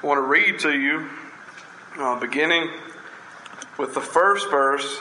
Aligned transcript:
I 0.00 0.06
want 0.06 0.18
to 0.18 0.22
read 0.22 0.60
to 0.60 0.78
you, 0.78 1.08
uh, 1.98 2.20
beginning 2.20 2.70
with 3.78 3.94
the 3.94 4.00
first 4.00 4.48
verse 4.48 5.00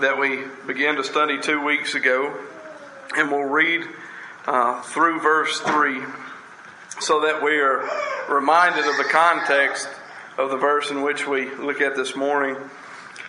that 0.00 0.18
we 0.18 0.42
began 0.66 0.96
to 0.96 1.04
study 1.04 1.40
two 1.40 1.64
weeks 1.64 1.94
ago, 1.94 2.36
and 3.16 3.30
we'll 3.30 3.44
read 3.44 3.84
uh, 4.48 4.82
through 4.82 5.20
verse 5.20 5.60
3 5.60 6.02
so 6.98 7.20
that 7.20 7.40
we 7.40 7.60
are 7.60 7.88
reminded 8.28 8.84
of 8.84 8.96
the 8.96 9.08
context 9.08 9.88
of 10.38 10.50
the 10.50 10.56
verse 10.56 10.90
in 10.90 11.02
which 11.02 11.28
we 11.28 11.54
look 11.54 11.80
at 11.80 11.94
this 11.94 12.16
morning. 12.16 12.56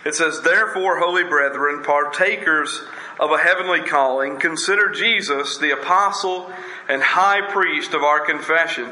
It 0.04 0.16
says, 0.16 0.40
Therefore, 0.40 0.98
holy 0.98 1.22
brethren, 1.22 1.84
partakers 1.84 2.82
of 3.20 3.30
a 3.30 3.38
heavenly 3.38 3.82
calling, 3.82 4.40
consider 4.40 4.90
Jesus 4.90 5.58
the 5.58 5.80
apostle 5.80 6.52
and 6.88 7.00
high 7.04 7.52
priest 7.52 7.94
of 7.94 8.02
our 8.02 8.18
confession 8.18 8.90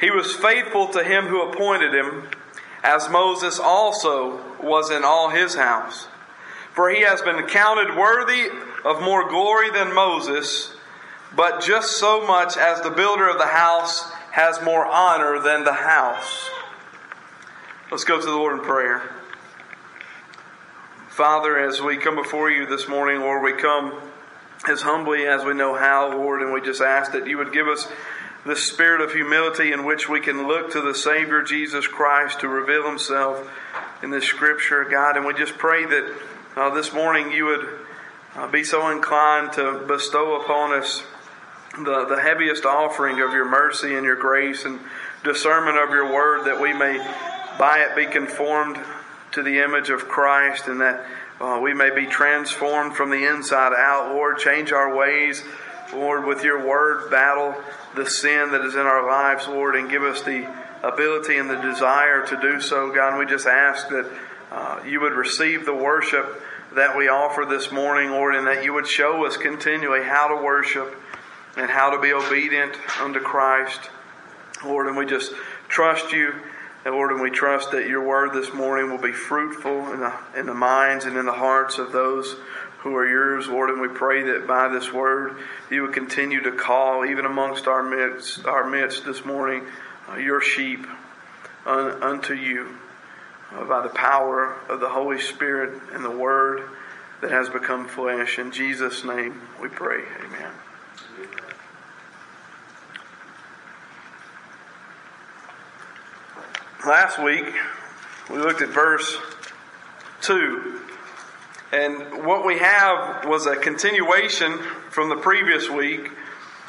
he 0.00 0.10
was 0.10 0.34
faithful 0.34 0.88
to 0.88 1.04
him 1.04 1.26
who 1.26 1.42
appointed 1.42 1.94
him, 1.94 2.28
as 2.82 3.10
Moses 3.10 3.58
also 3.58 4.40
was 4.62 4.90
in 4.90 5.04
all 5.04 5.28
his 5.28 5.54
house. 5.54 6.08
For 6.72 6.88
he 6.88 7.02
has 7.02 7.20
been 7.20 7.46
counted 7.46 7.96
worthy 7.96 8.48
of 8.84 9.02
more 9.02 9.28
glory 9.28 9.70
than 9.70 9.94
Moses, 9.94 10.72
but 11.36 11.62
just 11.62 11.98
so 11.98 12.26
much 12.26 12.56
as 12.56 12.80
the 12.80 12.90
builder 12.90 13.28
of 13.28 13.38
the 13.38 13.46
house 13.46 14.10
has 14.32 14.62
more 14.62 14.86
honor 14.86 15.40
than 15.40 15.64
the 15.64 15.72
house. 15.72 16.48
Let's 17.90 18.04
go 18.04 18.18
to 18.18 18.24
the 18.24 18.32
Lord 18.32 18.58
in 18.58 18.64
prayer. 18.64 19.02
Father, 21.08 21.58
as 21.58 21.82
we 21.82 21.98
come 21.98 22.14
before 22.14 22.50
you 22.50 22.64
this 22.64 22.88
morning, 22.88 23.20
Lord, 23.20 23.42
we 23.42 23.60
come 23.60 24.00
as 24.68 24.80
humbly 24.80 25.26
as 25.26 25.44
we 25.44 25.54
know 25.54 25.74
how, 25.74 26.16
Lord, 26.16 26.40
and 26.40 26.52
we 26.52 26.60
just 26.60 26.80
ask 26.80 27.12
that 27.12 27.26
you 27.26 27.36
would 27.36 27.52
give 27.52 27.66
us 27.66 27.90
the 28.44 28.56
spirit 28.56 29.00
of 29.00 29.12
humility 29.12 29.72
in 29.72 29.84
which 29.84 30.08
we 30.08 30.20
can 30.20 30.46
look 30.46 30.72
to 30.72 30.80
the 30.80 30.94
Savior 30.94 31.42
Jesus 31.42 31.86
Christ 31.86 32.40
to 32.40 32.48
reveal 32.48 32.88
Himself 32.88 33.50
in 34.02 34.10
this 34.10 34.24
Scripture, 34.24 34.84
God. 34.84 35.16
And 35.16 35.26
we 35.26 35.34
just 35.34 35.58
pray 35.58 35.84
that 35.84 36.14
uh, 36.56 36.70
this 36.70 36.92
morning 36.92 37.32
you 37.32 37.44
would 37.46 37.68
uh, 38.34 38.46
be 38.48 38.64
so 38.64 38.90
inclined 38.90 39.52
to 39.54 39.84
bestow 39.86 40.40
upon 40.40 40.72
us 40.72 41.02
the, 41.76 42.06
the 42.06 42.20
heaviest 42.20 42.64
offering 42.64 43.20
of 43.20 43.32
your 43.32 43.48
mercy 43.48 43.94
and 43.94 44.04
your 44.04 44.16
grace 44.16 44.64
and 44.64 44.80
discernment 45.22 45.76
of 45.78 45.90
your 45.90 46.12
word 46.12 46.46
that 46.46 46.60
we 46.60 46.72
may 46.72 46.98
by 47.58 47.80
it 47.80 47.94
be 47.94 48.06
conformed 48.06 48.78
to 49.32 49.42
the 49.42 49.62
image 49.62 49.90
of 49.90 50.08
Christ 50.08 50.66
and 50.66 50.80
that 50.80 51.06
uh, 51.40 51.60
we 51.62 51.74
may 51.74 51.94
be 51.94 52.06
transformed 52.06 52.96
from 52.96 53.10
the 53.10 53.28
inside 53.28 53.72
out. 53.76 54.12
Lord, 54.12 54.38
change 54.38 54.72
our 54.72 54.94
ways. 54.96 55.42
Lord, 55.92 56.24
with 56.24 56.44
your 56.44 56.66
word, 56.66 57.10
battle 57.10 57.54
the 57.94 58.08
sin 58.08 58.52
that 58.52 58.64
is 58.64 58.74
in 58.74 58.80
our 58.80 59.06
lives, 59.06 59.48
Lord, 59.48 59.74
and 59.74 59.90
give 59.90 60.02
us 60.02 60.22
the 60.22 60.48
ability 60.82 61.36
and 61.36 61.50
the 61.50 61.56
desire 61.56 62.24
to 62.26 62.40
do 62.40 62.60
so, 62.60 62.92
God. 62.92 63.18
We 63.18 63.26
just 63.26 63.46
ask 63.46 63.88
that 63.88 64.10
uh, 64.50 64.80
you 64.86 65.00
would 65.00 65.12
receive 65.12 65.64
the 65.64 65.74
worship 65.74 66.42
that 66.74 66.96
we 66.96 67.08
offer 67.08 67.44
this 67.44 67.72
morning, 67.72 68.10
Lord, 68.10 68.34
and 68.34 68.46
that 68.46 68.64
you 68.64 68.72
would 68.72 68.86
show 68.86 69.26
us 69.26 69.36
continually 69.36 70.04
how 70.04 70.28
to 70.28 70.42
worship 70.42 70.94
and 71.56 71.68
how 71.70 71.90
to 71.90 72.00
be 72.00 72.12
obedient 72.12 72.74
unto 73.00 73.18
Christ, 73.20 73.80
Lord. 74.64 74.86
And 74.86 74.96
we 74.96 75.06
just 75.06 75.32
trust 75.68 76.12
you. 76.12 76.34
And 76.84 76.94
Lord, 76.94 77.10
and 77.10 77.20
we 77.20 77.30
trust 77.30 77.72
that 77.72 77.88
your 77.88 78.06
word 78.06 78.32
this 78.32 78.54
morning 78.54 78.90
will 78.90 79.02
be 79.02 79.12
fruitful 79.12 79.92
in 79.92 80.00
the, 80.00 80.14
in 80.34 80.46
the 80.46 80.54
minds 80.54 81.04
and 81.04 81.16
in 81.16 81.26
the 81.26 81.32
hearts 81.32 81.78
of 81.78 81.92
those 81.92 82.36
who 82.80 82.96
are 82.96 83.06
yours, 83.06 83.46
Lord, 83.46 83.68
and 83.68 83.80
we 83.80 83.88
pray 83.88 84.22
that 84.22 84.46
by 84.46 84.68
this 84.68 84.90
word 84.90 85.36
you 85.70 85.82
would 85.82 85.92
continue 85.92 86.40
to 86.42 86.52
call, 86.52 87.04
even 87.04 87.26
amongst 87.26 87.66
our 87.66 87.82
midst, 87.82 88.46
our 88.46 88.68
midst 88.68 89.04
this 89.04 89.22
morning, 89.24 89.66
uh, 90.08 90.16
your 90.16 90.40
sheep 90.40 90.86
un, 91.66 92.02
unto 92.02 92.32
you 92.32 92.74
uh, 93.52 93.64
by 93.66 93.82
the 93.82 93.90
power 93.90 94.56
of 94.70 94.80
the 94.80 94.88
Holy 94.88 95.20
Spirit 95.20 95.78
and 95.92 96.02
the 96.02 96.10
word 96.10 96.62
that 97.20 97.30
has 97.30 97.50
become 97.50 97.86
flesh. 97.86 98.38
In 98.38 98.50
Jesus' 98.50 99.04
name 99.04 99.42
we 99.60 99.68
pray. 99.68 100.02
Amen. 100.24 100.50
Last 106.86 107.22
week 107.22 107.52
we 108.30 108.38
looked 108.38 108.62
at 108.62 108.70
verse 108.70 109.18
2 110.22 110.89
and 111.72 112.24
what 112.24 112.44
we 112.44 112.58
have 112.58 113.24
was 113.26 113.46
a 113.46 113.56
continuation 113.56 114.58
from 114.90 115.08
the 115.08 115.16
previous 115.16 115.70
week, 115.70 116.08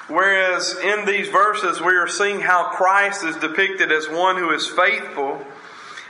whereas 0.07 0.77
in 0.77 1.05
these 1.05 1.27
verses 1.29 1.81
we 1.81 1.95
are 1.95 2.07
seeing 2.07 2.39
how 2.39 2.69
Christ 2.69 3.23
is 3.23 3.35
depicted 3.37 3.91
as 3.91 4.07
one 4.07 4.37
who 4.37 4.51
is 4.51 4.67
faithful 4.67 5.45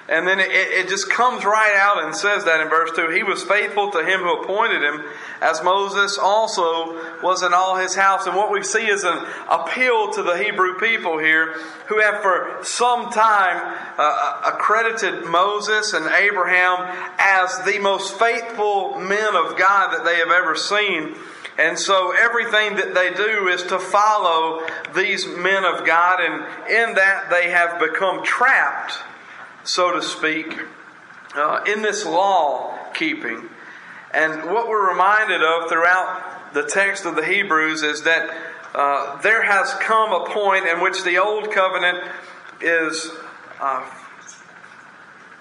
and 0.09 0.27
then 0.27 0.39
it, 0.39 0.49
it, 0.51 0.89
just 0.89 1.09
comes 1.09 1.45
right 1.45 1.75
out 1.77 2.03
and 2.03 2.15
says 2.15 2.43
that 2.45 2.59
in 2.59 2.69
verse 2.69 2.91
2 2.95 3.11
He 3.11 3.23
was 3.23 3.43
faithful 3.43 3.91
to 3.91 3.99
him 3.99 4.21
who 4.21 4.41
appointed 4.41 4.81
him, 4.81 5.03
as 5.41 5.63
Moses 5.63 6.17
also 6.17 7.21
was 7.21 7.43
in 7.43 7.53
all 7.53 7.77
his 7.77 7.95
house. 7.95 8.25
And 8.25 8.35
what 8.35 8.51
we 8.51 8.63
see 8.63 8.87
is 8.87 9.03
an 9.03 9.25
appeal 9.49 10.11
to 10.11 10.23
the 10.23 10.37
Hebrew 10.37 10.79
people 10.79 11.17
here 11.19 11.53
who 11.87 11.99
have 11.99 12.21
for 12.21 12.59
some 12.63 13.11
time 13.11 13.77
uh, 13.97 14.41
accredited 14.53 15.25
Moses 15.25 15.93
and 15.93 16.05
Abraham 16.07 16.77
as 17.17 17.63
the 17.63 17.79
most 17.79 18.17
faithful 18.17 18.99
men 18.99 19.35
of 19.35 19.57
God 19.57 19.93
that 19.93 20.03
they 20.03 20.17
have 20.17 20.31
ever 20.31 20.55
seen. 20.55 21.15
And 21.57 21.77
so 21.77 22.11
everything 22.11 22.75
that 22.77 22.93
they 22.95 23.13
do 23.13 23.47
is 23.49 23.63
to 23.63 23.77
follow 23.77 24.65
these 24.95 25.27
men 25.27 25.63
of 25.63 25.85
God, 25.85 26.19
and 26.19 26.69
in 26.69 26.95
that 26.95 27.29
they 27.29 27.49
have 27.51 27.79
become 27.79 28.23
trapped 28.23 28.97
so 29.63 29.91
to 29.91 30.01
speak, 30.01 30.59
uh, 31.35 31.63
in 31.67 31.81
this 31.81 32.05
law 32.05 32.77
keeping. 32.93 33.49
And 34.13 34.51
what 34.51 34.67
we're 34.67 34.89
reminded 34.89 35.41
of 35.41 35.69
throughout 35.69 36.53
the 36.53 36.63
text 36.63 37.05
of 37.05 37.15
the 37.15 37.25
Hebrews 37.25 37.83
is 37.83 38.03
that 38.03 38.29
uh, 38.73 39.21
there 39.21 39.43
has 39.43 39.73
come 39.75 40.11
a 40.11 40.25
point 40.29 40.65
in 40.65 40.81
which 40.81 41.03
the 41.03 41.17
old 41.17 41.51
covenant 41.51 41.99
is 42.61 43.11
uh, 43.59 43.85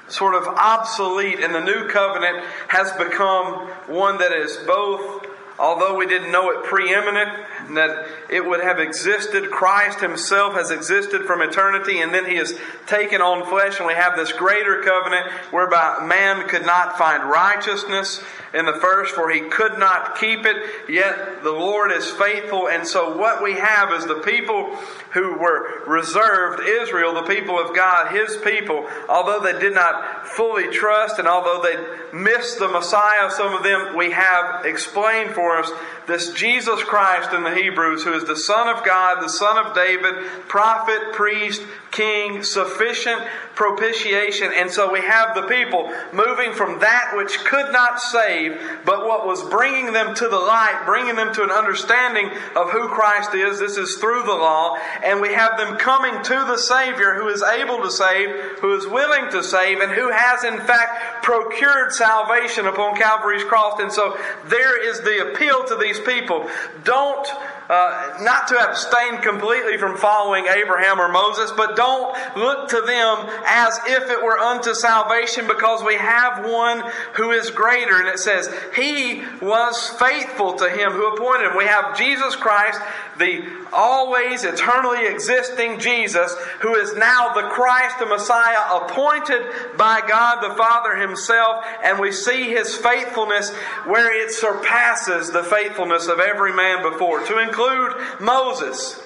sort 0.08 0.34
of 0.34 0.46
obsolete, 0.46 1.40
and 1.40 1.54
the 1.54 1.64
new 1.64 1.88
covenant 1.88 2.44
has 2.68 2.92
become 2.92 3.68
one 3.86 4.18
that 4.18 4.32
is 4.32 4.56
both 4.66 5.26
although 5.60 5.94
we 5.94 6.06
didn't 6.06 6.32
know 6.32 6.50
it 6.50 6.64
preeminent, 6.64 7.30
that 7.74 8.06
it 8.30 8.44
would 8.44 8.60
have 8.62 8.78
existed. 8.78 9.50
Christ 9.50 10.00
Himself 10.00 10.54
has 10.54 10.70
existed 10.70 11.24
from 11.26 11.42
eternity, 11.42 12.00
and 12.00 12.12
then 12.12 12.24
He 12.24 12.36
has 12.36 12.58
taken 12.86 13.20
on 13.20 13.46
flesh, 13.48 13.78
and 13.78 13.86
we 13.86 13.94
have 13.94 14.16
this 14.16 14.32
greater 14.32 14.82
covenant 14.82 15.30
whereby 15.52 16.04
man 16.06 16.48
could 16.48 16.64
not 16.64 16.98
find 16.98 17.28
righteousness 17.28 18.22
in 18.52 18.66
the 18.66 18.72
first, 18.72 19.14
for 19.14 19.30
he 19.30 19.42
could 19.42 19.78
not 19.78 20.18
keep 20.18 20.44
it, 20.44 20.56
yet 20.88 21.44
the 21.44 21.52
Lord 21.52 21.92
is 21.92 22.10
faithful. 22.10 22.68
And 22.68 22.86
so, 22.86 23.16
what 23.16 23.42
we 23.42 23.54
have 23.54 23.92
is 23.92 24.06
the 24.06 24.20
people 24.20 24.74
who 25.12 25.38
were 25.38 25.84
reserved, 25.86 26.66
Israel, 26.66 27.14
the 27.14 27.22
people 27.22 27.58
of 27.60 27.76
God, 27.76 28.12
His 28.12 28.36
people, 28.38 28.88
although 29.08 29.40
they 29.40 29.58
did 29.58 29.74
not 29.74 30.26
fully 30.26 30.68
trust 30.68 31.18
and 31.18 31.28
although 31.28 31.62
they 31.62 32.16
missed 32.16 32.58
the 32.58 32.68
Messiah, 32.68 33.30
some 33.30 33.54
of 33.54 33.62
them 33.62 33.96
we 33.96 34.10
have 34.10 34.64
explained 34.64 35.30
for 35.30 35.49
us 35.58 35.70
this 36.06 36.32
Jesus 36.32 36.82
Christ 36.84 37.32
in 37.32 37.42
the 37.42 37.54
Hebrews, 37.54 38.04
who 38.04 38.12
is 38.12 38.24
the 38.24 38.36
Son 38.36 38.68
of 38.68 38.84
God, 38.84 39.22
the 39.22 39.28
Son 39.28 39.58
of 39.58 39.74
David, 39.74 40.14
prophet, 40.48 41.12
priest, 41.12 41.62
king, 41.90 42.42
sufficient 42.42 43.22
propitiation. 43.54 44.50
And 44.54 44.70
so 44.70 44.90
we 44.92 45.00
have 45.00 45.34
the 45.34 45.42
people 45.42 45.92
moving 46.12 46.52
from 46.52 46.80
that 46.80 47.12
which 47.14 47.38
could 47.44 47.72
not 47.72 48.00
save, 48.00 48.58
but 48.84 49.06
what 49.06 49.26
was 49.26 49.42
bringing 49.50 49.92
them 49.92 50.14
to 50.14 50.28
the 50.28 50.38
light, 50.38 50.82
bringing 50.86 51.16
them 51.16 51.34
to 51.34 51.42
an 51.42 51.50
understanding 51.50 52.30
of 52.56 52.70
who 52.70 52.88
Christ 52.88 53.34
is. 53.34 53.58
This 53.58 53.76
is 53.76 53.96
through 53.96 54.22
the 54.22 54.32
law. 54.32 54.76
And 55.04 55.20
we 55.20 55.34
have 55.34 55.58
them 55.58 55.76
coming 55.76 56.22
to 56.22 56.34
the 56.34 56.58
Savior 56.58 57.14
who 57.14 57.28
is 57.28 57.42
able 57.42 57.82
to 57.82 57.90
save, 57.90 58.30
who 58.60 58.74
is 58.76 58.86
willing 58.86 59.30
to 59.30 59.42
save, 59.42 59.80
and 59.80 59.92
who 59.92 60.10
has 60.10 60.44
in 60.44 60.58
fact 60.60 61.22
procured 61.22 61.92
salvation 61.92 62.66
upon 62.66 62.96
Calvary's 62.96 63.44
cross. 63.44 63.80
And 63.80 63.92
so 63.92 64.16
there 64.46 64.88
is 64.88 65.00
the 65.00 65.30
appeal 65.30 65.64
to 65.64 65.76
these 65.76 66.00
people. 66.00 66.48
Don't 66.84 67.28
uh, 67.70 68.18
not 68.22 68.48
to 68.48 68.58
abstain 68.58 69.18
completely 69.22 69.78
from 69.78 69.96
following 69.96 70.46
Abraham 70.46 71.00
or 71.00 71.08
Moses, 71.08 71.52
but 71.56 71.76
don't 71.76 72.12
look 72.36 72.68
to 72.70 72.80
them 72.80 73.30
as 73.46 73.78
if 73.86 74.10
it 74.10 74.24
were 74.24 74.36
unto 74.36 74.74
salvation 74.74 75.46
because 75.46 75.84
we 75.84 75.94
have 75.94 76.44
one 76.44 76.82
who 77.14 77.30
is 77.30 77.50
greater. 77.50 78.00
And 78.00 78.08
it 78.08 78.18
says, 78.18 78.52
He 78.74 79.22
was 79.40 79.88
faithful 80.00 80.54
to 80.54 80.68
him 80.68 80.90
who 80.90 81.14
appointed 81.14 81.50
him. 81.50 81.56
We 81.56 81.66
have 81.66 81.96
Jesus 81.96 82.34
Christ, 82.34 82.80
the 83.18 83.59
always 83.72 84.44
eternally 84.44 85.06
existing 85.06 85.78
Jesus, 85.78 86.34
who 86.60 86.74
is 86.74 86.94
now 86.96 87.32
the 87.34 87.48
Christ, 87.48 87.98
the 87.98 88.06
Messiah, 88.06 88.82
appointed 88.82 89.76
by 89.76 90.00
God 90.06 90.40
the 90.42 90.54
Father 90.56 90.96
Himself. 90.96 91.64
And 91.82 91.98
we 91.98 92.12
see 92.12 92.50
His 92.50 92.76
faithfulness 92.76 93.50
where 93.86 94.12
it 94.12 94.30
surpasses 94.32 95.30
the 95.30 95.44
faithfulness 95.44 96.06
of 96.08 96.20
every 96.20 96.52
man 96.54 96.82
before. 96.82 97.24
To 97.26 97.38
include 97.38 97.94
Moses. 98.20 99.02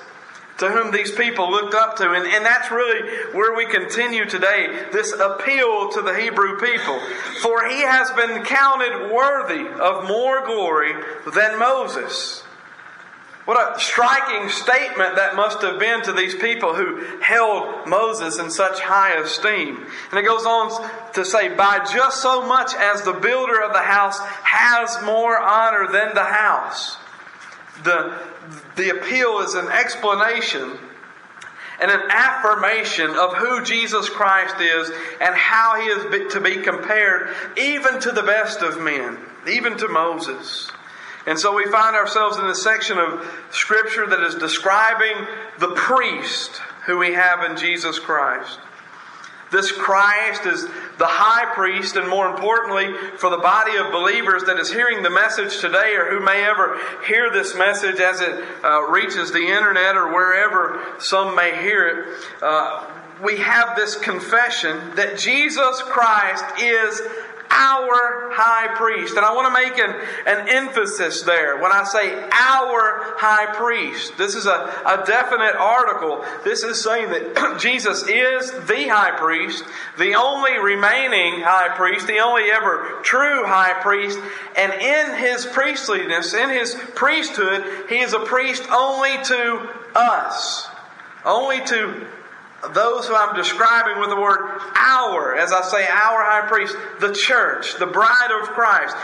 to 0.59 0.71
whom 0.71 0.93
these 0.93 1.11
people 1.11 1.51
looked 1.51 1.75
up 1.75 1.97
to. 1.97 2.13
And, 2.13 2.27
and 2.27 2.45
that's 2.45 2.71
really 2.71 3.09
where 3.33 3.55
we 3.57 3.67
continue 3.67 4.25
today 4.25 4.87
this 4.93 5.13
appeal 5.13 5.91
to 5.91 6.03
the 6.03 6.15
Hebrew 6.15 6.61
people. 6.61 7.01
For 7.43 7.69
he 7.69 7.81
has 7.81 8.11
been 8.13 8.45
counted 8.45 9.13
worthy 9.13 9.67
of 9.81 10.07
more 10.07 10.47
glory 10.47 10.93
than 11.35 11.59
Moses. 11.59 12.44
What 13.44 13.76
a 13.76 13.79
striking 13.79 14.49
statement 14.49 15.17
that 15.17 15.37
must 15.37 15.61
have 15.61 15.79
been 15.79 16.02
to 16.05 16.12
these 16.12 16.35
people 16.35 16.75
who 16.75 17.20
held 17.20 17.87
Moses 17.87 18.38
in 18.38 18.50
such 18.50 18.81
high 18.81 19.20
esteem. 19.20 19.87
And 20.11 20.19
it 20.19 20.25
goes 20.25 20.46
on 20.46 21.12
to 21.12 21.25
say, 21.26 21.55
by 21.55 21.85
just 21.93 22.23
so 22.23 22.46
much 22.46 22.73
as 22.75 23.02
the 23.02 23.12
builder 23.12 23.61
of 23.61 23.75
the 23.75 23.82
house 23.82 24.19
has 24.19 25.02
more 25.05 25.38
honor 25.38 25.93
than 25.93 26.14
the 26.14 26.25
house. 26.25 26.96
The, 27.82 28.19
the 28.76 28.96
appeal 28.96 29.41
is 29.41 29.55
an 29.55 29.69
explanation 29.69 30.79
and 31.82 31.91
an 31.91 32.02
affirmation 32.08 33.11
of 33.11 33.35
who 33.35 33.62
Jesus 33.62 34.08
Christ 34.08 34.56
is 34.58 34.91
and 35.20 35.35
how 35.35 35.79
he 35.81 35.88
is 35.88 36.32
to 36.32 36.41
be 36.41 36.62
compared 36.62 37.29
even 37.58 38.00
to 38.00 38.12
the 38.12 38.23
best 38.23 38.62
of 38.62 38.81
men, 38.81 39.19
even 39.46 39.76
to 39.79 39.88
Moses. 39.88 40.70
And 41.26 41.38
so 41.38 41.55
we 41.55 41.65
find 41.65 41.97
ourselves 41.97 42.37
in 42.37 42.47
the 42.47 42.55
section 42.55 42.99
of 42.99 43.26
Scripture 43.50 44.06
that 44.06 44.21
is 44.21 44.35
describing 44.35 45.15
the 45.59 45.69
priest 45.69 46.61
who 46.87 46.99
we 46.99 47.15
have 47.15 47.50
in 47.50 47.56
Jesus 47.56 47.99
Christ. 47.99 48.59
This 49.50 49.71
Christ 49.71 50.47
is 50.47 50.65
the 50.99 51.06
high 51.06 51.55
priest, 51.55 51.97
and 51.97 52.09
more 52.09 52.29
importantly, 52.29 52.93
for 53.19 53.31
the 53.31 53.38
body 53.38 53.76
of 53.76 53.93
believers 53.93 54.43
that 54.44 54.59
is 54.59 54.73
hearing 54.73 55.03
the 55.03 55.11
message 55.11 55.61
today 55.61 55.94
or 55.94 56.11
who 56.11 56.25
may 56.25 56.44
ever 56.44 56.79
hear 57.06 57.31
this 57.31 57.55
message 57.55 58.00
as 58.00 58.20
it 58.20 58.44
uh, 58.65 58.82
reaches 58.88 59.31
the 59.31 59.47
internet 59.47 59.97
or 59.97 60.12
wherever 60.12 60.82
some 60.99 61.37
may 61.37 61.56
hear 61.62 61.87
it, 61.87 62.43
uh, 62.43 62.85
we 63.23 63.38
have 63.38 63.77
this 63.77 63.94
confession 63.94 64.97
that 64.97 65.19
Jesus 65.19 65.82
Christ 65.82 66.44
is 66.61 67.00
our 67.50 68.31
high 68.32 68.75
priest. 68.76 69.17
And 69.17 69.25
I 69.25 69.35
want 69.35 69.46
to 69.46 69.62
make 69.62 69.79
an, 69.79 69.94
an 70.26 70.49
emphasis 70.49 71.23
there 71.23 71.58
when 71.58 71.73
I 71.73 71.85
say 71.85 72.12
our 72.32 73.14
high 73.17 73.55
priest. 73.55 74.17
This 74.19 74.35
is 74.35 74.46
a, 74.46 74.82
a 74.87 75.05
definite 75.06 75.55
article. 75.56 76.25
This 76.44 76.62
is 76.62 76.82
saying 76.82 77.11
that 77.11 77.58
Jesus 77.61 78.06
is 78.08 78.50
the 78.67 78.88
high 78.88 79.17
priest, 79.19 79.64
the 79.99 80.14
only 80.14 80.58
remaining 80.58 81.43
high 81.43 81.75
priest, 81.76 82.06
the 82.06 82.19
only 82.19 82.50
ever 82.50 83.00
true 83.02 83.44
high 83.44 83.81
priest. 83.82 84.19
And 84.56 84.73
in 84.73 85.17
his 85.17 85.46
priestliness, 85.46 86.35
in 86.35 86.50
his 86.50 86.75
priesthood, 86.94 87.88
he 87.88 87.99
is 87.99 88.12
a 88.12 88.20
priest 88.20 88.64
only 88.70 89.23
to 89.25 89.70
us. 89.94 90.69
Only 91.25 91.64
to 91.67 92.06
those 92.73 93.07
who 93.07 93.15
I'm 93.15 93.35
describing 93.37 94.01
with 94.01 94.11
the 94.11 94.21
word 94.21 94.61
our, 94.75 95.37
as 95.37 95.53
I 95.53 95.63
say, 95.63 95.87
our 95.87 96.25
high 96.25 96.47
priest, 96.49 96.77
the 97.01 97.13
church, 97.13 97.79
the 97.79 97.87
bride 97.87 98.31
of 98.41 98.49
Christ. 98.49 98.97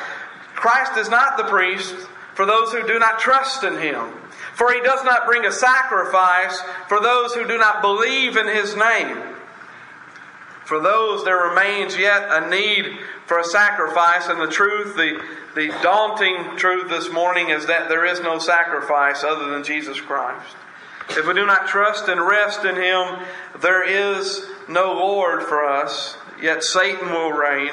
Christ 0.55 0.97
is 0.97 1.09
not 1.09 1.37
the 1.37 1.45
priest 1.45 1.95
for 2.35 2.47
those 2.47 2.73
who 2.73 2.87
do 2.87 2.99
not 2.99 3.19
trust 3.19 3.65
in 3.65 3.79
him. 3.79 4.13
For 4.55 4.73
he 4.73 4.81
does 4.81 5.05
not 5.05 5.27
bring 5.27 5.45
a 5.45 5.53
sacrifice 5.53 6.61
for 6.89 7.01
those 7.01 7.35
who 7.35 7.47
do 7.47 7.59
not 7.59 7.83
believe 7.83 8.37
in 8.37 8.47
his 8.47 8.77
name. 8.77 9.19
For 10.65 10.81
those, 10.81 11.25
there 11.25 11.49
remains 11.49 11.97
yet 11.97 12.29
a 12.31 12.49
need 12.49 12.99
for 13.27 13.39
a 13.39 13.45
sacrifice, 13.45 14.29
and 14.29 14.41
the 14.41 14.47
truth, 14.47 14.95
the, 14.97 15.21
the 15.55 15.69
daunting 15.83 16.57
truth 16.57 16.89
this 16.89 17.13
morning 17.13 17.51
is 17.51 17.67
that 17.67 17.89
there 17.89 18.05
is 18.05 18.21
no 18.21 18.39
sacrifice 18.39 19.25
other 19.25 19.51
than 19.51 19.65
Jesus 19.65 20.01
Christ. 20.01 20.55
If 21.17 21.27
we 21.27 21.35
do 21.35 21.45
not 21.45 21.67
trust 21.67 22.09
and 22.09 22.21
rest 22.21 22.65
in 22.65 22.77
Him, 22.77 23.19
there 23.61 23.87
is 23.87 24.47
no 24.69 24.93
Lord 24.93 25.43
for 25.43 25.65
us, 25.65 26.17
yet 26.41 26.63
Satan 26.63 27.11
will 27.11 27.33
reign. 27.33 27.73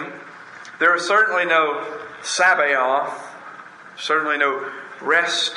There 0.80 0.96
is 0.96 1.08
certainly 1.08 1.46
no 1.46 1.86
Sabbath, 2.24 3.14
certainly 3.96 4.38
no 4.38 4.70
rest, 5.02 5.54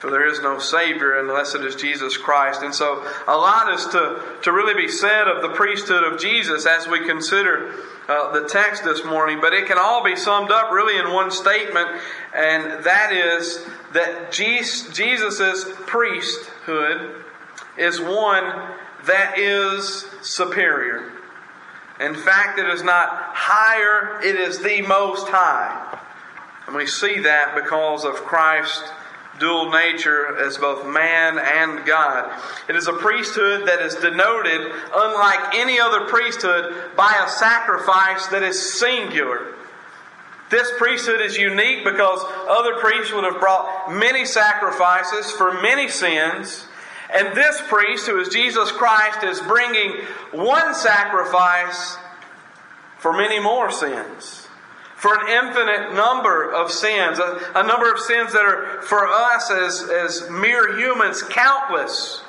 for 0.00 0.10
there 0.10 0.28
is 0.28 0.40
no 0.40 0.58
Savior 0.58 1.18
unless 1.18 1.54
it 1.54 1.64
is 1.64 1.74
Jesus 1.74 2.16
Christ. 2.16 2.62
And 2.62 2.74
so, 2.74 3.04
a 3.26 3.36
lot 3.36 3.72
is 3.72 3.86
to, 3.86 4.22
to 4.42 4.52
really 4.52 4.74
be 4.74 4.88
said 4.88 5.26
of 5.28 5.42
the 5.42 5.48
priesthood 5.48 6.04
of 6.04 6.20
Jesus 6.20 6.66
as 6.66 6.86
we 6.86 7.04
consider 7.06 7.74
uh, 8.08 8.32
the 8.32 8.48
text 8.48 8.84
this 8.84 9.04
morning, 9.04 9.38
but 9.40 9.52
it 9.52 9.66
can 9.66 9.78
all 9.78 10.04
be 10.04 10.16
summed 10.16 10.50
up 10.50 10.70
really 10.72 10.98
in 10.98 11.12
one 11.12 11.30
statement, 11.30 11.88
and 12.34 12.84
that 12.84 13.12
is 13.12 13.66
that 13.92 14.32
Jesus' 14.32 15.64
priesthood 15.86 17.24
is 17.76 18.00
one 18.00 18.74
that 19.06 19.38
is 19.38 20.06
superior. 20.22 21.12
In 22.00 22.14
fact, 22.14 22.58
it 22.58 22.68
is 22.68 22.82
not 22.82 23.08
higher, 23.34 24.20
it 24.22 24.36
is 24.36 24.60
the 24.60 24.82
most 24.82 25.28
high. 25.28 25.98
And 26.66 26.76
we 26.76 26.86
see 26.86 27.20
that 27.20 27.54
because 27.54 28.04
of 28.04 28.14
Christ's 28.16 28.90
dual 29.40 29.70
nature 29.70 30.36
as 30.38 30.58
both 30.58 30.86
man 30.86 31.38
and 31.38 31.86
God. 31.86 32.30
It 32.68 32.76
is 32.76 32.88
a 32.88 32.92
priesthood 32.92 33.66
that 33.68 33.80
is 33.80 33.94
denoted, 33.94 34.72
unlike 34.92 35.54
any 35.54 35.80
other 35.80 36.06
priesthood, 36.06 36.96
by 36.96 37.24
a 37.24 37.28
sacrifice 37.28 38.26
that 38.28 38.42
is 38.42 38.78
singular. 38.78 39.54
This 40.50 40.70
priesthood 40.78 41.20
is 41.20 41.36
unique 41.36 41.84
because 41.84 42.24
other 42.48 42.76
priests 42.78 43.12
would 43.12 43.24
have 43.24 43.38
brought 43.40 43.92
many 43.92 44.24
sacrifices 44.24 45.30
for 45.30 45.60
many 45.60 45.88
sins. 45.88 46.66
And 47.14 47.34
this 47.36 47.60
priest, 47.68 48.06
who 48.06 48.18
is 48.20 48.28
Jesus 48.28 48.72
Christ, 48.72 49.24
is 49.24 49.40
bringing 49.40 49.92
one 50.32 50.74
sacrifice 50.74 51.96
for 52.98 53.12
many 53.12 53.40
more 53.40 53.70
sins. 53.70 54.46
For 54.96 55.14
an 55.14 55.28
infinite 55.28 55.94
number 55.94 56.52
of 56.52 56.72
sins, 56.72 57.18
a, 57.18 57.52
a 57.54 57.62
number 57.62 57.92
of 57.92 58.00
sins 58.00 58.32
that 58.32 58.44
are 58.44 58.82
for 58.82 59.06
us 59.06 59.50
as, 59.50 59.88
as 59.88 60.28
mere 60.30 60.76
humans 60.76 61.22
countless. 61.22 62.22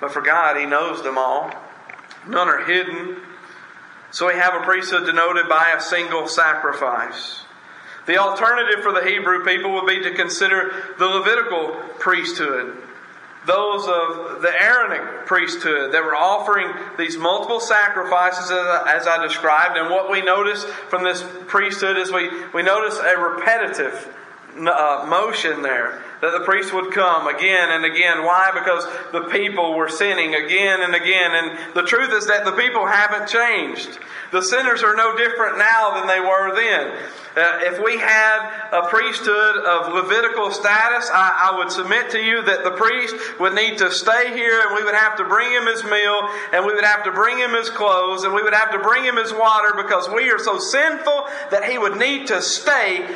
But 0.00 0.12
for 0.12 0.22
God, 0.22 0.56
He 0.56 0.66
knows 0.66 1.02
them 1.02 1.18
all. 1.18 1.50
None 2.28 2.48
are 2.48 2.64
hidden, 2.64 3.16
so 4.12 4.26
we 4.26 4.34
have 4.34 4.54
a 4.54 4.64
priesthood 4.64 5.06
denoted 5.06 5.48
by 5.48 5.74
a 5.76 5.80
single 5.80 6.28
sacrifice. 6.28 7.44
The 8.06 8.18
alternative 8.18 8.82
for 8.82 8.92
the 8.92 9.04
Hebrew 9.04 9.44
people 9.44 9.72
would 9.72 9.86
be 9.86 10.02
to 10.02 10.14
consider 10.14 10.94
the 10.98 11.06
Levitical 11.06 11.76
priesthood, 11.98 12.76
those 13.46 13.82
of 13.82 14.42
the 14.42 14.52
Aaronic 14.60 15.26
priesthood 15.26 15.92
that 15.92 16.04
were 16.04 16.14
offering 16.14 16.68
these 16.98 17.16
multiple 17.16 17.58
sacrifices 17.58 18.50
as 18.50 19.06
I, 19.06 19.22
described. 19.22 19.76
And 19.78 19.88
what 19.88 20.10
we 20.10 20.20
notice 20.20 20.64
from 20.64 21.04
this 21.04 21.24
priesthood 21.46 21.96
is 21.96 22.12
we, 22.12 22.28
we 22.52 22.62
notice 22.62 22.98
a 22.98 23.18
repetitive 23.18 24.14
uh, 24.58 25.06
motion 25.08 25.62
there 25.62 26.02
that 26.22 26.30
the 26.30 26.44
priest 26.44 26.72
would 26.72 26.92
come 26.92 27.26
again 27.26 27.72
and 27.72 27.84
again. 27.84 28.24
Why? 28.24 28.52
Because 28.54 28.86
the 29.10 29.28
people 29.32 29.74
were 29.74 29.88
sinning 29.88 30.36
again 30.36 30.80
and 30.80 30.94
again. 30.94 31.34
And 31.34 31.74
the 31.74 31.82
truth 31.82 32.12
is 32.12 32.28
that 32.28 32.44
the 32.44 32.52
people 32.52 32.86
haven't 32.86 33.28
changed. 33.28 33.98
The 34.30 34.40
sinners 34.40 34.84
are 34.84 34.94
no 34.94 35.16
different 35.16 35.58
now 35.58 35.98
than 35.98 36.06
they 36.06 36.20
were 36.20 36.54
then. 36.54 36.96
Uh, 37.34 37.58
if 37.62 37.82
we 37.82 37.98
had 37.98 38.68
a 38.72 38.88
priesthood 38.88 39.56
of 39.64 39.94
Levitical 39.94 40.50
status, 40.50 41.10
I, 41.12 41.50
I, 41.50 41.58
would 41.58 41.72
submit 41.72 42.10
to 42.10 42.18
you 42.18 42.42
that 42.42 42.62
the 42.62 42.72
priest 42.72 43.16
would 43.40 43.54
need 43.54 43.78
to 43.78 43.90
stay 43.90 44.34
here 44.34 44.60
and 44.60 44.76
we 44.76 44.84
would 44.84 44.94
have 44.94 45.16
to 45.16 45.24
bring 45.24 45.50
him 45.50 45.66
his 45.66 45.82
meal 45.82 46.28
and 46.52 46.66
we 46.66 46.74
would 46.74 46.84
have 46.84 47.04
to 47.04 47.10
bring 47.10 47.38
him 47.38 47.52
his 47.52 47.70
clothes 47.70 48.24
and 48.24 48.34
we 48.34 48.42
would 48.42 48.52
have 48.52 48.70
to 48.72 48.78
bring 48.80 49.02
him 49.02 49.16
his 49.16 49.32
water 49.32 49.72
because 49.74 50.10
we 50.10 50.30
are 50.30 50.38
so 50.38 50.58
sinful 50.58 51.26
that 51.50 51.64
he 51.64 51.78
would 51.78 51.96
need 51.96 52.26
to 52.26 52.42
stay 52.42 53.08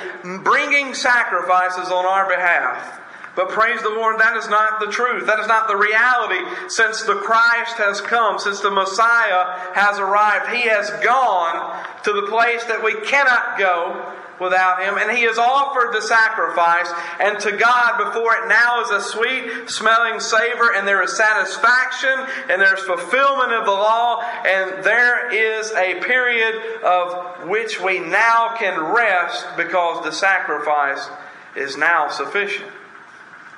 bringing 0.43 0.95
sacrifices 0.95 1.91
on 1.91 2.07
our 2.07 2.27
behalf. 2.27 2.96
But 3.37 3.51
praise 3.51 3.83
the 3.83 3.91
Lord, 3.91 4.19
that 4.19 4.35
is 4.37 4.49
not 4.49 4.81
the 4.81 4.91
truth. 4.91 5.27
That 5.27 5.39
is 5.39 5.47
not 5.47 5.69
the 5.69 5.77
reality. 5.77 6.41
Since 6.69 7.03
the 7.03 7.17
Christ 7.17 7.77
has 7.77 8.01
come, 8.01 8.39
since 8.39 8.61
the 8.61 8.71
Messiah 8.71 9.73
has 9.75 9.99
arrived, 9.99 10.49
He 10.57 10.63
has 10.63 10.91
gone 11.05 11.85
to 12.05 12.13
the 12.13 12.27
place 12.29 12.65
that 12.65 12.83
we 12.83 12.99
cannot 13.03 13.59
go 13.59 14.15
without 14.41 14.83
Him, 14.83 14.97
and 14.97 15.17
He 15.17 15.25
has 15.25 15.37
offered 15.37 15.93
the 15.93 16.01
sacrifice, 16.01 16.91
and 17.21 17.39
to 17.41 17.53
God 17.53 17.99
before 18.09 18.37
it 18.37 18.49
now 18.49 18.81
is 18.81 18.91
a 18.91 19.01
sweet 19.03 19.69
smelling 19.69 20.19
savor, 20.19 20.73
and 20.73 20.89
there 20.89 21.03
is 21.03 21.17
satisfaction, 21.17 22.17
and 22.49 22.61
there's 22.61 22.81
fulfillment 22.81 23.53
of 23.53 23.67
the 23.67 23.71
law, 23.71 24.23
and 24.47 24.83
there 24.83 25.29
is 25.31 25.73
a 25.73 26.01
period 26.01 26.83
of 26.83 27.49
which 27.49 27.81
we 27.81 27.99
now 27.99 28.57
can 28.59 28.81
rest 28.81 29.47
because 29.59 30.05
the 30.05 30.13
sacrifice 30.13 31.09
is 31.55 31.77
now 31.77 32.09
sufficient. 32.09 32.71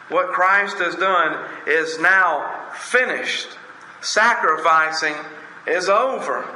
What 0.08 0.28
Christ 0.28 0.78
has 0.78 0.94
done 0.94 1.44
is 1.66 1.98
now 1.98 2.70
finished. 2.74 3.48
Sacrificing 4.00 5.14
is 5.66 5.88
over 5.88 6.48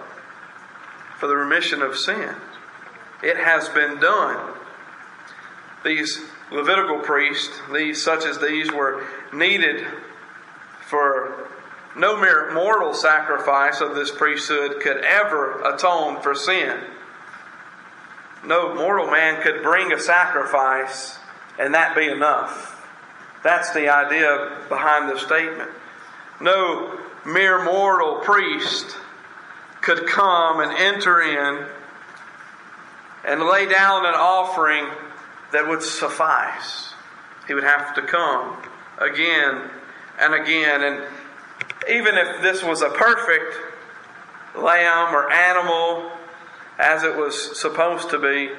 for 1.18 1.26
the 1.26 1.36
remission 1.36 1.82
of 1.82 1.96
sin. 1.96 2.34
It 3.22 3.36
has 3.36 3.68
been 3.68 4.00
done. 4.00 4.54
These 5.84 6.20
Levitical 6.52 6.98
priests, 6.98 7.60
these 7.72 8.02
such 8.02 8.26
as 8.26 8.38
these, 8.38 8.70
were 8.70 9.06
needed 9.32 9.86
for 10.82 11.48
no 11.96 12.18
mere 12.18 12.52
mortal 12.52 12.92
sacrifice 12.92 13.80
of 13.80 13.94
this 13.94 14.10
priesthood 14.10 14.80
could 14.82 14.98
ever 14.98 15.62
atone 15.62 16.20
for 16.20 16.34
sin. 16.34 16.78
No 18.44 18.74
mortal 18.74 19.10
man 19.10 19.40
could 19.42 19.62
bring 19.62 19.92
a 19.92 19.98
sacrifice 19.98 21.18
and 21.58 21.72
that 21.72 21.96
be 21.96 22.06
enough. 22.06 22.71
That's 23.42 23.72
the 23.72 23.88
idea 23.88 24.58
behind 24.68 25.10
the 25.10 25.18
statement. 25.18 25.70
No 26.40 26.98
mere 27.24 27.64
mortal 27.64 28.16
priest 28.16 28.96
could 29.80 30.06
come 30.06 30.60
and 30.60 30.72
enter 30.72 31.20
in 31.20 31.66
and 33.24 33.42
lay 33.42 33.66
down 33.66 34.06
an 34.06 34.14
offering 34.14 34.86
that 35.52 35.68
would 35.68 35.82
suffice. 35.82 36.94
He 37.46 37.54
would 37.54 37.64
have 37.64 37.94
to 37.94 38.02
come 38.02 38.56
again 38.98 39.70
and 40.20 40.34
again. 40.34 40.82
And 40.82 41.04
even 41.90 42.16
if 42.16 42.42
this 42.42 42.62
was 42.62 42.82
a 42.82 42.90
perfect 42.90 43.56
lamb 44.56 45.14
or 45.14 45.30
animal 45.30 46.10
as 46.78 47.02
it 47.02 47.16
was 47.16 47.58
supposed 47.58 48.10
to 48.10 48.18
be, 48.18 48.50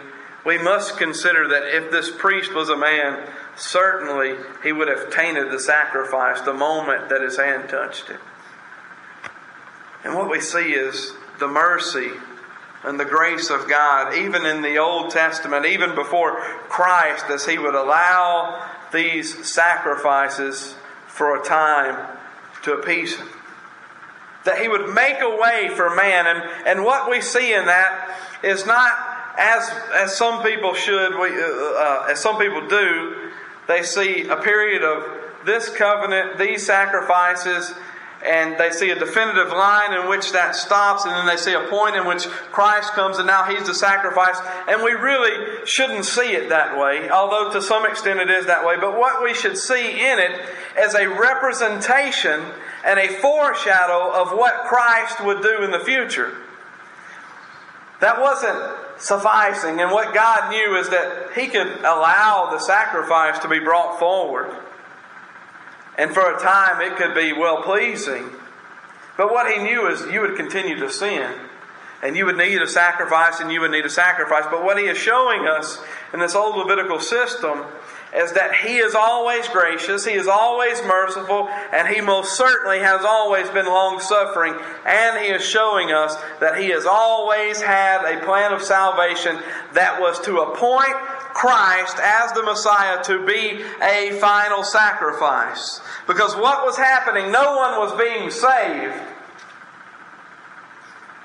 we 0.45 0.57
must 0.57 0.97
consider 0.97 1.47
that 1.47 1.75
if 1.75 1.91
this 1.91 2.11
priest 2.11 2.53
was 2.53 2.69
a 2.69 2.77
man, 2.77 3.29
certainly 3.55 4.35
he 4.63 4.71
would 4.71 4.87
have 4.89 5.09
tainted 5.09 5.51
the 5.51 5.59
sacrifice 5.59 6.41
the 6.41 6.53
moment 6.53 7.09
that 7.09 7.21
his 7.21 7.37
hand 7.37 7.69
touched 7.69 8.09
it. 8.09 8.19
And 10.03 10.15
what 10.15 10.29
we 10.29 10.41
see 10.41 10.73
is 10.73 11.13
the 11.39 11.47
mercy 11.47 12.11
and 12.83 12.99
the 12.99 13.05
grace 13.05 13.49
of 13.49 13.69
God, 13.69 14.15
even 14.15 14.45
in 14.45 14.61
the 14.61 14.77
Old 14.77 15.11
Testament, 15.11 15.65
even 15.65 15.95
before 15.95 16.41
Christ, 16.67 17.25
as 17.29 17.45
He 17.45 17.57
would 17.57 17.75
allow 17.75 18.69
these 18.91 19.49
sacrifices 19.49 20.75
for 21.07 21.37
a 21.37 21.43
time 21.43 22.17
to 22.63 22.73
appease 22.73 23.15
Him. 23.15 23.27
That 24.43 24.61
He 24.61 24.67
would 24.67 24.93
make 24.93 25.21
a 25.21 25.37
way 25.37 25.69
for 25.73 25.95
man. 25.95 26.27
And, 26.27 26.43
and 26.67 26.83
what 26.83 27.09
we 27.09 27.21
see 27.21 27.53
in 27.53 27.65
that 27.67 28.19
is 28.43 28.65
not 28.65 29.12
as, 29.37 29.69
as 29.93 30.15
some 30.15 30.43
people 30.43 30.73
should, 30.73 31.19
we, 31.19 31.29
uh, 31.29 31.47
uh, 31.47 32.07
as 32.11 32.19
some 32.19 32.37
people 32.37 32.67
do, 32.67 33.31
they 33.67 33.83
see 33.83 34.27
a 34.27 34.37
period 34.37 34.83
of 34.83 35.45
this 35.45 35.69
covenant, 35.69 36.37
these 36.37 36.65
sacrifices, 36.65 37.73
and 38.25 38.57
they 38.57 38.71
see 38.71 38.89
a 38.89 38.97
definitive 38.97 39.49
line 39.49 39.93
in 39.93 40.07
which 40.07 40.31
that 40.31 40.55
stops, 40.55 41.03
and 41.03 41.13
then 41.13 41.25
they 41.25 41.35
see 41.35 41.53
a 41.53 41.67
point 41.67 41.95
in 41.95 42.05
which 42.05 42.23
Christ 42.23 42.93
comes 42.93 43.17
and 43.17 43.27
now 43.27 43.43
He's 43.43 43.67
the 43.67 43.73
sacrifice. 43.73 44.37
And 44.67 44.81
we 44.81 44.91
really 44.91 45.65
shouldn't 45.65 46.05
see 46.05 46.31
it 46.31 46.49
that 46.49 46.77
way, 46.77 47.09
although 47.09 47.51
to 47.51 47.61
some 47.61 47.85
extent 47.85 48.19
it 48.19 48.29
is 48.29 48.45
that 48.45 48.65
way. 48.65 48.77
But 48.79 48.97
what 48.97 49.21
we 49.21 49.33
should 49.33 49.57
see 49.57 49.91
in 49.91 50.19
it 50.19 50.39
is 50.79 50.95
a 50.95 51.07
representation 51.07 52.45
and 52.85 52.99
a 52.99 53.09
foreshadow 53.19 54.11
of 54.13 54.37
what 54.37 54.65
Christ 54.65 55.23
would 55.23 55.41
do 55.41 55.63
in 55.63 55.71
the 55.71 55.79
future. 55.79 56.37
That 57.99 58.21
wasn't 58.21 58.57
sufficing, 58.97 59.79
and 59.79 59.91
what 59.91 60.13
God 60.13 60.51
knew 60.51 60.77
is 60.77 60.89
that 60.89 61.31
He 61.35 61.47
could 61.47 61.79
allow 61.79 62.49
the 62.51 62.59
sacrifice 62.59 63.39
to 63.39 63.49
be 63.49 63.59
brought 63.59 63.99
forward. 63.99 64.55
And 65.97 66.11
for 66.11 66.35
a 66.35 66.39
time 66.39 66.81
it 66.81 66.97
could 66.97 67.13
be 67.13 67.33
well 67.33 67.61
pleasing. 67.61 68.29
But 69.17 69.31
what 69.31 69.51
he 69.51 69.61
knew 69.61 69.87
is 69.87 70.11
you 70.11 70.21
would 70.21 70.35
continue 70.35 70.75
to 70.79 70.89
sin. 70.91 71.31
And 72.03 72.17
you 72.17 72.25
would 72.25 72.37
need 72.37 72.61
a 72.61 72.67
sacrifice 72.67 73.39
and 73.39 73.49
you 73.51 73.61
would 73.61 73.71
need 73.71 73.85
a 73.85 73.89
sacrifice. 73.89 74.43
But 74.51 74.63
what 74.63 74.77
he 74.77 74.85
is 74.85 74.97
showing 74.97 75.47
us 75.47 75.81
in 76.13 76.19
this 76.19 76.35
old 76.35 76.57
Levitical 76.57 76.99
system 76.99 77.63
is 78.13 78.33
that 78.33 78.53
he 78.55 78.77
is 78.77 78.93
always 78.93 79.47
gracious, 79.47 80.05
he 80.05 80.13
is 80.13 80.27
always 80.27 80.83
merciful, 80.83 81.47
and 81.71 81.87
he 81.87 81.99
most 81.99 82.37
certainly 82.37 82.79
has 82.79 83.03
always 83.03 83.49
been 83.49 83.65
long 83.65 83.99
suffering. 83.99 84.53
And 84.85 85.17
he 85.19 85.31
is 85.31 85.43
showing 85.43 85.91
us 85.91 86.15
that 86.39 86.59
he 86.59 86.69
has 86.69 86.85
always 86.85 87.61
had 87.61 88.03
a 88.05 88.23
plan 88.23 88.51
of 88.51 88.61
salvation 88.61 89.39
that 89.73 89.99
was 89.99 90.19
to 90.25 90.41
appoint 90.41 90.93
Christ 91.33 91.97
as 91.99 92.33
the 92.33 92.43
Messiah 92.43 93.01
to 93.05 93.25
be 93.25 93.63
a 93.81 94.19
final 94.19 94.63
sacrifice. 94.63 95.81
Because 96.05 96.35
what 96.35 96.65
was 96.65 96.77
happening, 96.77 97.31
no 97.31 97.55
one 97.55 97.79
was 97.79 97.97
being 97.97 98.29
saved, 98.29 98.93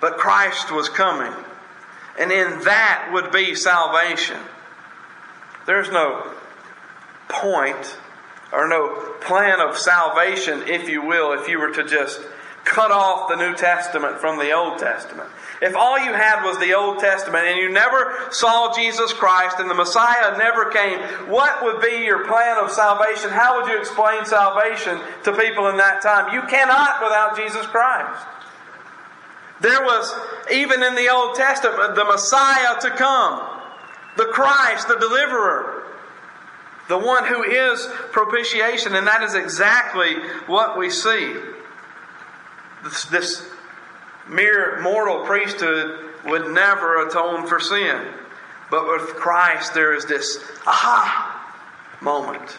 but 0.00 0.19
Christ 0.19 0.71
was 0.73 0.88
coming. 0.88 1.33
And 2.19 2.33
in 2.33 2.61
that 2.64 3.11
would 3.12 3.31
be 3.31 3.55
salvation. 3.55 4.38
There's 5.67 5.90
no 5.90 6.33
point 7.28 7.97
or 8.52 8.69
no 8.69 9.14
plan 9.21 9.61
of 9.61 9.76
salvation, 9.76 10.62
if 10.67 10.88
you 10.88 11.02
will, 11.02 11.33
if 11.33 11.49
you 11.49 11.59
were 11.59 11.73
to 11.73 11.85
just 11.85 12.21
cut 12.64 12.90
off 12.90 13.28
the 13.28 13.37
New 13.37 13.55
Testament 13.55 14.19
from 14.19 14.38
the 14.38 14.52
Old 14.52 14.78
Testament. 14.78 15.28
If 15.61 15.75
all 15.75 15.99
you 15.99 16.12
had 16.12 16.45
was 16.45 16.59
the 16.59 16.75
Old 16.75 16.99
Testament 16.99 17.47
and 17.47 17.59
you 17.59 17.71
never 17.71 18.28
saw 18.31 18.75
Jesus 18.75 19.12
Christ 19.12 19.57
and 19.59 19.71
the 19.71 19.75
Messiah 19.75 20.37
never 20.37 20.71
came, 20.71 20.99
what 21.31 21.62
would 21.64 21.81
be 21.81 22.05
your 22.05 22.26
plan 22.26 22.62
of 22.62 22.71
salvation? 22.71 23.31
How 23.31 23.61
would 23.61 23.71
you 23.71 23.78
explain 23.78 24.25
salvation 24.25 25.00
to 25.25 25.33
people 25.33 25.69
in 25.69 25.76
that 25.78 26.02
time? 26.02 26.35
You 26.35 26.43
cannot 26.43 27.02
without 27.02 27.37
Jesus 27.37 27.67
Christ. 27.67 28.26
There 29.61 29.83
was, 29.83 30.15
even 30.53 30.83
in 30.83 30.95
the 30.95 31.09
Old 31.09 31.35
Testament, 31.35 31.95
the 31.95 32.05
Messiah 32.05 32.81
to 32.81 32.91
come, 32.91 33.43
the 34.17 34.27
Christ, 34.27 34.88
the 34.88 34.97
deliverer, 34.97 35.85
the 36.88 36.99
one 36.99 37.27
who 37.27 37.43
is 37.43 37.88
propitiation, 38.12 38.95
and 38.95 39.07
that 39.07 39.23
is 39.23 39.35
exactly 39.35 40.15
what 40.47 40.79
we 40.79 40.91
see. 40.91 41.35
This, 42.85 43.05
this 43.07 43.50
mere 44.29 44.81
mortal 44.81 45.25
priesthood 45.27 46.15
would 46.25 46.50
never 46.53 47.07
atone 47.07 47.47
for 47.47 47.61
sin. 47.61 48.07
But 48.71 48.87
with 48.87 49.17
Christ, 49.17 49.75
there 49.75 49.95
is 49.95 50.05
this 50.05 50.38
aha 50.67 51.35
moment 52.00 52.59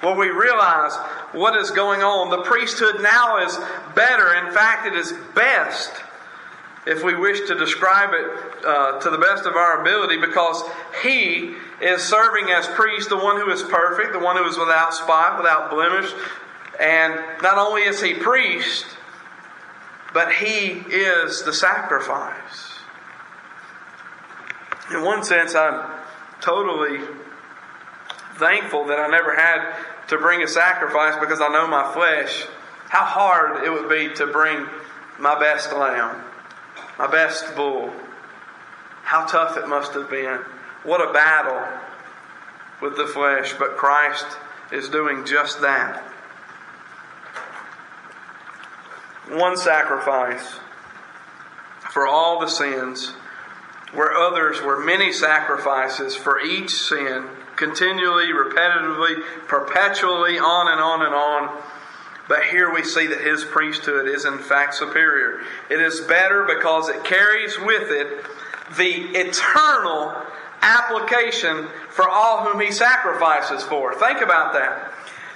where 0.00 0.14
we 0.14 0.28
realize 0.28 0.94
what 1.32 1.56
is 1.56 1.70
going 1.70 2.02
on. 2.02 2.30
The 2.30 2.42
priesthood 2.42 3.02
now 3.02 3.44
is 3.44 3.58
better. 3.94 4.34
In 4.34 4.52
fact, 4.52 4.86
it 4.86 4.94
is 4.94 5.12
best 5.34 5.90
if 6.86 7.02
we 7.02 7.14
wish 7.14 7.46
to 7.48 7.54
describe 7.54 8.10
it 8.12 8.66
uh, 8.66 9.00
to 9.00 9.10
the 9.10 9.16
best 9.16 9.46
of 9.46 9.56
our 9.56 9.80
ability 9.80 10.18
because 10.18 10.62
he 11.02 11.54
is 11.80 12.02
serving 12.02 12.50
as 12.50 12.66
priest, 12.68 13.08
the 13.08 13.16
one 13.16 13.40
who 13.40 13.50
is 13.50 13.62
perfect, 13.62 14.12
the 14.12 14.18
one 14.18 14.36
who 14.36 14.44
is 14.46 14.58
without 14.58 14.92
spot, 14.92 15.38
without 15.38 15.70
blemish. 15.70 16.12
And 16.78 17.14
not 17.42 17.56
only 17.56 17.82
is 17.82 18.02
he 18.02 18.14
priest, 18.14 18.84
but 20.14 20.32
He 20.32 20.68
is 20.88 21.42
the 21.42 21.52
sacrifice. 21.52 22.78
In 24.92 25.02
one 25.02 25.24
sense, 25.24 25.56
I'm 25.56 25.90
totally 26.40 27.00
thankful 28.36 28.86
that 28.86 28.98
I 28.98 29.08
never 29.08 29.34
had 29.34 29.74
to 30.08 30.18
bring 30.18 30.42
a 30.42 30.48
sacrifice 30.48 31.14
because 31.20 31.40
I 31.40 31.48
know 31.48 31.66
my 31.66 31.92
flesh, 31.92 32.46
how 32.88 33.04
hard 33.04 33.64
it 33.64 33.70
would 33.70 33.88
be 33.88 34.14
to 34.16 34.26
bring 34.26 34.66
my 35.18 35.38
best 35.38 35.72
lamb, 35.72 36.22
my 36.98 37.06
best 37.06 37.54
bull. 37.56 37.90
How 39.02 39.26
tough 39.26 39.56
it 39.56 39.68
must 39.68 39.92
have 39.92 40.08
been. 40.08 40.40
What 40.82 41.06
a 41.06 41.12
battle 41.12 41.62
with 42.80 42.96
the 42.96 43.06
flesh, 43.06 43.54
but 43.58 43.76
Christ 43.76 44.26
is 44.72 44.88
doing 44.88 45.24
just 45.26 45.60
that. 45.60 46.02
one 49.28 49.56
sacrifice 49.56 50.58
for 51.92 52.06
all 52.06 52.40
the 52.40 52.48
sins, 52.48 53.10
where 53.92 54.12
others 54.14 54.60
were 54.60 54.84
many 54.84 55.12
sacrifices 55.12 56.16
for 56.16 56.40
each 56.40 56.70
sin, 56.70 57.26
continually, 57.56 58.26
repetitively, 58.26 59.22
perpetually, 59.46 60.38
on 60.38 60.68
and 60.68 60.80
on 60.80 61.02
and 61.04 61.14
on. 61.14 61.62
But 62.28 62.44
here 62.44 62.72
we 62.72 62.84
see 62.84 63.06
that 63.06 63.20
his 63.20 63.44
priesthood 63.44 64.08
is 64.08 64.24
in 64.24 64.38
fact 64.38 64.74
superior. 64.74 65.40
It 65.70 65.80
is 65.80 66.00
better 66.00 66.44
because 66.44 66.88
it 66.88 67.04
carries 67.04 67.58
with 67.58 67.90
it 67.90 68.24
the 68.76 69.18
eternal 69.18 70.14
application 70.62 71.68
for 71.90 72.08
all 72.08 72.44
whom 72.44 72.60
he 72.60 72.72
sacrifices 72.72 73.62
for. 73.62 73.94
Think 73.94 74.22
about 74.22 74.54
that. 74.54 74.92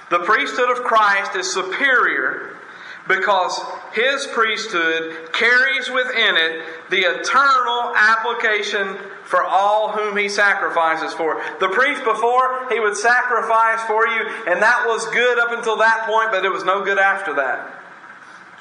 The 0.09 0.19
priesthood 0.19 0.71
of 0.71 0.83
Christ 0.83 1.35
is 1.35 1.53
superior 1.53 2.58
because 3.07 3.59
his 3.93 4.27
priesthood 4.27 5.33
carries 5.33 5.89
within 5.89 6.37
it 6.37 6.63
the 6.89 6.99
eternal 6.99 7.93
application 7.95 8.97
for 9.23 9.43
all 9.43 9.91
whom 9.91 10.17
he 10.17 10.29
sacrifices 10.29 11.13
for. 11.13 11.41
The 11.59 11.69
priest 11.69 12.03
before, 12.03 12.69
he 12.69 12.79
would 12.79 12.95
sacrifice 12.95 13.81
for 13.87 14.07
you, 14.07 14.21
and 14.47 14.61
that 14.61 14.85
was 14.87 15.05
good 15.07 15.39
up 15.39 15.51
until 15.51 15.77
that 15.77 16.05
point, 16.07 16.31
but 16.31 16.45
it 16.45 16.51
was 16.51 16.63
no 16.63 16.83
good 16.83 16.99
after 16.99 17.33
that. 17.35 17.79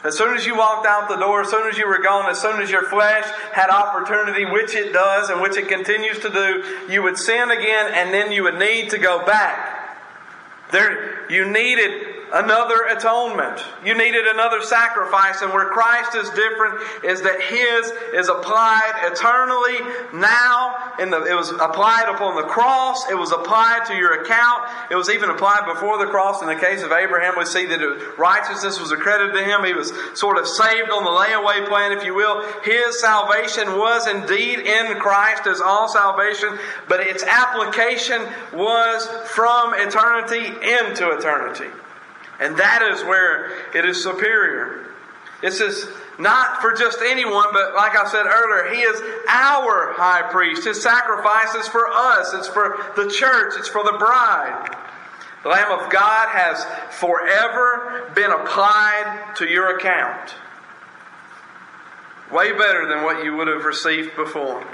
As 0.04 0.16
soon 0.16 0.36
as 0.36 0.46
you 0.46 0.56
walked 0.56 0.86
out 0.86 1.08
the 1.08 1.16
door, 1.16 1.40
as 1.40 1.50
soon 1.50 1.68
as 1.68 1.76
you 1.76 1.88
were 1.88 1.98
gone, 1.98 2.30
as 2.30 2.40
soon 2.40 2.62
as 2.62 2.70
your 2.70 2.84
flesh 2.84 3.24
had 3.52 3.68
opportunity, 3.68 4.44
which 4.44 4.74
it 4.74 4.92
does 4.92 5.28
and 5.28 5.40
which 5.40 5.56
it 5.56 5.68
continues 5.68 6.20
to 6.20 6.30
do, 6.30 6.86
you 6.88 7.02
would 7.02 7.18
sin 7.18 7.50
again 7.50 7.90
and 7.92 8.14
then 8.14 8.30
you 8.30 8.44
would 8.44 8.58
need 8.58 8.90
to 8.90 8.98
go 8.98 9.26
back. 9.26 9.74
There, 10.70 11.30
you 11.30 11.50
needed 11.50 12.07
another 12.32 12.86
atonement. 12.90 13.62
You 13.84 13.96
needed 13.96 14.26
another 14.26 14.62
sacrifice. 14.62 15.42
And 15.42 15.52
where 15.52 15.68
Christ 15.70 16.14
is 16.14 16.28
different 16.30 16.80
is 17.04 17.22
that 17.22 17.40
His 17.40 17.92
is 18.14 18.28
applied 18.28 19.10
eternally 19.10 19.78
now. 20.12 20.94
In 20.98 21.10
the, 21.10 21.24
it 21.24 21.34
was 21.34 21.50
applied 21.50 22.08
upon 22.08 22.36
the 22.36 22.48
cross. 22.48 23.08
It 23.10 23.16
was 23.16 23.32
applied 23.32 23.86
to 23.86 23.94
your 23.94 24.22
account. 24.22 24.64
It 24.90 24.96
was 24.96 25.10
even 25.10 25.30
applied 25.30 25.66
before 25.72 25.98
the 25.98 26.10
cross. 26.10 26.42
In 26.42 26.48
the 26.48 26.56
case 26.56 26.82
of 26.82 26.92
Abraham, 26.92 27.34
we 27.38 27.44
see 27.44 27.66
that 27.66 28.14
righteousness 28.18 28.80
was 28.80 28.92
accredited 28.92 29.34
to 29.34 29.44
him. 29.44 29.64
He 29.64 29.74
was 29.74 29.92
sort 30.18 30.38
of 30.38 30.46
saved 30.46 30.90
on 30.90 31.04
the 31.04 31.10
layaway 31.10 31.66
plan, 31.68 31.92
if 31.92 32.04
you 32.04 32.14
will. 32.14 32.42
His 32.62 33.00
salvation 33.00 33.78
was 33.78 34.06
indeed 34.06 34.60
in 34.60 34.96
Christ 34.98 35.46
as 35.46 35.60
all 35.60 35.88
salvation, 35.88 36.58
but 36.88 37.00
its 37.00 37.22
application 37.22 38.26
was 38.52 39.06
from 39.26 39.74
eternity 39.74 40.46
into 40.46 41.10
eternity. 41.10 41.68
And 42.40 42.56
that 42.56 42.82
is 42.82 43.02
where 43.04 43.50
it 43.74 43.84
is 43.84 44.02
superior. 44.02 44.86
This 45.40 45.60
is 45.60 45.88
not 46.18 46.60
for 46.60 46.72
just 46.72 46.98
anyone, 47.00 47.46
but 47.52 47.74
like 47.74 47.96
I 47.96 48.08
said 48.08 48.26
earlier, 48.26 48.74
He 48.74 48.80
is 48.82 49.00
our 49.28 49.92
high 49.92 50.22
priest. 50.30 50.64
His 50.64 50.82
sacrifice 50.82 51.54
is 51.54 51.68
for 51.68 51.88
us, 51.88 52.34
it's 52.34 52.48
for 52.48 52.92
the 52.96 53.08
church, 53.08 53.54
it's 53.56 53.68
for 53.68 53.84
the 53.84 53.96
bride. 53.98 54.76
The 55.44 55.50
Lamb 55.50 55.70
of 55.70 55.90
God 55.90 56.28
has 56.30 56.64
forever 56.98 58.10
been 58.14 58.32
applied 58.32 59.34
to 59.36 59.46
your 59.46 59.76
account. 59.76 60.34
Way 62.32 62.52
better 62.52 62.86
than 62.86 63.04
what 63.04 63.24
you 63.24 63.36
would 63.36 63.46
have 63.46 63.64
received 63.64 64.16
before. 64.16 64.66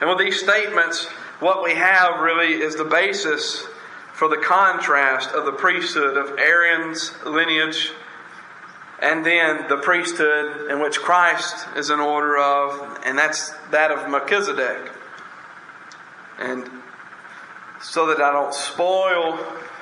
And 0.00 0.10
with 0.10 0.18
these 0.18 0.38
statements, 0.38 1.06
what 1.40 1.64
we 1.64 1.72
have 1.72 2.20
really 2.20 2.54
is 2.54 2.76
the 2.76 2.84
basis 2.84 3.66
for 4.16 4.28
the 4.28 4.38
contrast 4.38 5.32
of 5.32 5.44
the 5.44 5.52
priesthood 5.52 6.16
of 6.16 6.38
Aaron's 6.38 7.12
lineage 7.26 7.90
and 8.98 9.26
then 9.26 9.68
the 9.68 9.76
priesthood 9.76 10.70
in 10.70 10.80
which 10.80 11.00
Christ 11.00 11.66
is 11.76 11.90
in 11.90 12.00
order 12.00 12.38
of, 12.38 12.98
and 13.04 13.18
that's 13.18 13.50
that 13.72 13.90
of 13.90 14.08
Melchizedek. 14.08 14.90
And 16.38 16.66
so 17.82 18.06
that 18.06 18.22
I 18.22 18.32
don't 18.32 18.54
spoil 18.54 19.38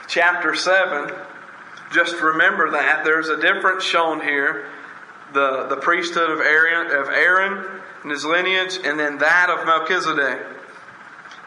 chapter 0.09 0.57
7, 0.57 1.15
just 1.93 2.21
remember 2.21 2.73
that 2.73 3.05
there's 3.05 3.29
a 3.29 3.41
difference 3.41 3.85
shown 3.85 4.21
here 4.21 4.67
the, 5.33 5.67
the 5.69 5.77
priesthood 5.77 6.31
of 6.31 6.41
Aaron, 6.41 6.89
of 6.89 7.09
Aaron 7.09 7.81
and 8.03 8.11
his 8.11 8.25
lineage, 8.25 8.81
and 8.83 8.99
then 8.99 9.19
that 9.19 9.49
of 9.49 9.65
Melchizedek 9.65 10.54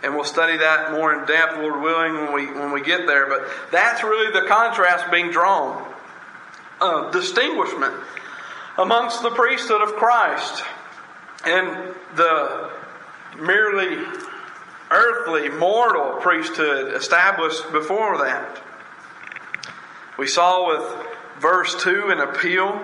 and 0.04 0.16
we'll 0.16 0.24
study 0.24 0.58
that 0.58 0.92
more 0.92 1.14
in 1.14 1.26
depth, 1.26 1.58
Lord 1.58 1.82
willing, 1.82 2.14
when 2.14 2.34
we 2.34 2.46
when 2.48 2.72
we 2.72 2.82
get 2.82 3.08
there. 3.08 3.28
But 3.28 3.48
that's 3.72 4.04
really 4.04 4.32
the 4.32 4.48
contrast 4.48 5.10
being 5.12 5.32
drawn, 5.32 5.94
uh, 6.80 7.12
distinguishment 7.12 7.96
amongst 8.78 9.24
the 9.24 9.32
priesthood 9.32 9.82
of 9.82 9.94
Christ 9.96 10.64
and 11.46 11.96
the 12.16 12.72
merely 13.40 14.06
earthly, 14.90 15.50
mortal 15.50 16.20
priesthood 16.22 16.94
established 16.94 17.72
before 17.72 18.18
that. 18.20 18.62
We 20.18 20.28
saw 20.28 20.68
with 20.68 21.08
verse 21.40 21.76
2 21.84 22.10
an 22.10 22.20
appeal 22.20 22.82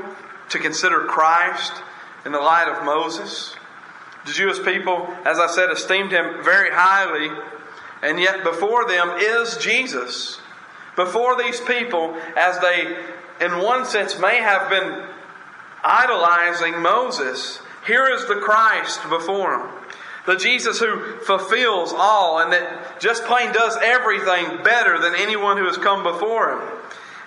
to 0.49 0.59
consider 0.59 1.05
Christ 1.05 1.73
in 2.25 2.31
the 2.31 2.39
light 2.39 2.67
of 2.67 2.85
Moses. 2.85 3.55
The 4.25 4.31
Jewish 4.31 4.63
people, 4.63 5.07
as 5.25 5.39
I 5.39 5.47
said, 5.47 5.69
esteemed 5.69 6.11
him 6.11 6.43
very 6.43 6.71
highly, 6.71 7.29
and 8.01 8.19
yet 8.19 8.43
before 8.43 8.87
them 8.87 9.15
is 9.17 9.57
Jesus. 9.57 10.39
Before 10.95 11.35
these 11.37 11.59
people, 11.61 12.15
as 12.37 12.59
they, 12.59 12.97
in 13.41 13.57
one 13.59 13.85
sense, 13.85 14.17
may 14.19 14.37
have 14.37 14.69
been 14.69 15.07
idolizing 15.83 16.81
Moses, 16.81 17.59
here 17.85 18.07
is 18.07 18.27
the 18.27 18.35
Christ 18.35 19.01
before 19.09 19.57
them. 19.57 19.69
The 20.25 20.37
Jesus 20.37 20.79
who 20.79 21.17
fulfills 21.19 21.91
all 21.93 22.39
and 22.39 22.53
that 22.53 23.01
just 23.01 23.25
plain 23.25 23.51
does 23.51 23.77
everything 23.81 24.63
better 24.63 24.97
than 24.97 25.15
anyone 25.15 25.57
who 25.57 25.65
has 25.65 25.77
come 25.77 26.03
before 26.03 26.53
him. 26.53 26.69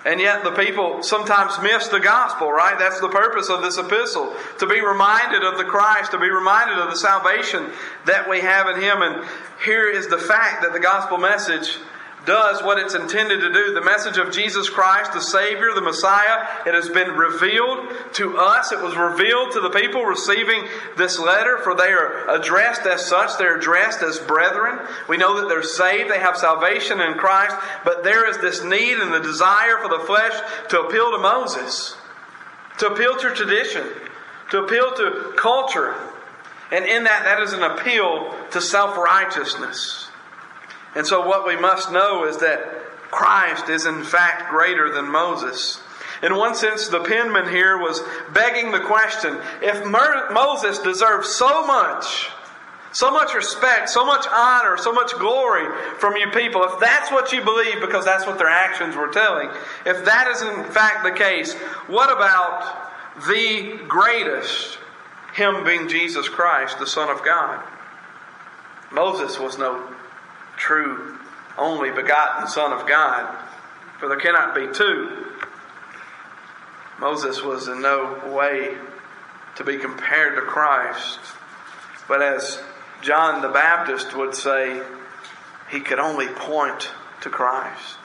And 0.05 0.19
yet 0.19 0.43
the 0.43 0.51
people 0.51 1.03
sometimes 1.03 1.59
miss 1.61 1.87
the 1.87 1.99
gospel, 1.99 2.51
right? 2.51 2.77
That's 2.79 2.99
the 3.01 3.09
purpose 3.09 3.49
of 3.49 3.61
this 3.61 3.77
epistle. 3.77 4.33
To 4.59 4.67
be 4.67 4.79
reminded 4.81 5.43
of 5.43 5.57
the 5.57 5.65
Christ, 5.65 6.11
to 6.11 6.19
be 6.19 6.29
reminded 6.29 6.77
of 6.77 6.89
the 6.89 6.97
salvation 6.97 7.71
that 8.05 8.29
we 8.29 8.39
have 8.39 8.67
in 8.67 8.81
Him. 8.81 9.01
And 9.01 9.27
here 9.65 9.89
is 9.89 10.07
the 10.07 10.17
fact 10.17 10.61
that 10.61 10.73
the 10.73 10.79
gospel 10.79 11.17
message 11.17 11.77
does 12.27 12.61
what 12.61 12.77
it's 12.77 12.93
intended 12.93 13.39
to 13.39 13.51
do. 13.51 13.73
The 13.73 13.81
message 13.81 14.17
of 14.17 14.31
Jesus 14.31 14.69
Christ, 14.69 15.13
the 15.13 15.21
Savior, 15.21 15.73
the 15.73 15.81
Messiah, 15.81 16.45
it 16.67 16.75
has 16.75 16.89
been 16.89 17.11
revealed 17.11 17.87
to 18.13 18.37
us. 18.37 18.71
It 18.71 18.81
was 18.81 18.95
revealed 18.95 19.53
to 19.53 19.61
the 19.61 19.69
people 19.69 20.03
receiving 20.03 20.67
this 20.97 21.17
letter, 21.17 21.57
for 21.59 21.73
they 21.73 21.91
are 21.91 22.29
addressed 22.29 22.81
as 22.81 23.05
such. 23.05 23.37
They're 23.37 23.57
addressed 23.57 24.03
as 24.03 24.19
brethren. 24.19 24.85
We 25.07 25.17
know 25.17 25.39
that 25.39 25.47
they're 25.47 25.63
saved, 25.63 26.11
they 26.11 26.19
have 26.19 26.37
salvation 26.37 26.99
in 26.99 27.13
Christ, 27.13 27.55
but 27.83 28.03
there 28.03 28.29
is 28.29 28.37
this 28.37 28.63
need 28.63 28.97
and 28.97 29.13
the 29.13 29.21
desire 29.21 29.77
for 29.81 29.87
the 29.87 30.03
flesh 30.05 30.33
to 30.69 30.81
appeal 30.81 31.11
to 31.11 31.17
Moses, 31.17 31.95
to 32.79 32.87
appeal 32.87 33.17
to 33.17 33.33
tradition, 33.33 33.87
to 34.51 34.63
appeal 34.63 34.93
to 34.95 35.33
culture. 35.37 35.95
And 36.71 36.85
in 36.85 37.05
that, 37.05 37.23
that 37.23 37.41
is 37.41 37.53
an 37.53 37.63
appeal 37.63 38.35
to 38.51 38.59
self 38.59 38.97
righteousness. 38.97 40.06
And 40.95 41.05
so, 41.05 41.27
what 41.27 41.45
we 41.45 41.55
must 41.55 41.91
know 41.91 42.25
is 42.25 42.37
that 42.37 42.59
Christ 43.11 43.69
is 43.69 43.85
in 43.85 44.03
fact 44.03 44.49
greater 44.49 44.91
than 44.93 45.11
Moses. 45.11 45.81
In 46.23 46.35
one 46.35 46.55
sense, 46.55 46.87
the 46.87 47.03
penman 47.03 47.49
here 47.49 47.77
was 47.77 48.01
begging 48.33 48.71
the 48.71 48.79
question 48.79 49.37
if 49.61 49.85
Moses 49.85 50.79
deserves 50.79 51.29
so 51.29 51.65
much, 51.65 52.29
so 52.91 53.11
much 53.11 53.33
respect, 53.35 53.89
so 53.89 54.05
much 54.05 54.25
honor, 54.31 54.77
so 54.77 54.91
much 54.91 55.11
glory 55.19 55.67
from 55.99 56.15
you 56.15 56.29
people, 56.31 56.63
if 56.63 56.79
that's 56.79 57.11
what 57.11 57.31
you 57.31 57.43
believe 57.43 57.79
because 57.81 58.03
that's 58.03 58.25
what 58.25 58.39
their 58.39 58.49
actions 58.49 58.95
were 58.95 59.09
telling, 59.09 59.49
if 59.85 60.03
that 60.05 60.27
is 60.27 60.41
in 60.41 60.63
fact 60.71 61.03
the 61.03 61.11
case, 61.11 61.53
what 61.87 62.11
about 62.11 62.91
the 63.27 63.79
greatest, 63.87 64.79
him 65.33 65.63
being 65.63 65.87
Jesus 65.87 66.27
Christ, 66.27 66.79
the 66.79 66.87
Son 66.87 67.09
of 67.09 67.23
God? 67.23 67.63
Moses 68.91 69.39
was 69.39 69.57
no 69.57 69.93
true, 70.57 71.17
only 71.57 71.91
begotten 71.91 72.47
Son 72.47 72.73
of 72.73 72.87
God, 72.87 73.33
for 73.99 74.09
there 74.09 74.19
cannot 74.19 74.53
be 74.53 74.67
two. 74.73 75.25
Moses 76.99 77.41
was 77.41 77.67
in 77.67 77.81
no 77.81 78.21
way 78.33 78.75
to 79.55 79.63
be 79.63 79.77
compared 79.77 80.35
to 80.35 80.41
Christ, 80.41 81.19
but 82.07 82.21
as 82.21 82.61
John 83.01 83.41
the 83.41 83.49
Baptist 83.49 84.15
would 84.15 84.35
say, 84.35 84.81
he 85.69 85.79
could 85.79 85.99
only 85.99 86.27
point 86.27 86.89
to 87.21 87.29
Christ. 87.29 87.97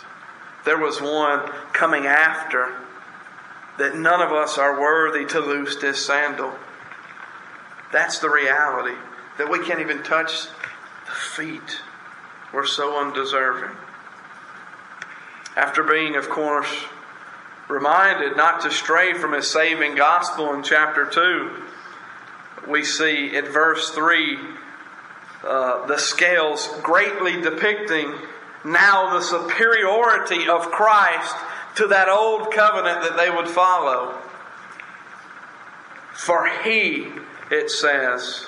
There 0.64 0.78
was 0.78 1.00
one 1.00 1.50
coming 1.72 2.06
after 2.06 2.74
that 3.78 3.96
none 3.96 4.20
of 4.20 4.32
us 4.32 4.58
are 4.58 4.80
worthy 4.80 5.24
to 5.26 5.40
loose 5.40 5.76
this 5.76 6.04
sandal. 6.04 6.52
That's 7.92 8.18
the 8.18 8.30
reality, 8.30 8.96
that 9.38 9.50
we 9.50 9.64
can't 9.64 9.80
even 9.80 10.02
touch 10.02 10.46
the 11.06 11.12
feet 11.12 11.80
we're 12.52 12.66
so 12.66 13.00
undeserving. 13.00 13.76
After 15.56 15.82
being, 15.82 16.16
of 16.16 16.28
course, 16.28 16.84
reminded 17.68 18.36
not 18.36 18.60
to 18.62 18.70
stray 18.70 19.14
from 19.14 19.32
his 19.32 19.50
saving 19.50 19.94
gospel 19.94 20.52
in 20.54 20.62
chapter 20.62 21.06
2, 21.06 21.50
we 22.68 22.84
see 22.84 23.36
at 23.36 23.48
verse 23.48 23.90
3 23.90 24.38
uh, 25.44 25.86
the 25.86 25.98
scales 25.98 26.68
greatly 26.82 27.40
depicting 27.40 28.14
now 28.64 29.12
the 29.14 29.22
superiority 29.22 30.48
of 30.48 30.70
Christ 30.70 31.34
to 31.76 31.88
that 31.88 32.08
old 32.08 32.52
covenant 32.52 33.02
that 33.02 33.16
they 33.16 33.30
would 33.30 33.48
follow. 33.48 34.18
For 36.12 36.46
he, 36.62 37.08
it 37.50 37.70
says, 37.70 38.46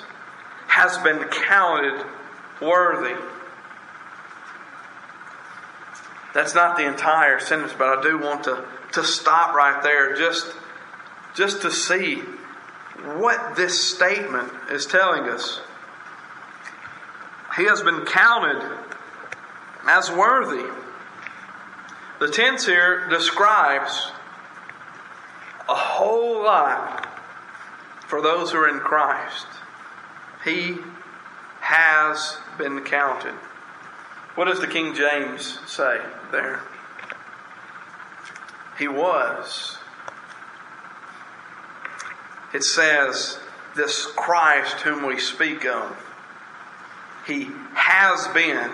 has 0.67 0.97
been 0.99 1.23
counted 1.25 2.05
worthy 2.61 3.15
that's 6.35 6.53
not 6.53 6.75
the 6.75 6.85
entire 6.85 7.39
sentence, 7.39 7.71
but 7.77 7.97
I 7.97 8.01
do 8.01 8.19
want 8.19 8.43
to, 8.43 8.65
to 8.91 9.05
stop 9.05 9.55
right 9.55 9.81
there 9.81 10.17
just, 10.17 10.53
just 11.33 11.61
to 11.61 11.71
see 11.71 12.17
what 13.15 13.55
this 13.55 13.81
statement 13.81 14.51
is 14.69 14.85
telling 14.85 15.29
us. 15.29 15.61
He 17.55 17.63
has 17.63 17.81
been 17.81 18.03
counted 18.03 18.61
as 19.87 20.11
worthy. 20.11 20.69
The 22.19 22.27
tense 22.27 22.65
here 22.65 23.07
describes 23.07 24.11
a 25.69 25.75
whole 25.75 26.43
lot 26.43 27.07
for 28.07 28.21
those 28.21 28.51
who 28.51 28.57
are 28.57 28.67
in 28.67 28.79
Christ. 28.79 29.47
He 30.43 30.79
has 31.61 32.37
been 32.57 32.81
counted. 32.81 33.35
What 34.35 34.45
does 34.45 34.59
the 34.59 34.67
King 34.67 34.93
James 34.93 35.59
say 35.65 35.99
there? 36.31 36.61
He 38.77 38.89
was. 38.89 39.77
It 42.53 42.63
says, 42.63 43.39
This 43.75 44.05
Christ 44.05 44.81
whom 44.81 45.05
we 45.05 45.19
speak 45.19 45.65
of, 45.65 45.97
He 47.25 47.49
has 47.75 48.27
been, 48.29 48.71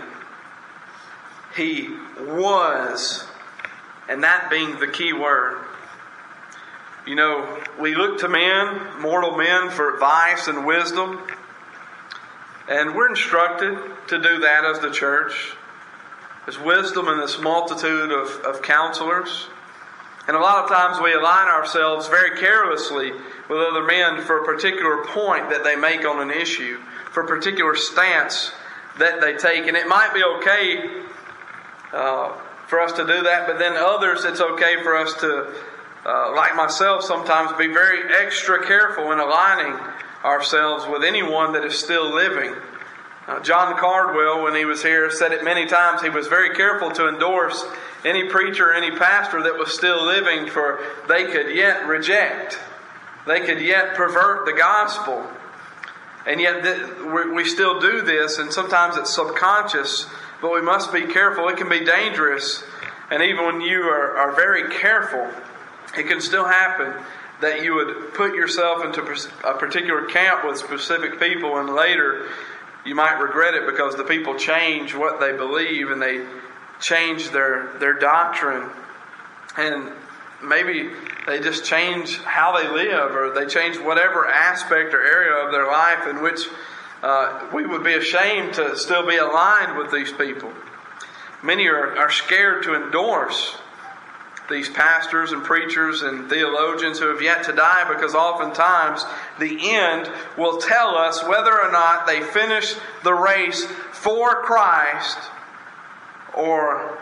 He 1.55 1.89
was, 2.19 3.27
and 4.09 4.23
that 4.23 4.49
being 4.49 4.79
the 4.79 4.87
key 4.87 5.13
word. 5.13 5.63
You 7.05 7.15
know, 7.15 7.63
we 7.79 7.95
look 7.95 8.19
to 8.19 8.29
men, 8.29 8.99
mortal 8.99 9.37
men, 9.37 9.69
for 9.69 9.93
advice 9.93 10.47
and 10.47 10.65
wisdom. 10.65 11.19
And 12.71 12.95
we're 12.95 13.09
instructed 13.09 13.77
to 14.07 14.17
do 14.17 14.39
that 14.39 14.63
as 14.63 14.79
the 14.79 14.91
church. 14.91 15.33
There's 16.45 16.57
wisdom 16.57 17.09
in 17.09 17.19
this 17.19 17.37
multitude 17.37 18.13
of, 18.13 18.29
of 18.45 18.61
counselors. 18.61 19.47
And 20.25 20.37
a 20.37 20.39
lot 20.39 20.63
of 20.63 20.69
times 20.69 20.97
we 21.03 21.11
align 21.11 21.49
ourselves 21.49 22.07
very 22.07 22.39
carelessly 22.39 23.11
with 23.11 23.59
other 23.59 23.83
men 23.83 24.21
for 24.21 24.41
a 24.41 24.45
particular 24.45 25.03
point 25.03 25.49
that 25.49 25.65
they 25.65 25.75
make 25.75 26.05
on 26.05 26.21
an 26.21 26.31
issue, 26.31 26.77
for 27.11 27.23
a 27.23 27.27
particular 27.27 27.75
stance 27.75 28.53
that 28.99 29.19
they 29.19 29.35
take. 29.35 29.67
And 29.67 29.75
it 29.75 29.89
might 29.89 30.13
be 30.13 30.23
okay 30.23 31.03
uh, 31.91 32.37
for 32.67 32.79
us 32.79 32.93
to 32.93 33.05
do 33.05 33.23
that, 33.23 33.47
but 33.47 33.59
then 33.59 33.73
others, 33.73 34.23
it's 34.23 34.39
okay 34.39 34.81
for 34.81 34.95
us 34.95 35.13
to, 35.15 35.53
uh, 36.05 36.33
like 36.37 36.55
myself, 36.55 37.03
sometimes 37.03 37.51
be 37.57 37.67
very 37.67 38.15
extra 38.15 38.65
careful 38.65 39.11
in 39.11 39.19
aligning 39.19 39.77
ourselves 40.23 40.85
with 40.87 41.03
anyone 41.03 41.53
that 41.53 41.65
is 41.65 41.77
still 41.77 42.13
living. 42.13 42.55
Uh, 43.27 43.39
John 43.39 43.77
Cardwell, 43.77 44.43
when 44.43 44.55
he 44.55 44.65
was 44.65 44.81
here, 44.81 45.09
said 45.11 45.31
it 45.31 45.43
many 45.43 45.65
times. 45.65 46.01
He 46.01 46.09
was 46.09 46.27
very 46.27 46.55
careful 46.55 46.91
to 46.91 47.07
endorse 47.07 47.65
any 48.03 48.27
preacher, 48.29 48.73
any 48.73 48.91
pastor 48.97 49.43
that 49.43 49.57
was 49.57 49.73
still 49.73 50.05
living, 50.05 50.47
for 50.47 50.79
they 51.07 51.25
could 51.25 51.55
yet 51.55 51.87
reject, 51.87 52.59
they 53.27 53.41
could 53.41 53.61
yet 53.61 53.93
pervert 53.93 54.45
the 54.45 54.53
gospel. 54.53 55.25
And 56.25 56.39
yet, 56.39 56.63
th- 56.63 57.31
we 57.33 57.45
still 57.45 57.79
do 57.79 58.01
this, 58.01 58.37
and 58.37 58.51
sometimes 58.53 58.97
it's 58.97 59.13
subconscious, 59.13 60.07
but 60.41 60.53
we 60.53 60.61
must 60.61 60.93
be 60.93 61.03
careful. 61.03 61.47
It 61.49 61.57
can 61.57 61.69
be 61.69 61.83
dangerous, 61.83 62.63
and 63.09 63.23
even 63.23 63.45
when 63.45 63.61
you 63.61 63.83
are, 63.83 64.17
are 64.17 64.31
very 64.33 64.69
careful, 64.69 65.27
it 65.97 66.07
can 66.07 66.21
still 66.21 66.45
happen 66.45 66.93
that 67.41 67.63
you 67.63 67.73
would 67.75 68.13
put 68.13 68.35
yourself 68.35 68.85
into 68.85 69.01
a 69.43 69.53
particular 69.57 70.05
camp 70.05 70.45
with 70.45 70.57
specific 70.57 71.19
people, 71.19 71.57
and 71.57 71.69
later 71.69 72.27
you 72.85 72.95
might 72.95 73.19
regret 73.19 73.53
it 73.53 73.65
because 73.65 73.95
the 73.95 74.03
people 74.03 74.35
change 74.35 74.95
what 74.95 75.19
they 75.19 75.31
believe 75.35 75.91
and 75.91 76.01
they 76.01 76.25
change 76.79 77.29
their, 77.29 77.77
their 77.79 77.93
doctrine. 77.93 78.69
And 79.57 79.91
maybe 80.43 80.89
they 81.27 81.39
just 81.39 81.65
change 81.65 82.17
how 82.19 82.57
they 82.57 82.67
live 82.67 83.15
or 83.15 83.33
they 83.33 83.45
change 83.45 83.77
whatever 83.77 84.27
aspect 84.27 84.93
or 84.93 85.03
area 85.03 85.45
of 85.45 85.51
their 85.51 85.67
life 85.67 86.07
in 86.07 86.21
which 86.23 86.41
uh, 87.03 87.47
we 87.53 87.65
would 87.65 87.83
be 87.83 87.93
ashamed 87.93 88.53
to 88.55 88.75
still 88.75 89.07
be 89.07 89.17
aligned 89.17 89.77
with 89.77 89.91
these 89.91 90.11
people. 90.11 90.51
Many 91.43 91.67
are, 91.67 91.97
are 91.97 92.11
scared 92.11 92.63
to 92.63 92.75
endorse 92.75 93.57
these 94.51 94.69
pastors 94.69 95.31
and 95.31 95.43
preachers 95.43 96.01
and 96.01 96.29
theologians 96.29 96.99
who 96.99 97.07
have 97.07 97.21
yet 97.21 97.43
to 97.45 97.53
die 97.53 97.91
because 97.91 98.13
oftentimes 98.13 99.03
the 99.39 99.57
end 99.71 100.11
will 100.37 100.57
tell 100.57 100.95
us 100.95 101.23
whether 101.23 101.59
or 101.59 101.71
not 101.71 102.05
they 102.05 102.21
finished 102.21 102.77
the 103.03 103.13
race 103.13 103.65
for 103.91 104.41
Christ 104.43 105.17
or 106.33 106.99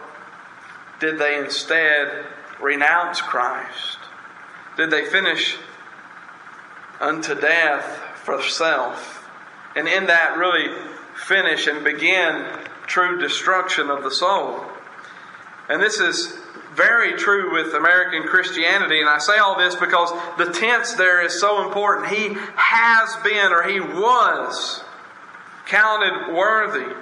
did 0.99 1.17
they 1.17 1.37
instead 1.37 2.25
renounce 2.61 3.21
Christ? 3.21 3.97
Did 4.77 4.91
they 4.91 5.05
finish 5.05 5.57
unto 6.99 7.35
death 7.35 7.85
for 8.23 8.41
self? 8.41 9.29
And 9.75 9.87
in 9.87 10.07
that, 10.07 10.37
really 10.37 10.75
finish 11.15 11.67
and 11.67 11.83
begin 11.83 12.45
true 12.87 13.19
destruction 13.19 13.89
of 13.89 14.03
the 14.03 14.11
soul. 14.11 14.63
And 15.69 15.81
this 15.81 15.99
is 15.99 16.37
very 16.79 17.17
true 17.17 17.51
with 17.51 17.73
American 17.73 18.23
Christianity. 18.23 19.01
And 19.01 19.09
I 19.09 19.17
say 19.17 19.37
all 19.37 19.57
this 19.57 19.75
because 19.75 20.11
the 20.37 20.51
tense 20.53 20.93
there 20.93 21.21
is 21.21 21.39
so 21.39 21.65
important. 21.65 22.07
He 22.07 22.37
has 22.55 23.15
been 23.21 23.51
or 23.51 23.63
he 23.63 23.81
was 23.81 24.81
counted 25.65 26.33
worthy. 26.33 26.95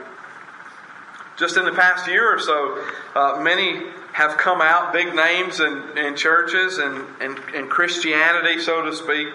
Just 1.38 1.58
in 1.58 1.66
the 1.66 1.72
past 1.72 2.08
year 2.08 2.34
or 2.34 2.40
so, 2.40 2.84
uh, 3.16 3.40
many 3.40 3.84
have 4.14 4.38
come 4.38 4.62
out, 4.62 4.92
big 4.92 5.14
names 5.14 5.60
in, 5.60 5.96
in 5.96 6.16
churches 6.16 6.80
and 6.80 7.06
in 7.54 7.68
Christianity, 7.68 8.60
so 8.60 8.82
to 8.82 8.96
speak, 8.96 9.28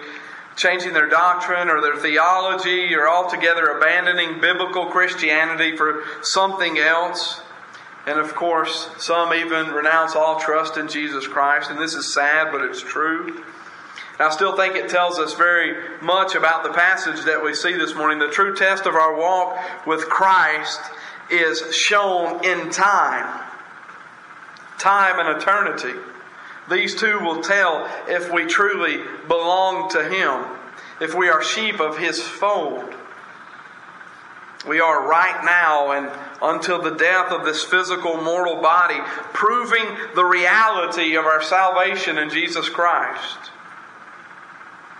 changing 0.57 0.91
their 0.91 1.07
doctrine 1.07 1.69
or 1.69 1.79
their 1.79 1.95
theology 1.95 2.93
or 2.93 3.07
altogether 3.07 3.67
abandoning 3.67 4.41
biblical 4.41 4.87
Christianity 4.87 5.77
for 5.77 6.03
something 6.21 6.77
else. 6.77 7.39
And 8.05 8.19
of 8.19 8.35
course, 8.35 8.89
some 8.97 9.33
even 9.33 9.67
renounce 9.67 10.15
all 10.15 10.39
trust 10.39 10.77
in 10.77 10.89
Jesus 10.89 11.25
Christ. 11.27 11.69
And 11.69 11.79
this 11.79 11.93
is 11.93 12.13
sad, 12.13 12.51
but 12.51 12.61
it's 12.61 12.81
true. 12.81 13.43
I 14.19 14.29
still 14.29 14.55
think 14.55 14.75
it 14.75 14.89
tells 14.89 15.17
us 15.17 15.33
very 15.33 15.75
much 16.01 16.35
about 16.35 16.63
the 16.63 16.73
passage 16.73 17.25
that 17.25 17.43
we 17.43 17.53
see 17.53 17.73
this 17.73 17.95
morning. 17.95 18.19
The 18.19 18.29
true 18.29 18.55
test 18.55 18.85
of 18.85 18.95
our 18.95 19.15
walk 19.15 19.57
with 19.87 20.07
Christ 20.07 20.79
is 21.31 21.75
shown 21.75 22.43
in 22.45 22.69
time. 22.69 23.41
Time 24.77 25.19
and 25.19 25.41
eternity. 25.41 25.97
These 26.69 26.95
two 26.95 27.19
will 27.19 27.41
tell 27.41 27.89
if 28.07 28.31
we 28.31 28.45
truly 28.45 29.01
belong 29.27 29.89
to 29.91 30.03
Him, 30.09 30.45
if 31.01 31.15
we 31.15 31.29
are 31.29 31.43
sheep 31.43 31.79
of 31.79 31.97
His 31.97 32.21
fold. 32.21 32.93
We 34.67 34.79
are 34.79 35.07
right 35.07 35.43
now 35.43 35.91
and 35.91 36.09
until 36.43 36.81
the 36.81 36.95
death 36.95 37.31
of 37.31 37.45
this 37.45 37.63
physical 37.63 38.21
mortal 38.21 38.61
body, 38.61 38.99
proving 39.33 39.85
the 40.13 40.25
reality 40.25 41.15
of 41.15 41.25
our 41.25 41.41
salvation 41.41 42.17
in 42.17 42.29
Jesus 42.29 42.67
Christ. 42.69 43.51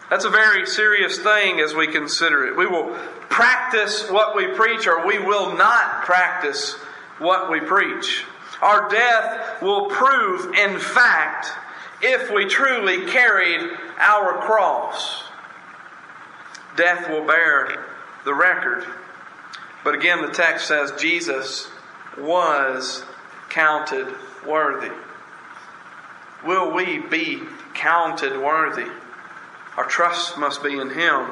That's 0.09 0.25
a 0.25 0.29
very 0.29 0.65
serious 0.65 1.19
thing 1.19 1.59
as 1.59 1.75
we 1.75 1.87
consider 1.87 2.45
it. 2.47 2.55
We 2.55 2.65
will 2.65 2.95
practice 3.29 4.09
what 4.09 4.35
we 4.35 4.47
preach 4.47 4.87
or 4.87 5.05
we 5.05 5.19
will 5.19 5.55
not 5.57 6.05
practice 6.05 6.75
what 7.19 7.51
we 7.51 7.59
preach. 7.59 8.23
Our 8.61 8.87
death 8.89 9.61
will 9.61 9.89
prove, 9.89 10.53
in 10.55 10.79
fact, 10.79 11.47
if 12.01 12.31
we 12.31 12.45
truly 12.45 13.05
carried 13.07 13.71
our 13.97 14.39
cross. 14.41 15.23
Death 16.75 17.09
will 17.09 17.25
bear 17.25 17.85
the 18.23 18.33
record. 18.33 18.85
But 19.83 19.95
again, 19.95 20.21
the 20.21 20.31
text 20.31 20.67
says 20.67 20.93
Jesus 20.97 21.69
was 22.17 23.03
counted 23.49 24.07
worthy. 24.47 24.91
Will 26.45 26.71
we 26.71 26.99
be 26.99 27.41
counted 27.73 28.39
worthy? 28.39 28.89
Our 29.77 29.85
trust 29.85 30.37
must 30.37 30.63
be 30.63 30.79
in 30.79 30.89
Him. 30.89 31.27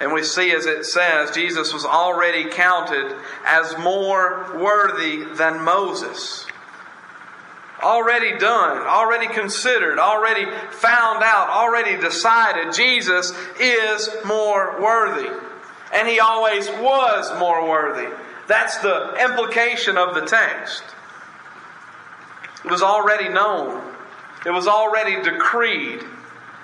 And 0.00 0.12
we 0.12 0.24
see, 0.24 0.50
as 0.50 0.66
it 0.66 0.84
says, 0.84 1.30
Jesus 1.30 1.72
was 1.72 1.84
already 1.84 2.50
counted 2.50 3.16
as 3.46 3.78
more 3.78 4.58
worthy 4.58 5.24
than 5.34 5.62
Moses. 5.62 6.46
Already 7.80 8.36
done, 8.38 8.78
already 8.78 9.28
considered, 9.28 9.98
already 9.98 10.46
found 10.70 11.22
out, 11.22 11.48
already 11.48 12.00
decided. 12.00 12.72
Jesus 12.72 13.32
is 13.60 14.08
more 14.24 14.80
worthy 14.82 15.30
and 15.94 16.08
he 16.08 16.20
always 16.20 16.68
was 16.68 17.38
more 17.38 17.68
worthy. 17.68 18.12
That's 18.48 18.78
the 18.78 19.14
implication 19.22 19.96
of 19.96 20.14
the 20.14 20.22
text. 20.22 20.82
It 22.64 22.70
was 22.70 22.82
already 22.82 23.28
known, 23.28 23.82
it 24.44 24.50
was 24.50 24.66
already 24.66 25.22
decreed. 25.22 26.02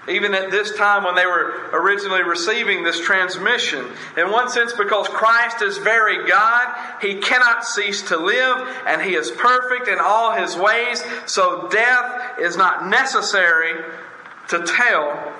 Even 0.08 0.34
at 0.34 0.50
this 0.50 0.74
time 0.76 1.04
when 1.04 1.14
they 1.14 1.26
were 1.26 1.68
originally 1.72 2.22
receiving 2.22 2.82
this 2.82 2.98
transmission. 2.98 3.84
In 4.16 4.32
one 4.32 4.48
sense, 4.48 4.72
because 4.72 5.06
Christ 5.08 5.60
is 5.60 5.76
very 5.76 6.26
God, 6.26 6.74
He 7.02 7.16
cannot 7.16 7.64
cease 7.66 8.00
to 8.08 8.16
live, 8.16 8.66
and 8.86 9.02
He 9.02 9.14
is 9.14 9.30
perfect 9.30 9.88
in 9.88 9.98
all 10.00 10.32
His 10.32 10.56
ways, 10.56 11.04
so 11.26 11.68
death 11.68 12.40
is 12.40 12.56
not 12.56 12.88
necessary 12.88 13.84
to 14.48 14.64
tell 14.64 15.32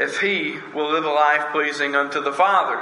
if 0.00 0.20
he 0.20 0.58
will 0.74 0.90
live 0.90 1.04
a 1.04 1.10
life 1.10 1.52
pleasing 1.52 1.94
unto 1.94 2.22
the 2.22 2.32
Father. 2.32 2.80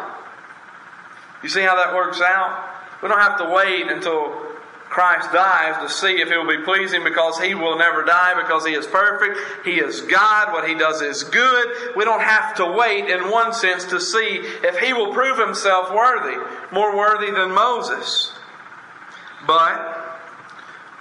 You 1.42 1.48
see 1.48 1.62
how 1.62 1.76
that 1.76 1.94
works 1.94 2.20
out? 2.20 2.64
We 3.02 3.08
don't 3.08 3.20
have 3.20 3.38
to 3.38 3.50
wait 3.50 3.88
until 3.88 4.48
Christ 4.88 5.32
dies 5.32 5.82
to 5.82 5.92
see 5.92 6.20
if 6.20 6.28
he 6.28 6.36
will 6.36 6.48
be 6.48 6.64
pleasing 6.64 7.04
because 7.04 7.38
he 7.40 7.54
will 7.54 7.76
never 7.76 8.04
die 8.04 8.40
because 8.40 8.64
he 8.64 8.72
is 8.72 8.86
perfect. 8.86 9.38
He 9.64 9.74
is 9.74 10.00
God. 10.02 10.52
What 10.52 10.66
he 10.68 10.74
does 10.74 11.02
is 11.02 11.24
good. 11.24 11.94
We 11.94 12.04
don't 12.04 12.22
have 12.22 12.54
to 12.56 12.66
wait 12.66 13.10
in 13.10 13.30
one 13.30 13.52
sense 13.52 13.84
to 13.86 14.00
see 14.00 14.40
if 14.64 14.78
he 14.78 14.92
will 14.92 15.12
prove 15.12 15.38
himself 15.38 15.92
worthy, 15.92 16.38
more 16.72 16.96
worthy 16.96 17.30
than 17.30 17.50
Moses. 17.52 18.32
But, 19.46 20.20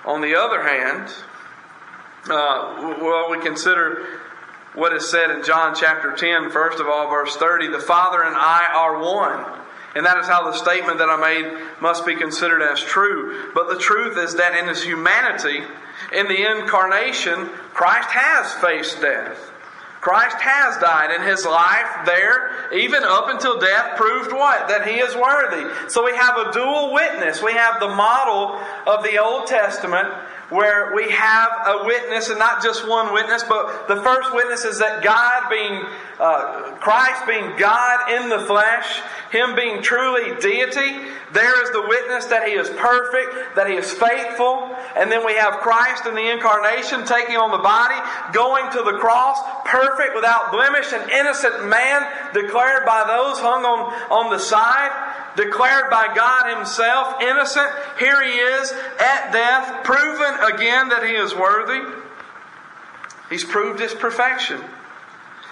on 0.06 0.22
the 0.22 0.36
other 0.36 0.62
hand, 0.64 1.12
uh, 2.30 2.96
well, 3.02 3.32
we 3.32 3.40
consider 3.40 4.17
what 4.78 4.94
is 4.94 5.10
said 5.10 5.32
in 5.32 5.44
John 5.44 5.74
chapter 5.76 6.16
10, 6.16 6.52
first 6.52 6.80
of 6.80 6.88
all, 6.88 7.10
verse 7.10 7.36
30 7.36 7.70
the 7.70 7.80
Father 7.80 8.22
and 8.22 8.36
I 8.36 8.68
are 8.72 9.02
one. 9.02 9.44
And 9.96 10.06
that 10.06 10.20
is 10.20 10.28
how 10.28 10.44
the 10.44 10.56
statement 10.56 11.00
that 11.00 11.10
I 11.10 11.18
made 11.18 11.82
must 11.82 12.06
be 12.06 12.16
considered 12.16 12.62
as 12.62 12.80
true. 12.80 13.52
But 13.56 13.70
the 13.70 13.80
truth 13.80 14.20
is 14.20 14.36
that 14.36 14.56
in 14.56 14.68
his 14.68 14.84
humanity, 14.84 15.64
in 16.14 16.28
the 16.28 16.46
incarnation, 16.46 17.48
Christ 17.74 18.10
has 18.12 18.54
faced 18.62 19.02
death. 19.02 19.52
Christ 20.00 20.38
has 20.40 20.78
died, 20.78 21.10
and 21.10 21.28
his 21.28 21.44
life 21.44 22.06
there, 22.06 22.72
even 22.72 23.04
up 23.04 23.30
until 23.30 23.60
death, 23.60 23.98
proved 23.98 24.32
what? 24.32 24.68
That 24.68 24.88
he 24.88 24.98
is 24.98 25.16
worthy. 25.16 25.90
So 25.90 26.06
we 26.06 26.16
have 26.16 26.38
a 26.38 26.52
dual 26.52 26.94
witness. 26.94 27.42
We 27.42 27.54
have 27.54 27.80
the 27.80 27.90
model 27.90 28.62
of 28.86 29.04
the 29.04 29.18
Old 29.18 29.48
Testament 29.48 30.08
where 30.50 30.96
we 30.96 31.12
have 31.12 31.50
a 31.66 31.86
witness, 31.86 32.30
and 32.30 32.40
not 32.40 32.64
just 32.64 32.88
one 32.88 33.14
witness, 33.14 33.44
but 33.44 33.88
the 33.88 33.98
first 33.98 34.34
witness 34.34 34.64
is 34.64 34.80
that 34.80 35.04
God 35.04 35.50
being, 35.50 35.84
uh, 36.20 36.78
Christ 36.80 37.28
being 37.28 37.58
God 37.58 38.12
in 38.12 38.30
the 38.30 38.40
flesh, 38.40 39.02
Him 39.32 39.56
being 39.56 39.82
truly 39.82 40.40
deity, 40.40 41.12
there 41.34 41.62
is 41.64 41.72
the 41.72 41.82
witness 41.82 42.26
that 42.26 42.48
He 42.48 42.54
is 42.54 42.70
perfect, 42.70 43.56
that 43.56 43.68
He 43.68 43.76
is 43.76 43.92
faithful, 43.92 44.74
and 44.96 45.12
then 45.12 45.26
we 45.26 45.36
have 45.36 45.60
Christ 45.60 46.06
in 46.06 46.16
the 46.16 46.32
incarnation 46.32 47.06
taking 47.06 47.36
on 47.36 47.52
the 47.52 47.58
body, 47.58 48.00
going 48.32 48.72
to 48.72 48.84
the 48.84 48.98
cross, 49.00 49.38
perfect, 49.66 50.16
without 50.16 50.54
blemish, 50.54 50.94
an 50.94 51.10
innocent 51.12 51.68
man 51.68 52.08
declared 52.34 52.86
by 52.86 53.04
those 53.04 53.38
hung 53.40 53.66
on, 53.66 53.94
on 54.10 54.32
the 54.32 54.40
side 54.40 55.08
declared 55.38 55.90
by 55.90 56.12
God 56.14 56.58
Himself 56.58 57.22
innocent. 57.22 57.70
Here 58.00 58.22
He 58.24 58.34
is 58.34 58.74
at 59.00 59.32
death, 59.32 59.84
proven 59.86 60.34
again 60.42 60.90
that 60.90 61.04
He 61.06 61.14
is 61.14 61.36
worthy. 61.36 61.82
He's 63.30 63.44
proved 63.44 63.80
His 63.80 63.94
perfection. 63.94 64.62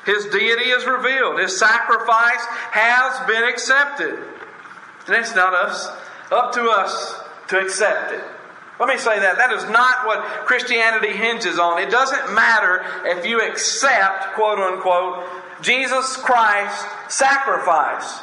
His 0.06 0.26
deity 0.28 0.69
is 0.69 0.86
revealed. 0.86 1.39
His 1.39 1.58
sacrifice 1.58 2.45
has 2.71 3.28
been 3.28 3.43
accepted. 3.43 4.13
And 5.08 5.15
it's 5.15 5.36
not 5.36 5.54
us, 5.54 5.88
up 6.32 6.54
to 6.54 6.69
us 6.69 7.19
to 7.50 7.60
accept 7.60 8.12
it. 8.12 8.24
Let 8.80 8.89
me 8.89 8.98
say 8.98 9.19
that. 9.19 9.38
That 9.38 9.52
is 9.54 9.63
not 9.69 10.06
what 10.06 10.45
Christianity 10.45 11.13
hinges 11.13 11.58
on. 11.58 11.82
It 11.82 11.89
doesn't 11.89 12.34
matter 12.36 12.84
if 13.06 13.26
you 13.26 13.41
accept, 13.41 14.36
quote 14.36 14.60
unquote, 14.60 15.24
Jesus 15.62 16.17
Christ's 16.17 16.86
sacrifice. 17.15 18.19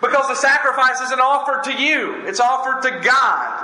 Because 0.00 0.28
the 0.28 0.36
sacrifice 0.36 1.00
isn't 1.02 1.20
offered 1.20 1.64
to 1.64 1.74
you, 1.74 2.26
it's 2.26 2.40
offered 2.40 2.82
to 2.82 3.00
God. 3.00 3.59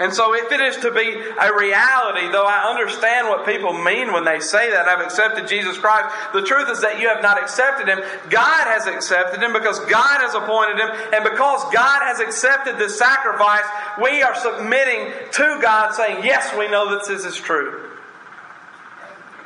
And 0.00 0.14
so, 0.14 0.34
if 0.34 0.50
it 0.50 0.60
is 0.60 0.78
to 0.78 0.90
be 0.90 1.12
a 1.12 1.54
reality, 1.54 2.32
though 2.32 2.46
I 2.46 2.70
understand 2.70 3.28
what 3.28 3.46
people 3.46 3.72
mean 3.72 4.12
when 4.12 4.24
they 4.24 4.40
say 4.40 4.70
that, 4.70 4.88
I've 4.88 5.04
accepted 5.04 5.46
Jesus 5.46 5.78
Christ, 5.78 6.14
the 6.32 6.42
truth 6.42 6.70
is 6.70 6.80
that 6.80 7.00
you 7.00 7.08
have 7.08 7.22
not 7.22 7.40
accepted 7.40 7.86
Him. 7.86 8.00
God 8.30 8.64
has 8.64 8.86
accepted 8.86 9.42
Him 9.42 9.52
because 9.52 9.78
God 9.80 10.20
has 10.20 10.34
appointed 10.34 10.78
Him. 10.80 10.90
And 11.12 11.22
because 11.22 11.62
God 11.72 12.00
has 12.02 12.18
accepted 12.18 12.78
this 12.78 12.98
sacrifice, 12.98 13.64
we 14.02 14.22
are 14.22 14.34
submitting 14.34 15.12
to 15.32 15.58
God, 15.62 15.92
saying, 15.92 16.24
Yes, 16.24 16.56
we 16.56 16.68
know 16.68 16.90
that 16.90 17.06
this 17.06 17.24
is 17.24 17.36
true. 17.36 17.90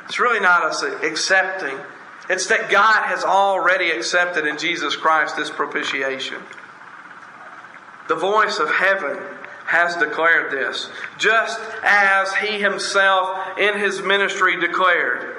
It's 0.05 0.19
really 0.19 0.39
not 0.39 0.63
us 0.63 0.81
accepting 0.81 1.77
it's 2.29 2.47
that 2.47 2.71
God 2.71 3.05
has 3.05 3.23
already 3.23 3.91
accepted 3.91 4.47
in 4.47 4.57
Jesus 4.57 4.95
Christ 4.95 5.37
this 5.37 5.49
propitiation. 5.49 6.41
The 8.07 8.15
voice 8.15 8.57
of 8.57 8.71
heaven 8.71 9.19
has 9.65 9.95
declared 9.95 10.51
this, 10.51 10.89
just 11.17 11.59
as 11.83 12.33
He 12.35 12.59
Himself 12.59 13.57
in 13.57 13.77
His 13.77 14.01
ministry 14.01 14.59
declared. 14.59 15.35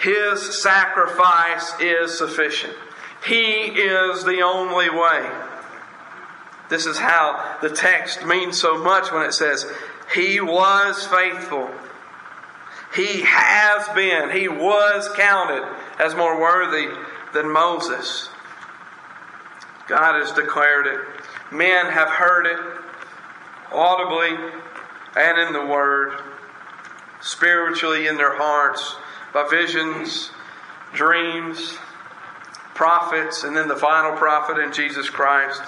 His 0.00 0.62
sacrifice 0.62 1.72
is 1.80 2.16
sufficient. 2.16 2.74
He 3.26 3.66
is 3.66 4.24
the 4.24 4.40
only 4.40 4.88
way. 4.88 5.30
This 6.70 6.86
is 6.86 6.98
how 6.98 7.58
the 7.60 7.68
text 7.68 8.24
means 8.24 8.58
so 8.58 8.78
much 8.82 9.12
when 9.12 9.22
it 9.22 9.34
says, 9.34 9.66
He 10.14 10.40
was 10.40 11.06
faithful 11.06 11.70
he 12.94 13.22
has 13.22 13.88
been, 13.94 14.30
he 14.30 14.48
was 14.48 15.08
counted 15.14 15.64
as 16.00 16.14
more 16.16 16.40
worthy 16.40 16.88
than 17.32 17.52
Moses. 17.52 18.28
God 19.86 20.20
has 20.20 20.32
declared 20.32 20.86
it. 20.86 21.00
Men 21.52 21.86
have 21.86 22.08
heard 22.08 22.46
it 22.46 22.58
audibly 23.72 24.36
and 25.16 25.38
in 25.38 25.52
the 25.52 25.66
Word, 25.66 26.20
spiritually 27.20 28.06
in 28.06 28.16
their 28.16 28.36
hearts, 28.36 28.96
by 29.32 29.46
visions, 29.48 30.30
dreams, 30.92 31.78
prophets, 32.74 33.44
and 33.44 33.56
then 33.56 33.68
the 33.68 33.76
final 33.76 34.16
prophet 34.16 34.58
in 34.58 34.72
Jesus 34.72 35.10
Christ. 35.10 35.62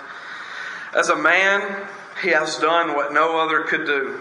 As 0.97 1.09
a 1.09 1.17
man, 1.17 1.87
he 2.23 2.29
has 2.29 2.59
done 2.59 2.95
what 2.95 3.13
no 3.13 3.39
other 3.39 3.63
could 3.63 3.87
do. 3.87 4.21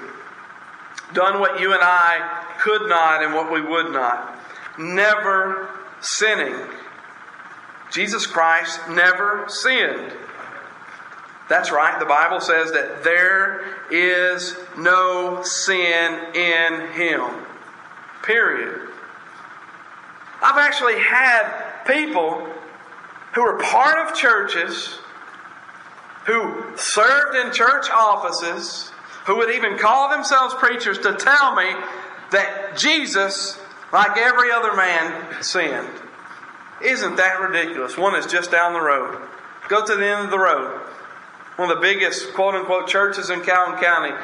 Done 1.13 1.39
what 1.39 1.59
you 1.59 1.73
and 1.73 1.81
I 1.83 2.45
could 2.59 2.87
not 2.87 3.23
and 3.23 3.33
what 3.33 3.51
we 3.51 3.61
would 3.61 3.91
not. 3.91 4.37
Never 4.77 5.69
sinning. 5.99 6.55
Jesus 7.91 8.25
Christ 8.25 8.79
never 8.89 9.45
sinned. 9.47 10.13
That's 11.51 11.69
right. 11.69 11.99
The 11.99 12.05
Bible 12.05 12.39
says 12.39 12.71
that 12.71 13.03
there 13.03 13.65
is 13.91 14.55
no 14.77 15.43
sin 15.43 16.33
in 16.33 16.91
him. 16.93 17.29
Period. 18.23 18.87
I've 20.41 20.57
actually 20.57 20.97
had 20.97 21.83
people 21.85 22.47
who 23.33 23.43
were 23.43 23.59
part 23.59 23.97
of 23.97 24.15
churches, 24.15 24.97
who 26.25 26.63
served 26.77 27.35
in 27.35 27.51
church 27.51 27.87
offices, 27.89 28.89
who 29.25 29.35
would 29.35 29.53
even 29.53 29.77
call 29.77 30.07
themselves 30.09 30.53
preachers 30.53 30.99
to 30.99 31.15
tell 31.15 31.53
me 31.53 31.69
that 32.31 32.77
Jesus, 32.77 33.59
like 33.91 34.17
every 34.17 34.51
other 34.51 34.73
man, 34.73 35.43
sinned. 35.43 35.99
Isn't 36.81 37.17
that 37.17 37.41
ridiculous? 37.41 37.97
One 37.97 38.15
is 38.15 38.25
just 38.25 38.51
down 38.51 38.71
the 38.71 38.79
road. 38.79 39.21
Go 39.67 39.85
to 39.85 39.95
the 39.97 40.05
end 40.05 40.23
of 40.23 40.31
the 40.31 40.39
road. 40.39 40.87
One 41.57 41.69
of 41.69 41.77
the 41.77 41.81
biggest 41.81 42.33
quote 42.33 42.55
unquote 42.55 42.87
churches 42.87 43.29
in 43.29 43.41
Calhoun 43.41 43.81
County. 43.81 44.15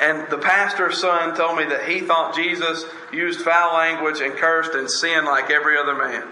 And 0.00 0.28
the 0.30 0.38
pastor's 0.38 0.98
son 0.98 1.36
told 1.36 1.58
me 1.58 1.64
that 1.64 1.88
he 1.88 2.00
thought 2.00 2.34
Jesus 2.34 2.84
used 3.12 3.40
foul 3.40 3.74
language 3.74 4.20
and 4.20 4.34
cursed 4.34 4.74
and 4.74 4.88
sinned 4.88 5.26
like 5.26 5.50
every 5.50 5.76
other 5.76 5.94
man. 5.94 6.24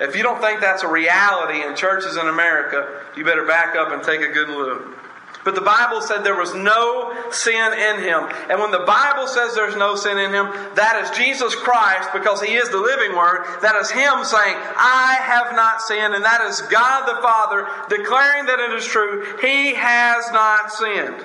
If 0.00 0.14
you 0.14 0.22
don't 0.22 0.40
think 0.40 0.60
that's 0.60 0.84
a 0.84 0.88
reality 0.88 1.62
in 1.62 1.74
churches 1.74 2.16
in 2.16 2.28
America, 2.28 3.02
you 3.16 3.24
better 3.24 3.44
back 3.44 3.74
up 3.74 3.90
and 3.90 4.02
take 4.02 4.20
a 4.20 4.28
good 4.28 4.48
look. 4.48 4.96
But 5.44 5.54
the 5.54 5.60
Bible 5.60 6.02
said 6.02 6.24
there 6.24 6.36
was 6.36 6.54
no 6.54 7.14
sin 7.30 7.72
in 7.72 8.02
him. 8.02 8.28
And 8.50 8.60
when 8.60 8.70
the 8.70 8.84
Bible 8.84 9.26
says 9.26 9.54
there's 9.54 9.76
no 9.76 9.94
sin 9.94 10.18
in 10.18 10.32
him, 10.32 10.46
that 10.74 11.00
is 11.02 11.16
Jesus 11.16 11.54
Christ, 11.54 12.10
because 12.12 12.42
he 12.42 12.54
is 12.54 12.68
the 12.68 12.80
living 12.80 13.16
word. 13.16 13.46
That 13.62 13.76
is 13.76 13.90
him 13.90 14.24
saying, 14.24 14.56
I 14.56 15.16
have 15.22 15.54
not 15.54 15.80
sinned. 15.80 16.14
And 16.14 16.24
that 16.24 16.42
is 16.42 16.60
God 16.62 17.06
the 17.06 17.22
Father 17.22 17.66
declaring 17.88 18.46
that 18.46 18.58
it 18.58 18.72
is 18.72 18.84
true. 18.84 19.36
He 19.40 19.74
has 19.74 20.30
not 20.32 20.72
sinned. 20.72 21.24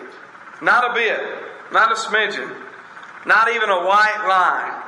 Not 0.62 0.92
a 0.92 0.94
bit. 0.94 1.20
Not 1.72 1.92
a 1.92 1.96
smidgen. 1.96 2.56
Not 3.26 3.50
even 3.50 3.70
a 3.70 3.86
white 3.86 4.26
line. 4.28 4.84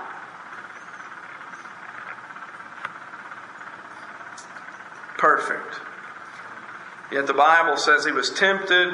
Perfect. 5.18 5.80
Yet 7.12 7.28
the 7.28 7.34
Bible 7.34 7.78
says 7.78 8.06
he 8.06 8.12
was 8.12 8.30
tempted 8.30 8.94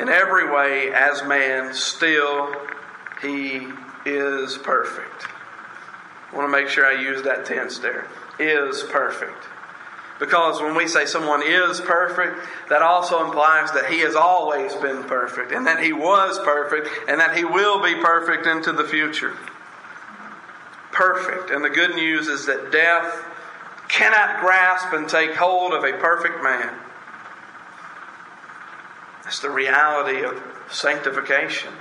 in 0.00 0.08
every 0.08 0.50
way 0.50 0.92
as 0.92 1.22
man, 1.24 1.74
still 1.74 2.54
he 3.22 3.68
is 4.06 4.56
perfect. 4.58 5.26
I 6.32 6.36
want 6.36 6.46
to 6.46 6.52
make 6.52 6.68
sure 6.68 6.86
I 6.86 7.00
use 7.00 7.22
that 7.22 7.44
tense 7.44 7.78
there. 7.78 8.06
Is 8.38 8.82
perfect. 8.84 9.44
Because 10.18 10.60
when 10.60 10.74
we 10.74 10.86
say 10.86 11.04
someone 11.04 11.42
is 11.42 11.80
perfect, 11.80 12.46
that 12.68 12.82
also 12.82 13.24
implies 13.24 13.72
that 13.72 13.90
he 13.90 14.00
has 14.00 14.14
always 14.14 14.74
been 14.76 15.04
perfect, 15.04 15.52
and 15.52 15.66
that 15.66 15.82
he 15.82 15.92
was 15.92 16.38
perfect, 16.38 16.88
and 17.08 17.20
that 17.20 17.36
he 17.36 17.44
will 17.44 17.82
be 17.82 17.94
perfect 17.96 18.46
into 18.46 18.72
the 18.72 18.84
future. 18.84 19.36
Perfect. 20.92 21.50
And 21.50 21.64
the 21.64 21.70
good 21.70 21.94
news 21.94 22.28
is 22.28 22.46
that 22.46 22.72
death 22.72 23.24
cannot 23.88 24.40
grasp 24.40 24.92
and 24.92 25.08
take 25.08 25.34
hold 25.34 25.72
of 25.72 25.84
a 25.84 25.92
perfect 25.94 26.42
man. 26.42 26.74
It's 29.30 29.38
the 29.38 29.48
reality 29.48 30.24
of 30.24 30.42
sanctification. 30.72 31.72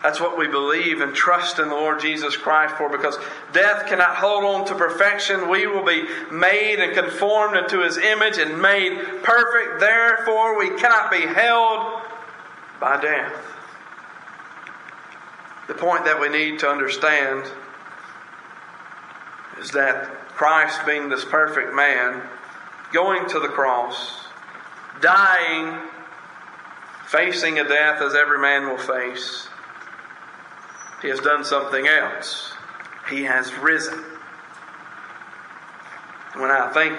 That's 0.00 0.20
what 0.20 0.38
we 0.38 0.46
believe 0.46 1.00
and 1.00 1.12
trust 1.12 1.58
in 1.58 1.70
the 1.70 1.74
Lord 1.74 1.98
Jesus 1.98 2.36
Christ 2.36 2.76
for 2.76 2.88
because 2.88 3.18
death 3.52 3.88
cannot 3.88 4.14
hold 4.14 4.44
on 4.44 4.64
to 4.66 4.76
perfection. 4.76 5.48
We 5.48 5.66
will 5.66 5.84
be 5.84 6.04
made 6.30 6.78
and 6.78 6.94
conformed 6.94 7.56
into 7.56 7.82
His 7.82 7.98
image 7.98 8.38
and 8.38 8.62
made 8.62 9.24
perfect. 9.24 9.80
Therefore, 9.80 10.56
we 10.56 10.78
cannot 10.78 11.10
be 11.10 11.22
held 11.22 12.00
by 12.78 13.00
death. 13.00 13.34
The 15.66 15.74
point 15.74 16.04
that 16.04 16.20
we 16.20 16.28
need 16.28 16.60
to 16.60 16.68
understand 16.68 17.50
is 19.58 19.72
that 19.72 20.28
Christ, 20.28 20.86
being 20.86 21.08
this 21.08 21.24
perfect 21.24 21.74
man, 21.74 22.22
going 22.92 23.28
to 23.30 23.40
the 23.40 23.48
cross, 23.48 24.26
dying, 25.00 25.80
facing 27.06 27.58
a 27.58 27.64
death 27.66 28.02
as 28.02 28.14
every 28.14 28.38
man 28.38 28.68
will 28.68 28.78
face, 28.78 29.48
he 31.02 31.08
has 31.08 31.20
done 31.20 31.44
something 31.44 31.86
else. 31.86 32.52
He 33.08 33.24
has 33.24 33.52
risen. 33.54 34.02
When 36.34 36.50
I 36.50 36.72
think 36.72 36.98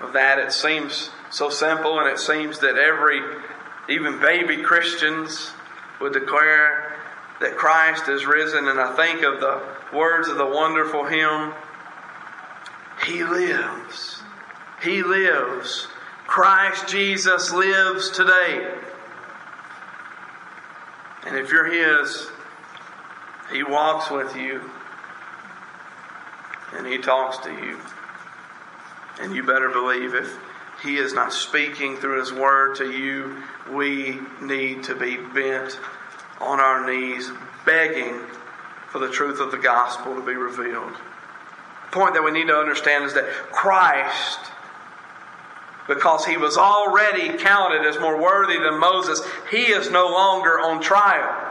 of 0.00 0.12
that, 0.12 0.38
it 0.38 0.52
seems 0.52 1.10
so 1.30 1.48
simple, 1.50 1.98
and 1.98 2.08
it 2.08 2.18
seems 2.18 2.58
that 2.60 2.76
every, 2.76 3.20
even 3.88 4.20
baby 4.20 4.62
Christians, 4.62 5.52
would 6.00 6.12
declare 6.12 6.96
that 7.40 7.56
Christ 7.56 8.08
is 8.08 8.26
risen. 8.26 8.68
And 8.68 8.78
I 8.78 8.94
think 8.94 9.22
of 9.22 9.40
the 9.40 9.62
words 9.92 10.28
of 10.28 10.36
the 10.36 10.46
wonderful 10.46 11.04
hymn 11.04 11.54
He 13.04 13.24
lives. 13.24 14.22
He 14.82 15.02
lives. 15.02 15.88
Christ 16.26 16.88
Jesus 16.88 17.52
lives 17.52 18.10
today. 18.10 18.74
And 21.26 21.36
if 21.36 21.50
you're 21.50 21.66
His, 21.66 22.28
He 23.52 23.62
walks 23.64 24.10
with 24.10 24.36
you 24.36 24.62
and 26.74 26.86
He 26.86 26.98
talks 26.98 27.38
to 27.38 27.50
you. 27.50 27.80
And 29.20 29.34
you 29.34 29.42
better 29.42 29.70
believe 29.70 30.14
if 30.14 30.36
He 30.82 30.98
is 30.98 31.12
not 31.12 31.32
speaking 31.32 31.96
through 31.96 32.20
His 32.20 32.32
Word 32.32 32.76
to 32.76 32.90
you, 32.90 33.42
we 33.72 34.20
need 34.40 34.84
to 34.84 34.94
be 34.94 35.16
bent 35.16 35.78
on 36.40 36.60
our 36.60 36.86
knees, 36.86 37.30
begging 37.64 38.20
for 38.88 38.98
the 38.98 39.10
truth 39.10 39.40
of 39.40 39.50
the 39.50 39.58
gospel 39.58 40.14
to 40.14 40.22
be 40.22 40.34
revealed. 40.34 40.92
The 40.92 41.92
point 41.92 42.14
that 42.14 42.22
we 42.22 42.30
need 42.30 42.46
to 42.46 42.56
understand 42.56 43.04
is 43.04 43.14
that 43.14 43.26
Christ, 43.50 44.38
because 45.88 46.24
he 46.24 46.36
was 46.36 46.56
already 46.56 47.38
counted 47.38 47.86
as 47.86 47.98
more 47.98 48.20
worthy 48.20 48.58
than 48.58 48.78
Moses, 48.78 49.22
he 49.50 49.72
is 49.72 49.90
no 49.90 50.08
longer 50.08 50.60
on 50.60 50.80
trial. 50.80 51.46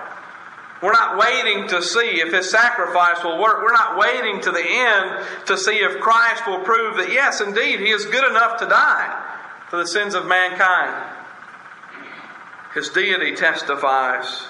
We're 0.81 0.91
not 0.91 1.17
waiting 1.17 1.67
to 1.69 1.81
see 1.81 2.19
if 2.21 2.33
his 2.33 2.51
sacrifice 2.51 3.23
will 3.23 3.41
work. 3.41 3.63
We're 3.63 3.73
not 3.73 3.97
waiting 3.97 4.41
to 4.41 4.51
the 4.51 4.63
end 4.63 5.25
to 5.47 5.57
see 5.57 5.77
if 5.77 5.99
Christ 5.99 6.45
will 6.45 6.59
prove 6.59 6.97
that, 6.97 7.11
yes, 7.11 7.41
indeed, 7.41 7.79
he 7.79 7.89
is 7.89 8.05
good 8.05 8.29
enough 8.29 8.59
to 8.59 8.65
die 8.65 9.23
for 9.69 9.77
the 9.77 9.87
sins 9.87 10.13
of 10.13 10.25
mankind. 10.27 11.11
His 12.73 12.89
deity 12.89 13.35
testifies 13.35 14.47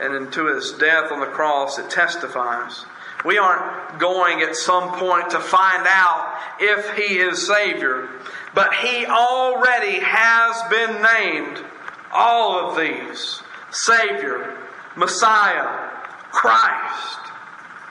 and 0.00 0.14
into 0.14 0.54
his 0.54 0.72
death 0.72 1.10
on 1.10 1.20
the 1.20 1.26
cross, 1.26 1.78
it 1.78 1.88
testifies. 1.90 2.84
We 3.24 3.38
aren't 3.38 3.98
going 3.98 4.42
at 4.42 4.54
some 4.54 4.92
point 4.98 5.30
to 5.30 5.40
find 5.40 5.86
out 5.86 6.38
if 6.60 6.94
he 6.94 7.18
is 7.18 7.46
Savior, 7.46 8.08
but 8.54 8.72
he 8.74 9.04
already 9.06 10.00
has 10.00 10.62
been 10.70 11.02
named 11.02 11.64
all 12.12 12.70
of 12.70 12.76
these 12.76 13.42
Savior, 13.70 14.56
Messiah, 14.96 15.90
Christ, 16.30 17.18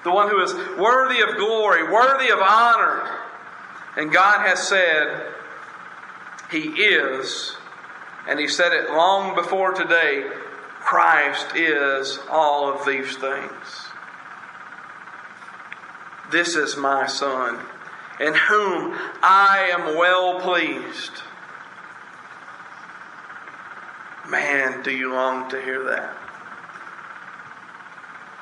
the 0.04 0.12
one 0.12 0.30
who 0.30 0.42
is 0.42 0.54
worthy 0.78 1.22
of 1.22 1.36
glory, 1.36 1.84
worthy 1.92 2.30
of 2.30 2.40
honor. 2.40 3.20
And 3.98 4.12
God 4.12 4.48
has 4.48 4.68
said, 4.68 5.28
He 6.50 6.60
is, 6.60 7.56
and 8.28 8.40
He 8.40 8.48
said 8.48 8.72
it 8.72 8.90
long 8.92 9.36
before 9.36 9.74
today 9.74 10.30
Christ 10.80 11.56
is 11.56 12.20
all 12.30 12.74
of 12.74 12.86
these 12.86 13.16
things. 13.18 13.88
This 16.32 16.56
is 16.56 16.76
my 16.76 17.06
Son, 17.06 17.60
in 18.20 18.34
whom 18.34 18.98
I 19.22 19.70
am 19.72 19.98
well 19.98 20.40
pleased. 20.40 21.12
Man, 24.30 24.84
do 24.84 24.92
you 24.92 25.12
long 25.12 25.50
to 25.50 25.62
hear 25.62 25.84
that? 25.86 26.18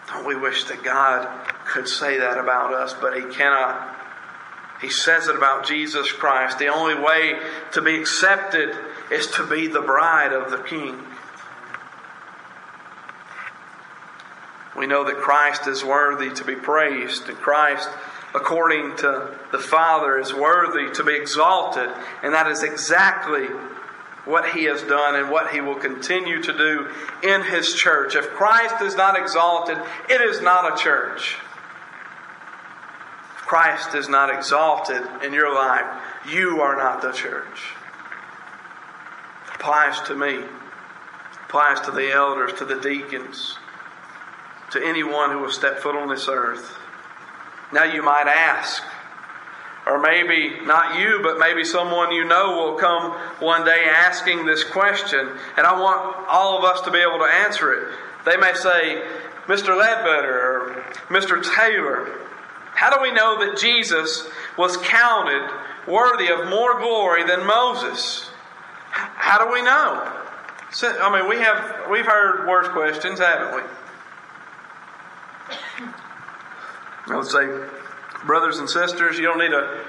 Don't 0.08 0.26
we 0.26 0.36
wish 0.36 0.66
that 0.66 0.84
God 0.84 1.28
could 1.66 1.88
say 1.88 2.18
that 2.18 2.38
about 2.38 2.74
us, 2.74 2.94
but 2.94 3.16
He 3.16 3.24
cannot. 3.34 3.98
He 4.82 4.90
says 4.90 5.28
it 5.28 5.36
about 5.36 5.66
Jesus 5.66 6.12
Christ. 6.12 6.60
The 6.60 6.68
only 6.68 6.96
way 6.96 7.40
to 7.74 7.82
be 7.82 7.96
accepted 7.96 8.76
is 9.12 9.28
to 9.28 9.48
be 9.48 9.68
the 9.68 9.82
bride 9.82 10.34
of 10.34 10.52
the 10.52 10.58
King. 10.58 11.02
We 14.76 14.88
know 14.88 15.04
that 15.04 15.18
Christ 15.18 15.68
is 15.68 15.84
worthy 15.84 16.32
to 16.32 16.44
be 16.44 16.56
praised, 16.56 17.30
and 17.30 17.38
Christ, 17.38 17.88
according 18.34 18.96
to 18.98 19.38
the 19.52 19.60
Father, 19.60 20.18
is 20.18 20.34
worthy 20.34 20.92
to 20.94 21.04
be 21.04 21.16
exalted, 21.16 21.90
and 22.24 22.34
that 22.34 22.48
is 22.48 22.64
exactly 22.64 23.48
what 24.26 24.52
He 24.52 24.66
has 24.66 24.82
done 24.84 25.16
and 25.16 25.30
what 25.30 25.52
He 25.52 25.62
will 25.62 25.76
continue 25.76 26.42
to 26.42 26.58
do 26.58 26.90
in 27.24 27.44
His 27.44 27.74
church. 27.74 28.16
If 28.16 28.30
Christ 28.30 28.82
is 28.82 28.96
not 28.96 29.18
exalted, 29.18 29.78
it 30.10 30.22
is 30.22 30.42
not 30.42 30.74
a 30.74 30.82
church. 30.82 31.36
If 33.36 33.42
Christ 33.42 33.96
is 33.96 34.08
not 34.08 34.34
exalted 34.34 35.04
in 35.24 35.34
your 35.34 35.54
life, 35.54 35.86
you 36.30 36.62
are 36.62 36.76
not 36.76 37.02
the 37.02 37.12
church. 37.12 37.74
Applies 39.56 40.00
to 40.02 40.16
me, 40.16 40.44
applies 41.46 41.82
to 41.82 41.92
the 41.92 42.12
elders, 42.12 42.54
to 42.54 42.66
the 42.66 42.80
deacons 42.80 43.58
to 44.72 44.82
anyone 44.84 45.32
who 45.32 45.40
will 45.40 45.52
step 45.52 45.80
foot 45.80 45.96
on 45.96 46.08
this 46.10 46.28
earth. 46.28 46.78
Now 47.74 47.86
you 47.86 48.04
might 48.04 48.28
ask, 48.28 48.84
or 49.88 50.00
maybe 50.00 50.66
not 50.66 51.00
you, 51.00 51.20
but 51.24 51.40
maybe 51.40 51.64
someone 51.64 52.12
you 52.12 52.26
know 52.26 52.58
will 52.58 52.78
come 52.78 53.12
one 53.40 53.66
day 53.66 53.86
asking 53.90 54.46
this 54.46 54.64
question, 54.64 55.30
and 55.58 55.66
I 55.66 55.80
want 55.80 56.28
all 56.28 56.58
of 56.58 56.64
us 56.64 56.82
to 56.82 56.92
be 56.92 57.00
able 57.00 57.20
to 57.20 57.32
answer 57.32 57.74
it. 57.74 57.98
They 58.26 58.38
may 58.38 58.54
say, 58.54 59.02
Mr. 59.48 59.78
Ledbetter 59.78 60.40
or 60.40 60.86
Mr. 61.10 61.44
Taylor, 61.56 62.20
how 62.74 62.96
do 62.96 63.02
we 63.02 63.12
know 63.12 63.46
that 63.46 63.58
Jesus 63.58 64.28
was 64.58 64.78
counted 64.78 65.50
worthy 65.88 66.28
of 66.28 66.50
more 66.50 66.80
glory 66.80 67.24
than 67.24 67.46
Moses? 67.46 68.30
How 68.92 69.44
do 69.44 69.52
we 69.52 69.62
know? 69.62 70.18
I 70.84 71.20
mean, 71.20 71.30
we 71.30 71.38
have 71.38 71.90
we've 71.90 72.06
heard 72.06 72.48
worse 72.48 72.68
questions, 72.70 73.20
haven't 73.20 73.56
we? 73.56 73.62
I 77.12 77.18
would 77.18 77.28
say, 77.28 77.46
brothers 78.26 78.60
and 78.60 78.70
sisters, 78.70 79.18
you 79.18 79.24
don't 79.24 79.40
need 79.40 79.54
a, 79.54 79.84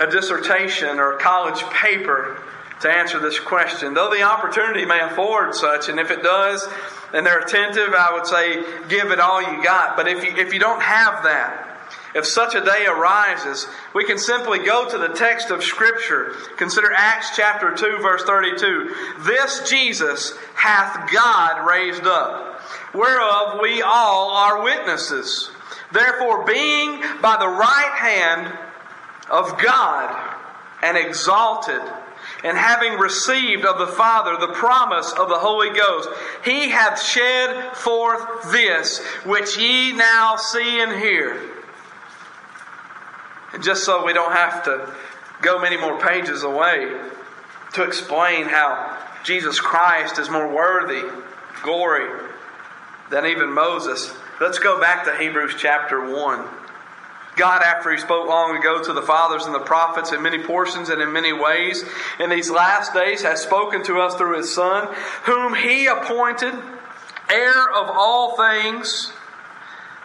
a 0.00 0.10
dissertation 0.10 0.98
or 0.98 1.12
a 1.12 1.18
college 1.18 1.62
paper 1.70 2.42
to 2.80 2.90
answer 2.90 3.18
this 3.18 3.38
question. 3.38 3.94
Though 3.94 4.10
the 4.10 4.22
opportunity 4.22 4.84
may 4.84 5.00
afford 5.00 5.54
such, 5.54 5.88
and 5.88 5.98
if 5.98 6.10
it 6.10 6.22
does, 6.22 6.66
and 7.12 7.26
they're 7.26 7.40
attentive, 7.40 7.94
I 7.94 8.12
would 8.12 8.26
say 8.26 8.62
give 8.88 9.10
it 9.10 9.20
all 9.20 9.40
you 9.42 9.62
got. 9.62 9.96
But 9.96 10.08
if 10.08 10.24
you, 10.24 10.36
if 10.36 10.52
you 10.52 10.60
don't 10.60 10.82
have 10.82 11.22
that, 11.24 11.66
if 12.14 12.26
such 12.26 12.54
a 12.54 12.64
day 12.64 12.86
arises, 12.86 13.66
we 13.94 14.04
can 14.04 14.18
simply 14.18 14.58
go 14.64 14.88
to 14.88 14.98
the 14.98 15.08
text 15.08 15.50
of 15.50 15.62
Scripture. 15.62 16.34
Consider 16.56 16.92
Acts 16.92 17.36
chapter 17.36 17.74
2, 17.74 17.98
verse 18.02 18.24
32. 18.24 18.94
This 19.20 19.68
Jesus 19.68 20.36
hath 20.54 21.12
God 21.12 21.66
raised 21.68 22.06
up, 22.06 22.60
whereof 22.94 23.60
we 23.62 23.82
all 23.82 24.30
are 24.30 24.62
witnesses. 24.62 25.50
Therefore, 25.92 26.44
being 26.44 27.00
by 27.20 27.36
the 27.38 27.48
right 27.48 27.92
hand 27.96 28.58
of 29.30 29.58
God 29.58 30.36
and 30.82 30.96
exalted, 30.96 31.80
and 32.44 32.56
having 32.56 32.98
received 32.98 33.64
of 33.64 33.78
the 33.78 33.86
Father 33.86 34.36
the 34.36 34.52
promise 34.52 35.12
of 35.12 35.28
the 35.28 35.38
Holy 35.38 35.70
Ghost, 35.70 36.08
he 36.44 36.70
hath 36.70 37.02
shed 37.02 37.76
forth 37.76 38.50
this 38.50 38.98
which 39.24 39.58
ye 39.58 39.92
now 39.92 40.36
see 40.36 40.80
and 40.80 40.92
hear. 40.92 41.40
And 43.52 43.62
just 43.62 43.84
so 43.84 44.04
we 44.04 44.12
don't 44.12 44.32
have 44.32 44.64
to 44.64 44.94
go 45.42 45.58
many 45.58 45.76
more 45.76 45.98
pages 46.00 46.42
away 46.42 46.96
to 47.74 47.82
explain 47.82 48.46
how 48.46 48.96
Jesus 49.22 49.60
Christ 49.60 50.18
is 50.18 50.30
more 50.30 50.52
worthy 50.52 51.02
glory 51.62 52.08
than 53.10 53.26
even 53.26 53.52
Moses, 53.52 54.14
let's 54.40 54.58
go 54.58 54.80
back 54.80 55.04
to 55.04 55.16
Hebrews 55.16 55.54
chapter 55.58 56.00
1. 56.00 56.48
God, 57.36 57.62
after 57.62 57.92
He 57.92 57.98
spoke 57.98 58.26
long 58.26 58.56
ago 58.56 58.82
to 58.82 58.92
the 58.92 59.02
fathers 59.02 59.44
and 59.44 59.54
the 59.54 59.60
prophets 59.60 60.12
in 60.12 60.22
many 60.22 60.42
portions 60.42 60.88
and 60.88 61.00
in 61.00 61.12
many 61.12 61.32
ways, 61.32 61.84
in 62.18 62.30
these 62.30 62.50
last 62.50 62.94
days 62.94 63.22
has 63.22 63.42
spoken 63.42 63.84
to 63.84 64.00
us 64.00 64.16
through 64.16 64.38
His 64.38 64.52
Son, 64.52 64.92
whom 65.24 65.54
He 65.54 65.86
appointed 65.86 66.54
heir 67.30 67.70
of 67.70 67.88
all 67.90 68.36
things. 68.36 69.12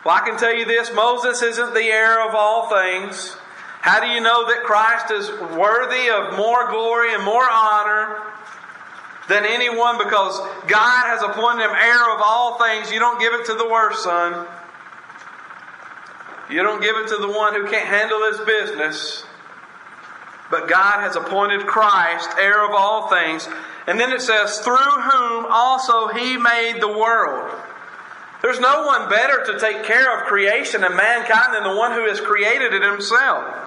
Well, 0.06 0.16
I 0.16 0.20
can 0.20 0.38
tell 0.38 0.54
you 0.54 0.66
this 0.66 0.94
Moses 0.94 1.42
isn't 1.42 1.74
the 1.74 1.86
heir 1.86 2.28
of 2.28 2.36
all 2.36 2.70
things. 2.70 3.38
How 3.82 4.00
do 4.00 4.08
you 4.08 4.20
know 4.20 4.48
that 4.48 4.64
Christ 4.64 5.12
is 5.12 5.30
worthy 5.58 6.10
of 6.10 6.36
more 6.38 6.70
glory 6.70 7.14
and 7.14 7.24
more 7.24 7.48
honor 7.50 8.22
than 9.28 9.46
anyone? 9.46 9.98
Because 9.98 10.40
God 10.68 11.08
has 11.08 11.22
appointed 11.22 11.64
him 11.64 11.72
heir 11.72 12.14
of 12.14 12.22
all 12.24 12.60
things. 12.60 12.92
You 12.92 13.00
don't 13.00 13.20
give 13.20 13.34
it 13.34 13.46
to 13.46 13.54
the 13.54 13.68
worst 13.68 14.04
son. 14.04 14.48
You 16.50 16.62
don't 16.62 16.82
give 16.82 16.96
it 16.98 17.08
to 17.08 17.18
the 17.18 17.28
one 17.28 17.54
who 17.56 17.68
can't 17.68 17.88
handle 17.88 18.24
his 18.32 18.40
business. 18.46 19.26
But 20.52 20.70
God 20.70 21.02
has 21.02 21.16
appointed 21.16 21.66
Christ 21.66 22.30
heir 22.40 22.64
of 22.64 22.72
all 22.72 23.10
things. 23.10 23.48
And 23.88 24.00
then 24.00 24.12
it 24.12 24.22
says, 24.22 24.60
through 24.60 24.76
whom 24.76 25.46
also 25.50 26.08
he 26.10 26.38
made 26.38 26.80
the 26.82 26.88
world. 26.88 27.52
There's 28.42 28.60
no 28.60 28.86
one 28.86 29.10
better 29.10 29.44
to 29.46 29.60
take 29.60 29.84
care 29.86 30.20
of 30.20 30.28
creation 30.28 30.84
and 30.84 30.96
mankind 30.96 31.56
than 31.56 31.64
the 31.64 31.76
one 31.76 31.94
who 31.94 32.08
has 32.08 32.22
created 32.22 32.74
it 32.74 32.84
himself 32.84 33.65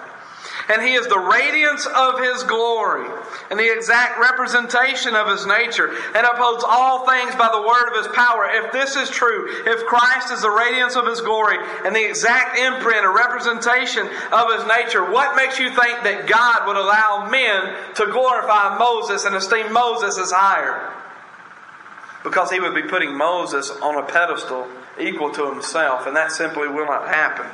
and 0.69 0.83
he 0.83 0.93
is 0.93 1.07
the 1.07 1.17
radiance 1.17 1.85
of 1.87 2.19
his 2.19 2.43
glory 2.43 3.09
and 3.49 3.59
the 3.59 3.73
exact 3.73 4.19
representation 4.19 5.15
of 5.15 5.27
his 5.27 5.45
nature 5.47 5.89
and 6.15 6.25
upholds 6.25 6.63
all 6.65 7.07
things 7.07 7.33
by 7.35 7.49
the 7.51 7.61
word 7.61 7.89
of 7.89 7.97
his 7.97 8.15
power. 8.15 8.47
If 8.47 8.71
this 8.71 8.95
is 8.95 9.09
true, 9.09 9.63
if 9.65 9.85
Christ 9.87 10.31
is 10.31 10.43
the 10.43 10.51
radiance 10.51 10.95
of 10.95 11.07
his 11.07 11.21
glory 11.21 11.57
and 11.85 11.95
the 11.95 12.07
exact 12.07 12.57
imprint 12.59 13.03
or 13.03 13.15
representation 13.15 14.07
of 14.31 14.53
his 14.53 14.67
nature, 14.67 15.09
what 15.11 15.35
makes 15.35 15.57
you 15.59 15.69
think 15.69 16.03
that 16.03 16.27
God 16.27 16.67
would 16.67 16.77
allow 16.77 17.27
men 17.29 17.73
to 17.95 18.05
glorify 18.11 18.77
Moses 18.77 19.25
and 19.25 19.35
esteem 19.35 19.73
Moses 19.73 20.19
as 20.19 20.31
higher? 20.31 20.93
Because 22.23 22.51
he 22.51 22.59
would 22.59 22.75
be 22.75 22.83
putting 22.83 23.17
Moses 23.17 23.71
on 23.81 23.97
a 23.97 24.05
pedestal 24.05 24.67
equal 24.99 25.31
to 25.31 25.49
himself, 25.49 26.05
and 26.05 26.15
that 26.15 26.31
simply 26.31 26.67
will 26.67 26.85
not 26.85 27.07
happen. 27.07 27.47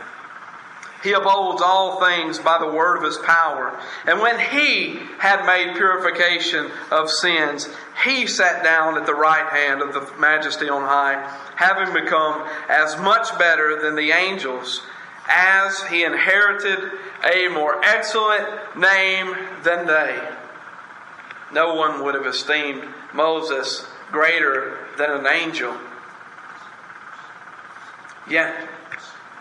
He 1.05 1.13
upholds 1.13 1.61
all 1.61 1.99
things 1.99 2.39
by 2.39 2.57
the 2.57 2.67
word 2.67 2.97
of 2.97 3.03
his 3.03 3.19
power. 3.19 3.79
And 4.07 4.19
when 4.19 4.39
he 4.39 4.99
had 5.19 5.45
made 5.45 5.75
purification 5.75 6.71
of 6.89 7.11
sins, 7.11 7.69
he 8.03 8.25
sat 8.25 8.63
down 8.63 8.97
at 8.97 9.05
the 9.05 9.13
right 9.13 9.47
hand 9.47 9.83
of 9.83 9.93
the 9.93 10.11
majesty 10.19 10.67
on 10.67 10.81
high, 10.81 11.31
having 11.57 11.93
become 11.93 12.43
as 12.67 12.97
much 12.97 13.37
better 13.37 13.79
than 13.83 13.95
the 13.95 14.13
angels, 14.13 14.81
as 15.29 15.79
he 15.83 16.03
inherited 16.03 16.79
a 17.23 17.49
more 17.49 17.79
excellent 17.85 18.75
name 18.75 19.35
than 19.63 19.85
they. 19.85 20.27
No 21.53 21.75
one 21.75 22.03
would 22.03 22.15
have 22.15 22.25
esteemed 22.25 22.83
Moses 23.13 23.87
greater 24.11 24.79
than 24.97 25.11
an 25.11 25.27
angel. 25.27 25.77
Yet 28.27 28.69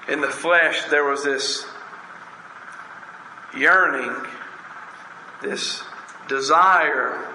in 0.08 0.20
the 0.20 0.28
flesh, 0.28 0.84
there 0.84 1.04
was 1.04 1.24
this 1.24 1.66
yearning, 3.56 4.14
this 5.42 5.82
desire 6.28 7.32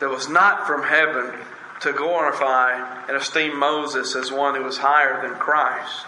that 0.00 0.08
was 0.08 0.28
not 0.28 0.66
from 0.66 0.82
heaven 0.82 1.32
to 1.80 1.92
glorify 1.92 3.06
and 3.06 3.16
esteem 3.16 3.58
Moses 3.58 4.16
as 4.16 4.32
one 4.32 4.54
who 4.54 4.62
was 4.62 4.78
higher 4.78 5.22
than 5.22 5.38
Christ. 5.38 6.06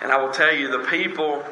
And 0.00 0.12
I 0.12 0.22
will 0.22 0.32
tell 0.32 0.54
you, 0.54 0.70
the 0.70 0.88
people 0.88 1.44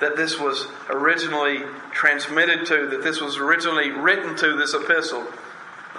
that 0.00 0.16
this 0.16 0.38
was 0.38 0.66
originally 0.90 1.60
transmitted 1.92 2.66
to, 2.66 2.88
that 2.88 3.02
this 3.02 3.20
was 3.20 3.38
originally 3.38 3.90
written 3.90 4.36
to, 4.36 4.56
this 4.56 4.74
epistle, 4.74 5.26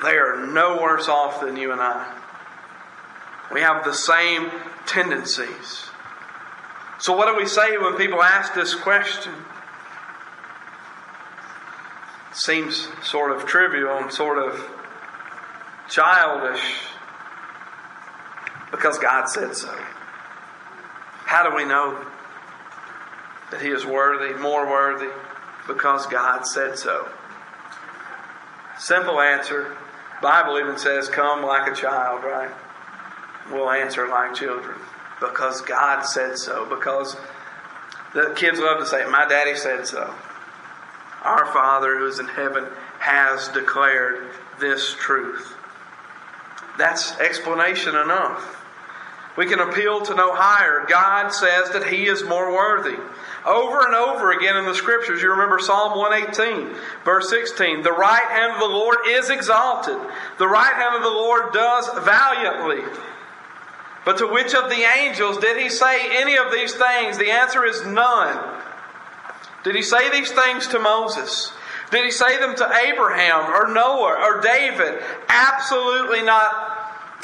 they 0.03 0.17
are 0.17 0.45
no 0.45 0.81
worse 0.81 1.07
off 1.07 1.41
than 1.41 1.55
you 1.55 1.71
and 1.71 1.81
I. 1.81 2.13
We 3.51 3.61
have 3.61 3.85
the 3.85 3.93
same 3.93 4.51
tendencies. 4.85 5.84
So, 7.05 7.15
what 7.15 7.27
do 7.27 7.37
we 7.37 7.47
say 7.47 7.77
when 7.77 7.97
people 7.97 8.23
ask 8.23 8.55
this 8.55 8.73
question? 8.73 9.31
It 12.31 12.35
seems 12.35 12.87
sort 13.03 13.29
of 13.29 13.45
trivial 13.45 13.95
and 13.99 14.11
sort 14.11 14.39
of 14.39 14.59
childish 15.87 16.63
because 18.71 18.97
God 18.97 19.27
said 19.27 19.55
so. 19.55 19.71
How 21.25 21.47
do 21.47 21.55
we 21.55 21.63
know 21.63 22.03
that 23.51 23.61
He 23.61 23.69
is 23.69 23.85
worthy, 23.85 24.33
more 24.39 24.67
worthy? 24.67 25.13
Because 25.67 26.07
God 26.07 26.47
said 26.47 26.75
so. 26.75 27.07
Simple 28.79 29.21
answer. 29.21 29.77
Bible 30.23 30.57
even 30.57 30.79
says, 30.79 31.07
"Come 31.07 31.43
like 31.43 31.71
a 31.71 31.75
child," 31.75 32.23
right? 32.23 32.49
We'll 33.51 33.69
answer 33.69 34.07
like 34.07 34.33
children 34.33 34.79
because 35.27 35.61
God 35.61 36.03
said 36.03 36.37
so, 36.37 36.65
because 36.65 37.15
the 38.13 38.33
kids 38.35 38.59
love 38.59 38.79
to 38.79 38.85
say, 38.85 39.05
My 39.09 39.25
daddy 39.27 39.55
said 39.55 39.87
so. 39.87 40.13
Our 41.23 41.45
Father 41.47 41.97
who 41.97 42.07
is 42.07 42.19
in 42.19 42.27
heaven 42.27 42.65
has 42.99 43.47
declared 43.49 44.29
this 44.59 44.95
truth. 44.99 45.55
That's 46.77 47.17
explanation 47.19 47.95
enough. 47.95 48.63
We 49.37 49.47
can 49.47 49.59
appeal 49.59 50.01
to 50.01 50.15
no 50.15 50.33
higher. 50.33 50.85
God 50.87 51.29
says 51.29 51.71
that 51.71 51.87
He 51.87 52.05
is 52.05 52.23
more 52.23 52.53
worthy. 52.53 52.97
Over 53.45 53.85
and 53.85 53.93
over 53.93 54.31
again 54.31 54.55
in 54.55 54.65
the 54.65 54.73
scriptures, 54.73 55.21
you 55.21 55.29
remember 55.29 55.59
Psalm 55.59 55.97
118, 55.97 56.73
verse 57.03 57.29
16. 57.29 57.83
The 57.83 57.91
right 57.91 58.27
hand 58.29 58.53
of 58.53 58.59
the 58.59 58.73
Lord 58.73 58.99
is 59.07 59.29
exalted. 59.29 59.97
The 60.39 60.47
right 60.47 60.73
hand 60.73 60.95
of 60.95 61.03
the 61.03 61.09
Lord 61.09 61.53
does 61.53 61.87
valiantly. 62.05 62.83
But 64.05 64.19
to 64.19 64.27
which 64.27 64.53
of 64.53 64.69
the 64.69 64.83
angels 64.99 65.39
did 65.39 65.57
he 65.57 65.67
say 65.67 66.15
any 66.21 66.37
of 66.37 66.51
these 66.51 66.75
things? 66.75 67.17
The 67.17 67.31
answer 67.31 67.65
is 67.65 67.83
none. 67.85 68.61
Did 69.63 69.75
he 69.75 69.81
say 69.81 70.11
these 70.11 70.31
things 70.31 70.67
to 70.67 70.79
Moses? 70.79 71.51
Did 71.89 72.05
he 72.05 72.11
say 72.11 72.37
them 72.37 72.55
to 72.55 72.71
Abraham 72.85 73.51
or 73.51 73.73
Noah 73.73 74.21
or 74.21 74.41
David? 74.41 75.01
Absolutely 75.27 76.21
not. 76.21 76.51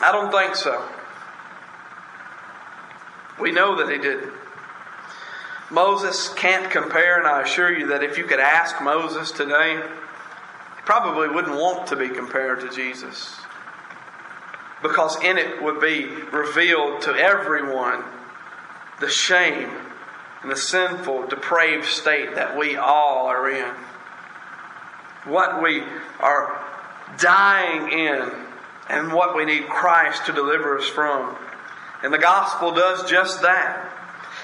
I 0.02 0.12
don't 0.12 0.32
think 0.32 0.56
so. 0.56 0.84
We 3.40 3.52
know 3.52 3.76
that 3.78 3.92
he 3.92 4.00
didn't. 4.00 4.34
Moses 5.70 6.30
can't 6.30 6.70
compare, 6.70 7.20
and 7.20 7.28
I 7.28 7.44
assure 7.44 7.78
you 7.78 7.88
that 7.88 8.04
if 8.04 8.18
you 8.18 8.26
could 8.26 8.40
ask 8.40 8.82
Moses 8.82 9.32
today, 9.32 9.76
he 9.78 10.82
probably 10.84 11.28
wouldn't 11.28 11.56
want 11.56 11.88
to 11.88 11.96
be 11.96 12.10
compared 12.10 12.60
to 12.62 12.70
Jesus 12.70 13.41
because 14.82 15.22
in 15.24 15.38
it 15.38 15.62
would 15.62 15.80
be 15.80 16.06
revealed 16.06 17.02
to 17.04 17.12
everyone 17.12 18.04
the 19.00 19.10
shame 19.10 19.70
and 20.42 20.52
the 20.52 20.56
sinful, 20.56 21.28
depraved 21.28 21.86
state 21.86 22.36
that 22.36 22.58
we 22.58 22.76
all 22.76 23.28
are 23.28 23.50
in. 23.50 23.74
What 25.26 25.62
we 25.62 25.84
are 26.20 26.64
dying 27.20 27.92
in 27.92 28.32
and 28.90 29.14
what 29.14 29.36
we 29.36 29.46
need 29.46 29.68
Christ 29.68 30.26
to 30.26 30.34
deliver 30.34 30.78
us 30.78 30.88
from. 30.88 31.36
And 32.04 32.12
the 32.12 32.18
gospel 32.18 32.72
does 32.72 33.10
just 33.10 33.42
that. 33.44 33.88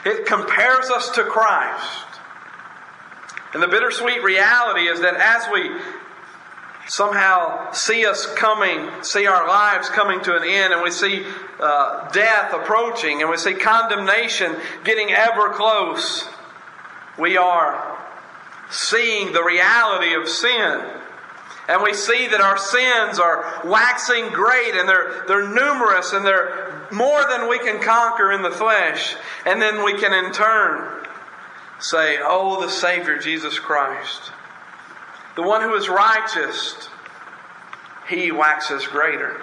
It 0.06 0.26
compares 0.26 0.90
us 0.90 1.10
to 1.12 1.24
Christ. 1.24 2.06
And 3.54 3.64
the 3.64 3.68
bittersweet 3.68 4.22
reality 4.22 4.88
is 4.88 5.02
that 5.02 5.16
as 5.16 5.52
we 5.52 5.72
somehow 6.88 7.72
see 7.72 8.06
us 8.06 8.26
coming, 8.34 8.90
see 9.04 9.28
our 9.28 9.48
lives 9.48 9.90
coming 9.90 10.22
to 10.22 10.36
an 10.36 10.44
end, 10.44 10.74
and 10.74 10.82
we 10.82 10.92
see 10.92 11.26
uh, 11.60 12.10
death 12.10 12.54
approaching, 12.54 13.22
and 13.22 13.30
we 13.30 13.38
see 13.38 13.54
condemnation 13.54 14.56
getting 14.84 15.12
ever 15.12 15.50
close, 15.50 16.28
we 17.18 17.38
are 17.38 17.98
seeing 18.70 19.34
the 19.34 19.44
reality 19.44 20.14
of 20.14 20.28
sin. 20.28 20.82
And 21.70 21.84
we 21.84 21.94
see 21.94 22.28
that 22.28 22.40
our 22.40 22.58
sins 22.58 23.20
are 23.20 23.62
waxing 23.66 24.30
great 24.30 24.74
and 24.76 24.88
they're, 24.88 25.26
they're 25.28 25.50
numerous 25.50 26.14
and 26.14 26.26
they're 26.26 26.88
more 26.94 27.22
than 27.30 27.50
we 27.50 27.60
can 27.60 27.82
conquer 27.82 28.32
in 28.32 28.42
the 28.42 28.52
flesh. 28.52 29.18
And 29.46 29.62
then 29.62 29.84
we 29.84 30.00
can 30.00 30.14
in 30.14 30.32
turn 30.32 31.06
say, 31.80 32.20
Oh, 32.22 32.62
the 32.62 32.70
Savior 32.70 33.18
Jesus 33.18 33.60
Christ 33.60 34.32
the 35.38 35.44
one 35.44 35.62
who 35.62 35.76
is 35.76 35.88
righteous, 35.88 36.90
he 38.10 38.32
waxes 38.32 38.88
greater. 38.88 39.40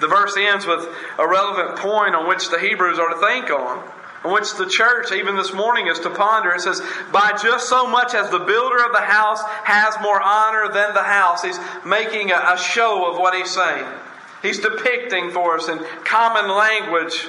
The 0.00 0.08
verse 0.08 0.34
ends 0.36 0.66
with 0.66 0.88
a 1.18 1.28
relevant 1.28 1.78
point 1.78 2.14
on 2.14 2.26
which 2.26 2.48
the 2.48 2.58
Hebrews 2.58 2.98
are 2.98 3.10
to 3.10 3.20
think 3.20 3.50
on, 3.50 3.86
on 4.24 4.32
which 4.32 4.54
the 4.54 4.66
church, 4.66 5.12
even 5.12 5.36
this 5.36 5.52
morning, 5.52 5.88
is 5.88 6.00
to 6.00 6.10
ponder. 6.10 6.52
It 6.52 6.62
says, 6.62 6.80
By 7.12 7.38
just 7.40 7.68
so 7.68 7.86
much 7.86 8.14
as 8.14 8.30
the 8.30 8.38
builder 8.38 8.82
of 8.82 8.92
the 8.92 9.02
house 9.02 9.42
has 9.64 9.94
more 10.00 10.20
honor 10.20 10.72
than 10.72 10.94
the 10.94 11.02
house. 11.02 11.42
He's 11.42 11.58
making 11.84 12.32
a, 12.32 12.56
show 12.56 13.10
of 13.12 13.18
what 13.18 13.34
he's 13.34 13.50
saying. 13.50 13.86
He's 14.40 14.58
depicting 14.58 15.32
for 15.32 15.56
us 15.56 15.68
in 15.68 15.84
common 16.04 16.48
language 16.50 17.28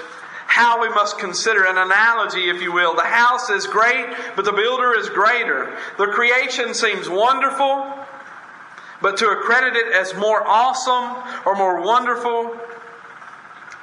how 0.56 0.82
we 0.82 0.88
must 0.88 1.20
consider 1.20 1.66
an 1.66 1.78
analogy, 1.78 2.48
if 2.50 2.62
you 2.62 2.72
will. 2.72 2.96
The 2.96 3.02
house 3.02 3.50
is 3.50 3.68
great, 3.68 4.06
but 4.38 4.46
the 4.46 4.54
builder 4.54 4.94
is 4.94 5.10
greater. 5.10 5.78
The 5.98 6.06
creation 6.06 6.74
seems 6.74 7.10
wonderful, 7.10 7.86
but 9.02 9.18
to 9.18 9.28
accredit 9.32 9.76
it 9.76 9.92
as 9.92 10.16
more 10.16 10.42
awesome 10.48 11.22
or 11.46 11.58
more 11.58 11.82
wonderful 11.82 12.58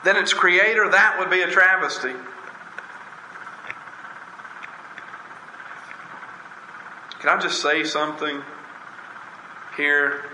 than 0.03 0.17
its 0.17 0.33
creator, 0.33 0.89
that 0.89 1.19
would 1.19 1.29
be 1.29 1.43
a 1.43 1.47
travesty. 1.47 2.15
Can 7.21 7.29
I 7.29 7.39
just 7.39 7.61
say 7.61 7.85
something 7.85 8.41
here 9.77 10.25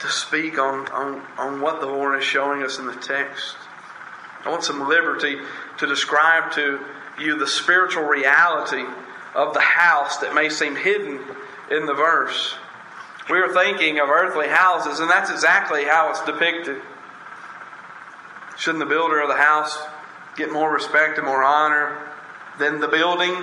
to 0.00 0.06
speak 0.08 0.58
on, 0.58 0.86
on, 0.88 1.22
on 1.38 1.62
what 1.62 1.80
the 1.80 1.86
Lord 1.86 2.18
is 2.18 2.26
showing 2.26 2.62
us 2.62 2.78
in 2.78 2.84
the 2.84 2.96
text? 2.96 3.56
I 4.44 4.50
want 4.50 4.64
some 4.64 4.88
liberty 4.88 5.38
to 5.78 5.86
describe 5.86 6.52
to 6.52 6.80
you 7.18 7.38
the 7.38 7.46
spiritual 7.46 8.04
reality 8.04 8.84
of 9.34 9.54
the 9.54 9.60
house 9.60 10.18
that 10.18 10.34
may 10.34 10.48
seem 10.48 10.76
hidden 10.76 11.20
in 11.70 11.86
the 11.86 11.94
verse. 11.94 12.54
We 13.30 13.38
are 13.38 13.52
thinking 13.52 14.00
of 14.00 14.10
earthly 14.10 14.48
houses, 14.48 15.00
and 15.00 15.10
that's 15.10 15.30
exactly 15.30 15.84
how 15.84 16.10
it's 16.10 16.22
depicted. 16.24 16.82
Shouldn't 18.58 18.80
the 18.80 18.86
builder 18.88 19.20
of 19.20 19.28
the 19.28 19.36
house 19.36 19.78
get 20.36 20.52
more 20.52 20.72
respect 20.72 21.18
and 21.18 21.26
more 21.26 21.42
honor 21.42 21.98
than 22.58 22.80
the 22.80 22.88
building? 22.88 23.34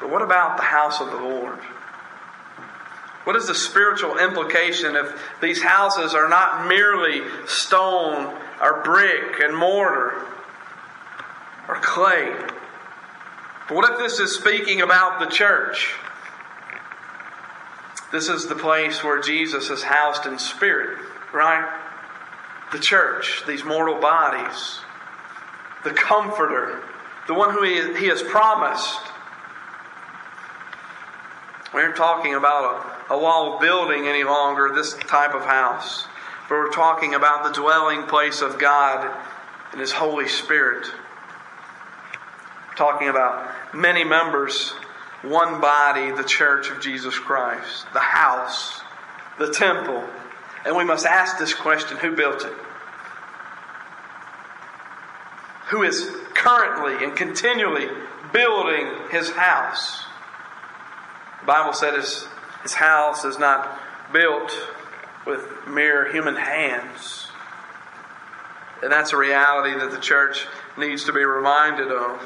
But 0.00 0.10
what 0.10 0.22
about 0.22 0.58
the 0.58 0.62
house 0.62 1.00
of 1.00 1.10
the 1.10 1.16
Lord? 1.16 1.58
What 3.26 3.34
is 3.34 3.48
the 3.48 3.56
spiritual 3.56 4.18
implication 4.18 4.94
if 4.94 5.20
these 5.40 5.60
houses 5.60 6.14
are 6.14 6.28
not 6.28 6.68
merely 6.68 7.22
stone 7.48 8.32
or 8.62 8.82
brick 8.84 9.40
and 9.40 9.56
mortar 9.56 10.24
or 11.66 11.74
clay? 11.80 12.32
But 13.68 13.74
what 13.74 13.90
if 13.90 13.98
this 13.98 14.20
is 14.20 14.32
speaking 14.32 14.80
about 14.80 15.18
the 15.18 15.26
church? 15.26 15.92
This 18.12 18.28
is 18.28 18.46
the 18.46 18.54
place 18.54 19.02
where 19.02 19.20
Jesus 19.20 19.70
is 19.70 19.82
housed 19.82 20.26
in 20.26 20.38
spirit, 20.38 20.96
right? 21.34 21.68
The 22.70 22.78
church, 22.78 23.42
these 23.44 23.64
mortal 23.64 24.00
bodies, 24.00 24.78
the 25.82 25.90
comforter, 25.90 26.80
the 27.26 27.34
one 27.34 27.52
who 27.52 27.64
he, 27.64 27.98
he 27.98 28.06
has 28.06 28.22
promised 28.22 29.00
we 31.74 31.82
aren't 31.82 31.96
talking 31.96 32.34
about 32.34 32.64
a, 32.64 32.95
a 33.08 33.18
walled 33.18 33.60
building 33.60 34.06
any 34.06 34.24
longer, 34.24 34.72
this 34.74 34.94
type 34.94 35.34
of 35.34 35.44
house. 35.44 36.06
But 36.48 36.56
we're 36.56 36.72
talking 36.72 37.14
about 37.14 37.44
the 37.44 37.60
dwelling 37.60 38.04
place 38.04 38.40
of 38.40 38.58
God 38.58 39.14
and 39.72 39.80
His 39.80 39.92
Holy 39.92 40.28
Spirit. 40.28 40.86
We're 42.68 42.76
talking 42.76 43.08
about 43.08 43.74
many 43.74 44.04
members, 44.04 44.70
one 45.22 45.60
body, 45.60 46.12
the 46.12 46.24
church 46.24 46.70
of 46.70 46.80
Jesus 46.80 47.18
Christ, 47.18 47.86
the 47.92 48.00
house, 48.00 48.80
the 49.38 49.52
temple. 49.52 50.04
And 50.64 50.76
we 50.76 50.84
must 50.84 51.06
ask 51.06 51.38
this 51.38 51.54
question 51.54 51.96
who 51.98 52.14
built 52.14 52.44
it? 52.44 52.52
Who 55.68 55.82
is 55.82 56.10
currently 56.34 57.04
and 57.04 57.16
continually 57.16 57.88
building 58.32 58.86
his 59.10 59.30
house? 59.30 60.04
The 61.40 61.46
Bible 61.46 61.72
said 61.72 61.94
his, 61.94 62.28
his 62.62 62.74
house 62.74 63.24
is 63.24 63.38
not 63.38 63.80
built 64.12 64.52
with 65.26 65.46
mere 65.66 66.10
human 66.12 66.36
hands. 66.36 67.28
And 68.82 68.92
that's 68.92 69.12
a 69.12 69.16
reality 69.16 69.78
that 69.78 69.90
the 69.90 70.00
church 70.00 70.46
needs 70.76 71.04
to 71.04 71.12
be 71.12 71.24
reminded 71.24 71.88
of. 71.88 72.20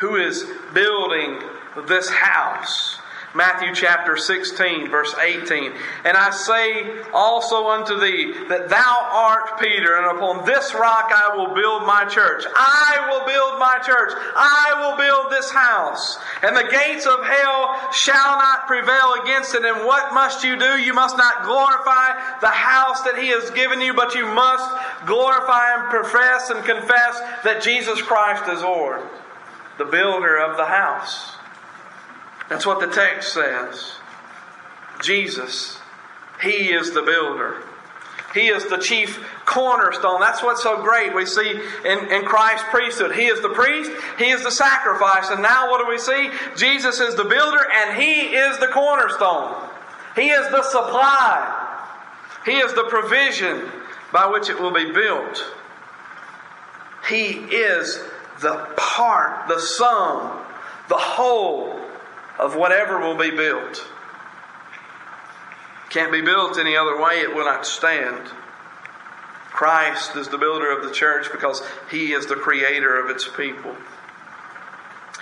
Who 0.00 0.16
is 0.16 0.46
building 0.72 1.40
this 1.86 2.08
house? 2.08 2.93
Matthew 3.34 3.74
chapter 3.74 4.16
16, 4.16 4.90
verse 4.90 5.12
18. 5.18 5.72
And 6.04 6.16
I 6.16 6.30
say 6.30 7.02
also 7.12 7.66
unto 7.66 7.98
thee 7.98 8.32
that 8.48 8.68
thou 8.68 9.08
art 9.10 9.58
Peter, 9.58 9.96
and 9.96 10.16
upon 10.16 10.46
this 10.46 10.72
rock 10.72 11.10
I 11.12 11.34
will 11.36 11.52
build 11.52 11.82
my 11.82 12.04
church. 12.04 12.44
I 12.54 13.08
will 13.10 13.26
build 13.26 13.58
my 13.58 13.80
church. 13.84 14.12
I 14.36 14.74
will 14.78 14.96
build 14.96 15.32
this 15.32 15.50
house. 15.50 16.16
And 16.42 16.56
the 16.56 16.70
gates 16.70 17.06
of 17.06 17.24
hell 17.24 17.90
shall 17.90 18.38
not 18.38 18.68
prevail 18.68 19.14
against 19.24 19.56
it. 19.56 19.64
And 19.64 19.84
what 19.84 20.14
must 20.14 20.44
you 20.44 20.56
do? 20.56 20.78
You 20.78 20.94
must 20.94 21.16
not 21.16 21.42
glorify 21.42 22.38
the 22.40 22.54
house 22.54 23.02
that 23.02 23.18
he 23.18 23.28
has 23.30 23.50
given 23.50 23.80
you, 23.80 23.94
but 23.94 24.14
you 24.14 24.26
must 24.26 24.70
glorify 25.06 25.74
and 25.74 25.90
profess 25.90 26.50
and 26.50 26.64
confess 26.64 27.18
that 27.42 27.62
Jesus 27.62 28.00
Christ 28.00 28.48
is 28.48 28.62
Lord, 28.62 29.02
the 29.78 29.86
builder 29.86 30.38
of 30.38 30.56
the 30.56 30.66
house. 30.66 31.33
That's 32.48 32.66
what 32.66 32.80
the 32.80 32.86
text 32.86 33.32
says. 33.32 33.92
Jesus, 35.02 35.78
He 36.42 36.72
is 36.72 36.92
the 36.92 37.02
builder. 37.02 37.62
He 38.34 38.48
is 38.48 38.66
the 38.68 38.78
chief 38.78 39.24
cornerstone. 39.44 40.20
That's 40.20 40.42
what's 40.42 40.62
so 40.62 40.82
great. 40.82 41.14
We 41.14 41.24
see 41.24 41.50
in, 41.50 41.98
in 42.10 42.24
Christ's 42.24 42.66
priesthood. 42.68 43.14
He 43.14 43.26
is 43.26 43.40
the 43.40 43.50
priest, 43.50 43.92
He 44.18 44.30
is 44.30 44.42
the 44.42 44.50
sacrifice. 44.50 45.30
And 45.30 45.40
now 45.40 45.70
what 45.70 45.78
do 45.78 45.88
we 45.88 45.98
see? 45.98 46.30
Jesus 46.56 46.98
is 46.98 47.14
the 47.14 47.24
builder 47.24 47.64
and 47.72 48.00
He 48.00 48.34
is 48.34 48.58
the 48.58 48.68
cornerstone. 48.68 49.54
He 50.16 50.30
is 50.30 50.50
the 50.50 50.62
supply. 50.64 51.60
He 52.44 52.58
is 52.58 52.74
the 52.74 52.84
provision 52.84 53.70
by 54.12 54.26
which 54.26 54.50
it 54.50 54.60
will 54.60 54.72
be 54.72 54.92
built. 54.92 55.44
He 57.08 57.32
is 57.32 58.02
the 58.40 58.66
part, 58.76 59.48
the 59.48 59.60
sum, 59.60 60.40
the 60.88 60.96
whole 60.96 61.73
of 62.38 62.56
whatever 62.56 62.98
will 62.98 63.16
be 63.16 63.30
built. 63.30 63.86
Can't 65.90 66.12
be 66.12 66.22
built 66.22 66.58
any 66.58 66.76
other 66.76 67.00
way, 67.00 67.20
it 67.20 67.34
will 67.34 67.44
not 67.44 67.66
stand. 67.66 68.28
Christ 69.50 70.16
is 70.16 70.28
the 70.28 70.38
builder 70.38 70.70
of 70.76 70.84
the 70.84 70.90
church 70.90 71.30
because 71.30 71.62
he 71.88 72.12
is 72.12 72.26
the 72.26 72.34
creator 72.34 72.98
of 72.98 73.10
its 73.10 73.28
people. 73.28 73.76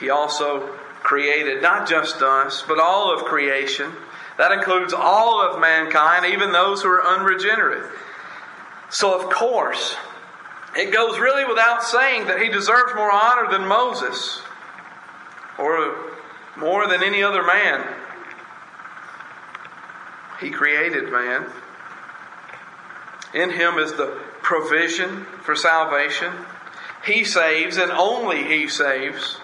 He 0.00 0.08
also 0.08 0.68
created 1.02 1.60
not 1.60 1.86
just 1.86 2.22
us, 2.22 2.64
but 2.66 2.80
all 2.80 3.14
of 3.14 3.24
creation. 3.26 3.92
That 4.38 4.52
includes 4.52 4.94
all 4.94 5.42
of 5.42 5.60
mankind, 5.60 6.24
even 6.26 6.52
those 6.52 6.82
who 6.82 6.88
are 6.88 7.06
unregenerate. 7.06 7.90
So, 8.88 9.20
of 9.20 9.30
course, 9.30 9.96
it 10.74 10.92
goes 10.92 11.18
really 11.18 11.44
without 11.44 11.82
saying 11.82 12.26
that 12.28 12.40
he 12.40 12.48
deserves 12.48 12.94
more 12.94 13.12
honor 13.12 13.50
than 13.50 13.68
Moses 13.68 14.40
or 15.58 16.11
more 16.56 16.86
than 16.86 17.02
any 17.02 17.22
other 17.22 17.42
man. 17.42 17.86
He 20.40 20.50
created 20.50 21.10
man. 21.10 21.46
In 23.34 23.50
him 23.50 23.78
is 23.78 23.92
the 23.92 24.18
provision 24.42 25.24
for 25.42 25.54
salvation. 25.54 26.32
He 27.04 27.24
saves, 27.24 27.76
and 27.78 27.90
only 27.90 28.44
He 28.44 28.68
saves. 28.68 29.38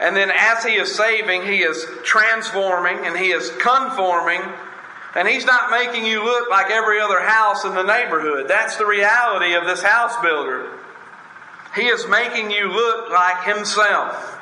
And 0.00 0.14
then, 0.14 0.30
as 0.30 0.64
He 0.64 0.74
is 0.74 0.94
saving, 0.94 1.42
He 1.42 1.62
is 1.62 1.84
transforming 2.04 3.04
and 3.04 3.16
He 3.16 3.30
is 3.30 3.50
conforming. 3.58 4.40
And 5.16 5.26
He's 5.26 5.44
not 5.44 5.70
making 5.70 6.06
you 6.06 6.22
look 6.22 6.48
like 6.48 6.70
every 6.70 7.00
other 7.00 7.20
house 7.20 7.64
in 7.64 7.74
the 7.74 7.82
neighborhood. 7.82 8.46
That's 8.48 8.76
the 8.76 8.86
reality 8.86 9.54
of 9.54 9.64
this 9.64 9.82
house 9.82 10.14
builder. 10.22 10.70
He 11.74 11.86
is 11.86 12.06
making 12.08 12.50
you 12.50 12.68
look 12.68 13.10
like 13.10 13.44
Himself. 13.44 14.38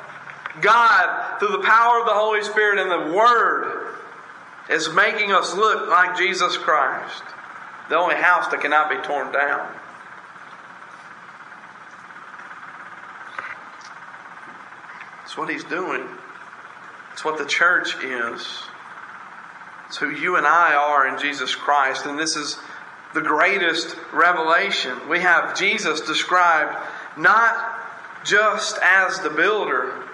God, 0.61 1.26
through 1.39 1.49
the 1.49 1.63
power 1.63 1.99
of 1.99 2.05
the 2.05 2.13
Holy 2.13 2.43
Spirit 2.43 2.79
and 2.79 2.91
the 2.91 3.15
Word, 3.15 3.95
is 4.69 4.89
making 4.93 5.31
us 5.31 5.55
look 5.55 5.89
like 5.89 6.17
Jesus 6.17 6.57
Christ, 6.57 7.23
the 7.89 7.97
only 7.97 8.15
house 8.15 8.47
that 8.49 8.61
cannot 8.61 8.89
be 8.89 8.97
torn 8.97 9.31
down. 9.31 9.73
It's 15.23 15.37
what 15.37 15.49
He's 15.49 15.63
doing. 15.63 16.07
It's 17.13 17.23
what 17.23 17.37
the 17.37 17.45
church 17.45 17.95
is. 18.03 18.63
It's 19.87 19.97
who 19.97 20.09
you 20.09 20.35
and 20.35 20.45
I 20.45 20.75
are 20.75 21.07
in 21.07 21.19
Jesus 21.19 21.55
Christ. 21.55 22.05
And 22.05 22.19
this 22.19 22.35
is 22.35 22.57
the 23.13 23.21
greatest 23.21 23.95
revelation. 24.11 25.07
We 25.09 25.21
have 25.21 25.57
Jesus 25.57 26.01
described 26.01 26.77
not 27.17 27.55
just 28.25 28.77
as 28.83 29.19
the 29.21 29.29
builder, 29.29 30.06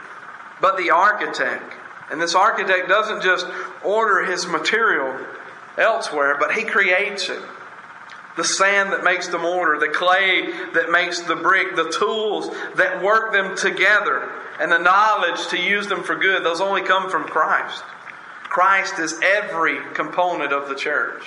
but 0.64 0.78
the 0.78 0.91
architect. 0.91 1.74
And 2.09 2.22
this 2.22 2.36
architect 2.36 2.88
doesn't 2.88 3.22
just 3.22 3.45
order 3.84 4.24
his 4.24 4.47
material 4.47 5.20
elsewhere, 5.78 6.38
but 6.39 6.53
he 6.53 6.64
creates 6.64 7.28
it. 7.28 7.41
The 8.38 8.45
sand 8.45 8.93
that 8.93 9.03
makes 9.03 9.28
the 9.28 9.38
mortar, 9.38 9.78
the 9.78 9.93
clay 9.93 10.53
that 10.74 10.89
makes 10.89 11.20
the 11.20 11.36
brick, 11.36 11.76
the 11.76 11.91
tools 11.91 12.49
that 12.78 13.03
work 13.03 13.34
them 13.34 13.57
together, 13.57 14.32
and 14.57 14.72
the 14.72 14.78
knowledge 14.78 15.47
to 15.49 15.59
use 15.59 15.88
them 15.88 16.01
for 16.01 16.16
good, 16.16 16.45
those 16.45 16.61
only 16.61 16.82
come 16.82 17.09
from 17.09 17.26
Christ. 17.26 17.84
Christ 18.43 18.99
is 18.99 19.20
every 19.22 19.80
component 19.93 20.53
of 20.53 20.70
the 20.70 20.76
church. 20.76 21.26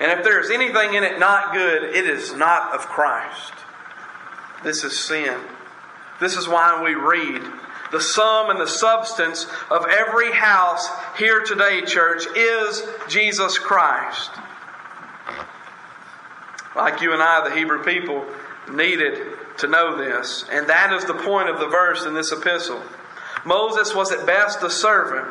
And 0.00 0.10
if 0.10 0.24
there 0.24 0.40
is 0.40 0.50
anything 0.50 0.94
in 0.94 1.04
it 1.04 1.20
not 1.20 1.52
good, 1.52 1.84
it 1.84 2.06
is 2.06 2.34
not 2.34 2.74
of 2.74 2.80
Christ. 2.80 3.52
This 4.64 4.82
is 4.82 4.98
sin. 4.98 5.38
This 6.18 6.36
is 6.36 6.48
why 6.48 6.82
we 6.82 6.94
read 6.94 7.42
the 7.92 8.00
sum 8.00 8.50
and 8.50 8.60
the 8.60 8.66
substance 8.66 9.46
of 9.70 9.86
every 9.86 10.32
house 10.32 10.88
here 11.18 11.42
today, 11.42 11.82
church, 11.82 12.24
is 12.36 12.82
Jesus 13.08 13.58
Christ. 13.58 14.30
Like 16.74 17.00
you 17.00 17.12
and 17.12 17.22
I, 17.22 17.48
the 17.48 17.54
Hebrew 17.54 17.84
people 17.84 18.24
needed 18.70 19.36
to 19.58 19.68
know 19.68 19.96
this. 19.96 20.44
And 20.50 20.68
that 20.68 20.92
is 20.92 21.04
the 21.04 21.14
point 21.14 21.48
of 21.48 21.60
the 21.60 21.68
verse 21.68 22.04
in 22.04 22.14
this 22.14 22.32
epistle. 22.32 22.82
Moses 23.44 23.94
was 23.94 24.10
at 24.10 24.26
best 24.26 24.62
a 24.62 24.70
servant, 24.70 25.28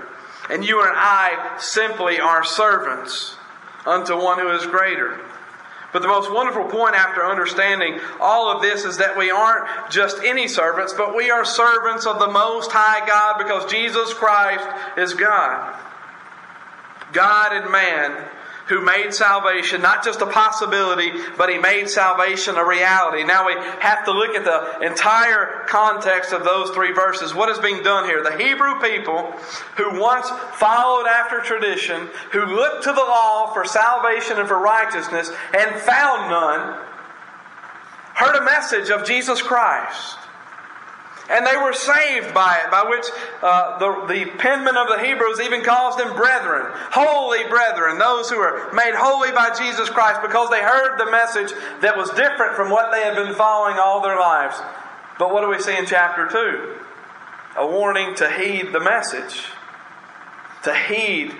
and 0.49 0.63
you 0.63 0.81
and 0.81 0.93
I 0.93 1.57
simply 1.59 2.19
are 2.19 2.43
servants 2.43 3.35
unto 3.85 4.15
one 4.15 4.39
who 4.39 4.49
is 4.49 4.65
greater. 4.65 5.19
But 5.93 6.01
the 6.01 6.07
most 6.07 6.31
wonderful 6.31 6.65
point 6.65 6.95
after 6.95 7.23
understanding 7.23 7.99
all 8.19 8.51
of 8.51 8.63
this 8.63 8.83
is 8.83 8.97
that 8.97 9.15
we 9.15 9.29
aren't 9.29 9.91
just 9.91 10.17
any 10.23 10.47
servants, 10.47 10.91
but 10.93 11.15
we 11.15 11.29
are 11.29 11.45
servants 11.45 12.07
of 12.07 12.17
the 12.17 12.27
Most 12.27 12.71
High 12.73 13.05
God 13.07 13.37
because 13.37 13.71
Jesus 13.71 14.11
Christ 14.13 14.67
is 14.97 15.13
God. 15.13 15.79
God 17.13 17.53
and 17.53 17.71
man 17.71 18.27
who 18.67 18.81
made 18.83 19.13
salvation 19.13 19.81
not 19.81 20.03
just 20.03 20.21
a 20.21 20.25
possibility, 20.25 21.11
but 21.37 21.49
he 21.49 21.57
made 21.57 21.89
salvation 21.89 22.55
a 22.55 22.65
reality. 22.65 23.23
Now 23.23 23.45
we 23.45 23.53
have 23.79 24.05
to 24.05 24.11
look 24.11 24.35
at 24.35 24.45
the 24.45 24.85
entire 24.85 25.65
context 25.67 26.31
of 26.31 26.43
those 26.43 26.69
three 26.71 26.93
verses. 26.93 27.33
What 27.33 27.49
is 27.49 27.59
being 27.59 27.83
done 27.83 28.05
here? 28.05 28.23
The 28.23 28.37
Hebrew 28.37 28.79
people 28.79 29.31
who 29.77 29.99
once 29.99 30.29
followed 30.53 31.07
after 31.07 31.41
tradition, 31.41 32.07
who 32.31 32.45
looked 32.45 32.83
to 32.83 32.93
the 32.93 33.01
law 33.01 33.53
for 33.53 33.65
salvation 33.65 34.39
and 34.39 34.47
for 34.47 34.59
righteousness 34.59 35.29
and 35.53 35.75
found 35.81 36.29
none, 36.29 36.79
heard 38.15 38.35
a 38.35 38.45
message 38.45 38.89
of 38.89 39.05
Jesus 39.05 39.41
Christ. 39.41 40.17
And 41.29 41.47
they 41.47 41.55
were 41.55 41.71
saved 41.71 42.33
by 42.33 42.59
it, 42.63 42.69
by 42.69 42.83
which 42.83 43.05
uh, 43.41 43.79
the, 43.79 44.13
the 44.13 44.31
penman 44.37 44.75
of 44.75 44.89
the 44.89 44.99
Hebrews 44.99 45.39
even 45.39 45.63
calls 45.63 45.95
them 45.95 46.15
brethren, 46.15 46.71
holy 46.91 47.47
brethren, 47.47 47.97
those 47.97 48.29
who 48.29 48.37
are 48.37 48.73
made 48.73 48.93
holy 48.93 49.31
by 49.31 49.55
Jesus 49.57 49.89
Christ 49.89 50.21
because 50.21 50.49
they 50.49 50.61
heard 50.61 50.97
the 50.97 51.09
message 51.09 51.53
that 51.81 51.95
was 51.95 52.09
different 52.09 52.55
from 52.55 52.69
what 52.69 52.91
they 52.91 53.03
had 53.03 53.15
been 53.15 53.33
following 53.35 53.77
all 53.79 54.01
their 54.01 54.19
lives. 54.19 54.57
But 55.17 55.33
what 55.33 55.41
do 55.41 55.49
we 55.49 55.59
see 55.59 55.77
in 55.77 55.85
chapter 55.85 56.27
2? 56.27 56.79
A 57.59 57.67
warning 57.67 58.15
to 58.15 58.29
heed 58.29 58.73
the 58.73 58.81
message, 58.81 59.45
to 60.63 60.75
heed 60.75 61.33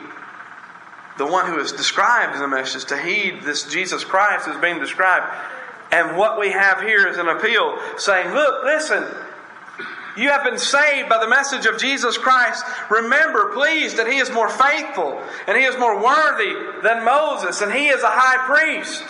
the 1.18 1.26
one 1.26 1.48
who 1.48 1.60
is 1.60 1.74
described 1.74 2.36
in 2.36 2.42
the 2.42 2.48
message, 2.48 2.86
to 2.86 2.98
heed 2.98 3.42
this 3.42 3.64
Jesus 3.64 4.06
Christ 4.06 4.48
is 4.48 4.56
being 4.62 4.80
described. 4.80 5.26
And 5.92 6.16
what 6.18 6.40
we 6.40 6.52
have 6.52 6.82
here 6.82 7.06
is 7.08 7.18
an 7.18 7.28
appeal 7.28 7.78
saying, 7.98 8.34
Look, 8.34 8.64
listen, 8.64 9.04
you 10.16 10.30
have 10.30 10.44
been 10.44 10.60
saved 10.60 11.10
by 11.10 11.20
the 11.20 11.28
message 11.28 11.66
of 11.66 11.80
Jesus 11.80 12.18
Christ. 12.18 12.64
Remember, 12.90 13.52
please, 13.54 13.96
that 13.96 14.08
He 14.08 14.18
is 14.18 14.30
more 14.32 14.50
faithful 14.50 15.22
and 15.48 15.58
He 15.58 15.64
is 15.64 15.78
more 15.78 16.02
worthy 16.02 16.82
than 16.82 17.04
Moses, 17.04 17.62
and 17.62 17.72
He 17.72 17.88
is 17.88 18.04
a 18.04 18.10
high 18.10 18.46
priest. 18.46 19.04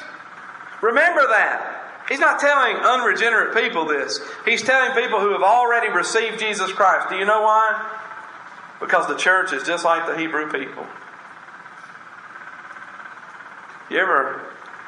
Remember 0.82 1.28
that. 1.28 2.04
He's 2.10 2.20
not 2.20 2.40
telling 2.40 2.76
unregenerate 2.76 3.56
people 3.56 3.86
this. 3.86 4.20
He's 4.46 4.62
telling 4.62 4.92
people 4.92 5.20
who 5.20 5.32
have 5.32 5.42
already 5.42 5.90
received 5.90 6.40
Jesus 6.40 6.72
Christ. 6.72 7.10
Do 7.10 7.16
you 7.16 7.26
know 7.26 7.44
why? 7.44 8.00
Because 8.80 9.08
the 9.08 9.16
church 9.16 9.54
is 9.54 9.64
just 9.64 9.86
like 9.86 10.06
the 10.06 10.18
Hebrew 10.18 10.52
people. 10.52 10.86
You 13.90 14.00
ever 14.00 14.42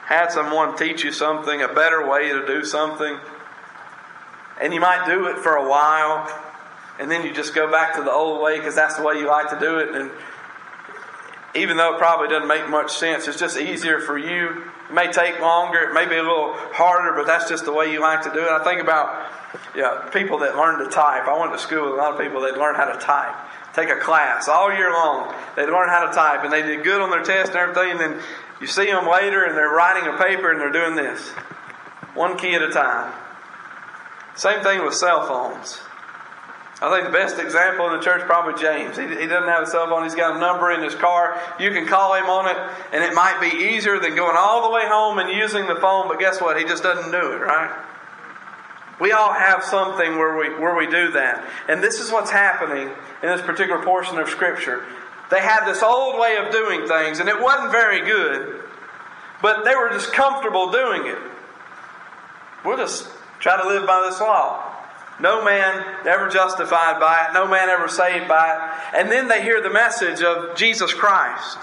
had 0.06 0.32
someone 0.32 0.76
teach 0.78 1.04
you 1.04 1.12
something, 1.12 1.62
a 1.62 1.70
better 1.70 2.08
way 2.08 2.30
to 2.30 2.46
do 2.46 2.66
something? 2.66 3.18
And 4.62 4.74
you 4.74 4.80
might 4.80 5.06
do 5.06 5.28
it 5.28 5.38
for 5.40 5.56
a 5.56 5.70
while, 5.70 6.30
and 7.00 7.12
then 7.12 7.26
you 7.26 7.34
just 7.34 7.54
go 7.54 7.70
back 7.70 7.96
to 7.96 8.04
the 8.04 8.12
old 8.12 8.42
way 8.42 8.58
because 8.58 8.76
that's 8.76 8.96
the 8.96 9.04
way 9.04 9.16
you 9.16 9.28
like 9.28 9.50
to 9.50 9.60
do 9.60 9.80
it. 9.80 9.94
And 9.94 10.12
even 11.56 11.78
though 11.78 11.96
it 11.96 12.00
probably 12.00 12.28
doesn't 12.28 12.48
make 12.48 12.70
much 12.70 12.94
sense, 12.94 13.28
it's 13.28 13.40
just 13.40 13.58
easier 13.58 14.00
for 14.00 14.18
you. 14.18 14.64
It 14.90 14.94
may 14.94 15.12
take 15.12 15.40
longer, 15.40 15.80
it 15.80 15.94
may 15.94 16.06
be 16.06 16.16
a 16.16 16.24
little 16.24 16.54
harder, 16.74 17.14
but 17.14 17.26
that's 17.26 17.50
just 17.50 17.66
the 17.66 17.74
way 17.74 17.92
you 17.92 18.02
like 18.02 18.24
to 18.24 18.34
do 18.34 18.40
it. 18.40 18.50
I 18.50 18.64
think 18.64 18.82
about 18.82 19.32
yeah, 19.76 20.10
people 20.14 20.40
that 20.40 20.56
learn 20.56 20.80
to 20.80 20.90
type. 20.90 21.28
I 21.28 21.40
went 21.40 21.54
to 21.54 21.60
school 21.60 21.86
with 21.86 21.94
a 21.94 21.98
lot 21.98 22.14
of 22.14 22.20
people 22.20 22.42
that 22.42 22.58
learn 22.58 22.76
how 22.76 22.86
to 22.86 23.00
type. 23.00 23.36
Take 23.74 23.90
a 23.90 24.00
class 24.00 24.48
all 24.48 24.72
year 24.72 24.92
long. 24.92 25.34
They 25.56 25.66
learn 25.66 25.90
how 25.90 26.08
to 26.08 26.14
type, 26.14 26.44
and 26.44 26.54
they 26.54 26.62
did 26.62 26.84
good 26.84 27.02
on 27.02 27.10
their 27.10 27.24
test 27.24 27.52
and 27.52 27.58
everything. 27.58 27.92
And 27.92 28.00
then 28.00 28.24
you 28.62 28.68
see 28.68 28.86
them 28.86 29.08
later, 29.10 29.44
and 29.44 29.56
they're 29.56 29.70
writing 29.70 30.08
a 30.14 30.18
paper, 30.18 30.52
and 30.52 30.60
they're 30.60 30.72
doing 30.72 30.96
this, 30.96 31.30
one 32.14 32.38
key 32.38 32.54
at 32.56 32.62
a 32.62 32.72
time. 32.72 33.14
Same 34.36 34.62
thing 34.64 34.84
with 34.84 34.94
cell 34.94 35.26
phones. 35.28 35.82
I 36.82 36.92
think 36.92 37.06
the 37.06 37.18
best 37.18 37.40
example 37.40 37.88
in 37.88 37.98
the 37.98 38.04
church 38.04 38.22
probably 38.26 38.62
James. 38.62 38.98
He, 38.98 39.04
he 39.04 39.28
doesn't 39.28 39.48
have 39.48 39.64
a 39.64 39.66
cell 39.66 39.88
phone. 39.88 40.04
He's 40.04 40.16
got 40.16 40.36
a 40.36 40.40
number 40.40 40.72
in 40.72 40.84
his 40.84 40.94
car. 40.94 41.40
You 41.58 41.72
can 41.72 41.88
call 41.88 42.14
him 42.16 42.26
on 42.26 42.50
it, 42.50 42.58
and 42.92 43.02
it 43.02 43.14
might 43.14 43.40
be 43.40 43.48
easier 43.48 43.98
than 43.98 44.16
going 44.16 44.36
all 44.38 44.68
the 44.68 44.76
way 44.76 44.86
home 44.86 45.18
and 45.20 45.30
using 45.30 45.68
the 45.68 45.76
phone. 45.76 46.10
But 46.10 46.20
guess 46.20 46.42
what? 46.42 46.58
He 46.58 46.66
just 46.66 46.84
doesn't 46.84 47.12
do 47.12 47.32
it, 47.32 47.40
right? 47.40 47.74
We 49.00 49.14
all 49.14 49.32
have 49.32 49.64
something 49.64 50.18
where 50.18 50.38
we 50.38 50.60
where 50.60 50.76
we 50.76 50.88
do 50.88 51.12
that, 51.12 51.46
and 51.68 51.82
this 51.84 52.00
is 52.00 52.12
what's 52.12 52.32
happening 52.32 52.90
in 53.24 53.30
this 53.30 53.42
particular 53.42 53.84
portion 53.84 54.18
of 54.18 54.30
Scripture. 54.30 54.86
They 55.32 55.42
had 55.42 55.66
this 55.66 55.82
old 55.82 56.20
way 56.20 56.38
of 56.38 56.52
doing 56.52 56.88
things, 56.88 57.20
and 57.20 57.28
it 57.28 57.42
wasn't 57.42 57.72
very 57.72 58.06
good, 58.06 58.64
but 59.42 59.66
they 59.66 59.76
were 59.76 59.90
just 59.90 60.14
comfortable 60.14 60.72
doing 60.72 61.08
it. 61.08 61.18
We'll 62.64 62.78
just 62.78 63.08
Try 63.40 63.62
to 63.62 63.68
live 63.68 63.86
by 63.86 64.08
this 64.10 64.20
law. 64.20 64.72
No 65.20 65.44
man 65.44 66.06
ever 66.06 66.30
justified 66.30 67.00
by 67.00 67.28
it, 67.28 67.34
no 67.34 67.48
man 67.48 67.70
ever 67.70 67.88
saved 67.88 68.28
by 68.28 68.54
it. 68.54 68.98
And 69.00 69.12
then 69.12 69.28
they 69.28 69.42
hear 69.42 69.62
the 69.62 69.70
message 69.70 70.22
of 70.22 70.58
Jesus 70.58 70.94
Christ 70.94 71.58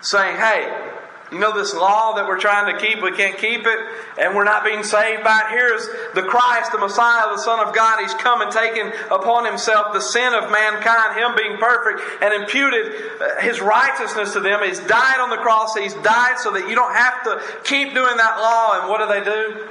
saying, 0.00 0.36
Hey, 0.36 0.92
you 1.32 1.38
know 1.38 1.56
this 1.56 1.74
law 1.74 2.12
that 2.16 2.28
we're 2.28 2.38
trying 2.38 2.72
to 2.72 2.86
keep, 2.86 3.02
we 3.02 3.10
can't 3.12 3.38
keep 3.38 3.66
it, 3.66 3.80
and 4.18 4.36
we're 4.36 4.44
not 4.44 4.64
being 4.64 4.84
saved 4.84 5.24
by 5.24 5.40
it. 5.40 5.50
Here's 5.50 5.88
the 6.14 6.22
Christ, 6.22 6.72
the 6.72 6.78
Messiah, 6.78 7.34
the 7.34 7.40
Son 7.40 7.58
of 7.58 7.74
God. 7.74 8.00
He's 8.00 8.12
come 8.14 8.42
and 8.42 8.52
taken 8.52 8.92
upon 9.10 9.46
himself 9.46 9.94
the 9.94 10.00
sin 10.00 10.34
of 10.34 10.52
mankind, 10.52 11.18
him 11.18 11.34
being 11.34 11.56
perfect, 11.56 12.22
and 12.22 12.34
imputed 12.34 12.92
uh, 13.18 13.40
his 13.40 13.62
righteousness 13.62 14.34
to 14.34 14.40
them. 14.40 14.60
He's 14.62 14.80
died 14.80 15.20
on 15.20 15.30
the 15.30 15.38
cross. 15.38 15.74
He's 15.74 15.94
died 15.94 16.38
so 16.38 16.52
that 16.52 16.68
you 16.68 16.74
don't 16.74 16.94
have 16.94 17.24
to 17.24 17.40
keep 17.64 17.94
doing 17.94 18.16
that 18.18 18.36
law. 18.36 18.80
And 18.80 18.90
what 18.90 19.00
do 19.00 19.08
they 19.08 19.24
do? 19.24 19.68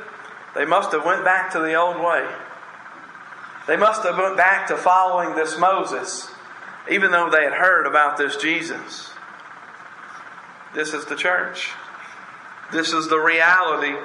They 0.56 0.66
must 0.66 0.92
have 0.92 1.06
went 1.06 1.24
back 1.24 1.52
to 1.52 1.60
the 1.60 1.76
old 1.76 1.98
way. 1.98 2.28
They 3.68 3.78
must 3.78 4.04
have 4.04 4.18
went 4.18 4.38
back 4.38 4.68
to 4.68 4.78
following 4.78 5.36
this 5.36 5.58
Moses, 5.58 6.30
even 6.90 7.12
though 7.12 7.30
they 7.30 7.44
had 7.44 7.54
heard 7.54 7.86
about 7.86 8.18
this 8.18 8.36
Jesus. 8.36 9.12
This 10.74 10.94
is 10.94 11.06
the 11.06 11.16
church. 11.16 11.70
This 12.72 12.94
is 12.94 13.08
the 13.10 13.20
reality 13.20 13.96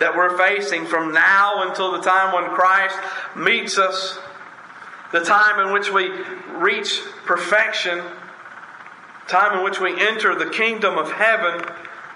that 0.00 0.16
we're 0.16 0.36
facing 0.36 0.86
from 0.86 1.12
now 1.12 1.68
until 1.68 1.92
the 1.92 2.00
time 2.00 2.34
when 2.34 2.50
Christ 2.54 2.96
meets 3.36 3.78
us, 3.78 4.18
the 5.12 5.20
time 5.20 5.64
in 5.64 5.72
which 5.72 5.92
we 5.92 6.10
reach 6.56 7.00
perfection, 7.24 8.02
time 9.28 9.58
in 9.58 9.64
which 9.64 9.80
we 9.80 10.00
enter 10.00 10.34
the 10.34 10.50
kingdom 10.50 10.98
of 10.98 11.12
heaven 11.12 11.64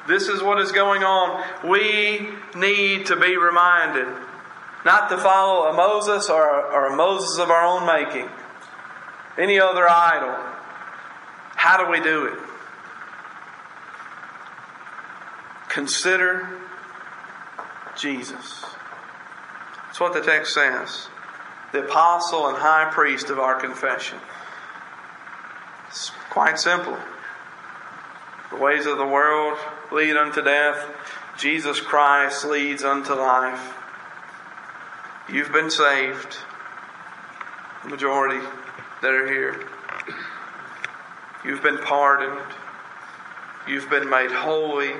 this 0.08 0.28
is 0.28 0.42
what 0.42 0.58
is 0.58 0.72
going 0.72 1.04
on. 1.04 1.44
We 1.68 2.28
need 2.56 3.06
to 3.06 3.16
be 3.16 3.36
reminded 3.36 4.08
not 4.84 5.10
to 5.10 5.18
follow 5.18 5.68
a 5.68 5.74
Moses 5.74 6.30
or 6.30 6.42
a, 6.42 6.62
or 6.72 6.86
a 6.86 6.96
Moses 6.96 7.38
of 7.38 7.50
our 7.50 7.64
own 7.64 7.86
making, 7.86 8.28
any 9.36 9.60
other 9.60 9.88
idol. 9.88 10.34
How 11.56 11.84
do 11.84 11.90
we 11.90 12.00
do 12.00 12.26
it? 12.26 12.38
Consider 15.68 16.48
Jesus. 17.96 18.64
That's 19.86 20.00
what 20.00 20.14
the 20.14 20.22
text 20.22 20.54
says. 20.54 21.08
The 21.72 21.84
apostle 21.84 22.48
and 22.48 22.56
high 22.56 22.90
priest 22.90 23.28
of 23.28 23.38
our 23.38 23.60
confession. 23.60 24.18
It's 25.88 26.10
quite 26.30 26.58
simple. 26.58 26.96
The 28.50 28.56
ways 28.56 28.86
of 28.86 28.98
the 28.98 29.06
world 29.06 29.58
lead 29.92 30.16
unto 30.16 30.42
death. 30.42 30.84
Jesus 31.36 31.80
Christ 31.80 32.44
leads 32.44 32.82
unto 32.82 33.14
life. 33.14 33.74
You've 35.30 35.52
been 35.52 35.70
saved. 35.70 36.38
The 37.84 37.90
majority 37.90 38.44
that 39.02 39.12
are 39.12 39.26
here. 39.26 39.68
You've 41.44 41.62
been 41.62 41.78
pardoned. 41.78 42.40
You've 43.68 43.90
been 43.90 44.08
made 44.08 44.30
holy. 44.30 44.92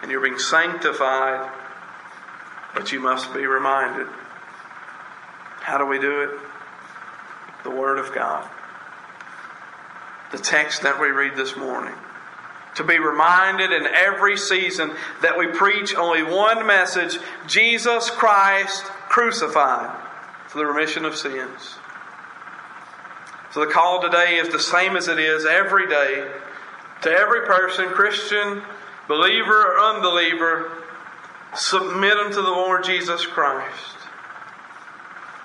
And 0.00 0.10
you're 0.10 0.20
being 0.20 0.38
sanctified. 0.38 1.50
But 2.74 2.92
you 2.92 3.00
must 3.00 3.34
be 3.34 3.46
reminded. 3.46 4.06
How 5.60 5.78
do 5.78 5.86
we 5.86 5.98
do 5.98 6.22
it? 6.22 6.30
The 7.64 7.70
Word 7.70 7.98
of 7.98 8.14
God. 8.14 8.48
The 10.30 10.38
text 10.38 10.82
that 10.82 11.00
we 11.00 11.08
read 11.08 11.36
this 11.36 11.56
morning. 11.56 11.94
To 12.76 12.84
be 12.84 12.98
reminded 12.98 13.72
in 13.72 13.86
every 13.86 14.36
season 14.36 14.92
that 15.22 15.38
we 15.38 15.46
preach 15.46 15.94
only 15.94 16.22
one 16.22 16.66
message 16.66 17.18
Jesus 17.46 18.10
Christ 18.10 18.84
crucified 19.08 19.96
for 20.48 20.58
the 20.58 20.66
remission 20.66 21.04
of 21.04 21.16
sins. 21.16 21.76
So 23.52 23.60
the 23.60 23.72
call 23.72 24.02
today 24.02 24.36
is 24.36 24.48
the 24.48 24.58
same 24.58 24.96
as 24.96 25.06
it 25.08 25.18
is 25.18 25.46
every 25.46 25.88
day 25.88 26.28
to 27.02 27.10
every 27.10 27.46
person, 27.46 27.86
Christian, 27.90 28.62
believer, 29.06 29.74
or 29.74 29.78
unbeliever, 29.78 30.82
submit 31.54 32.16
unto 32.16 32.36
the 32.36 32.42
Lord 32.42 32.82
Jesus 32.82 33.26
Christ. 33.26 33.96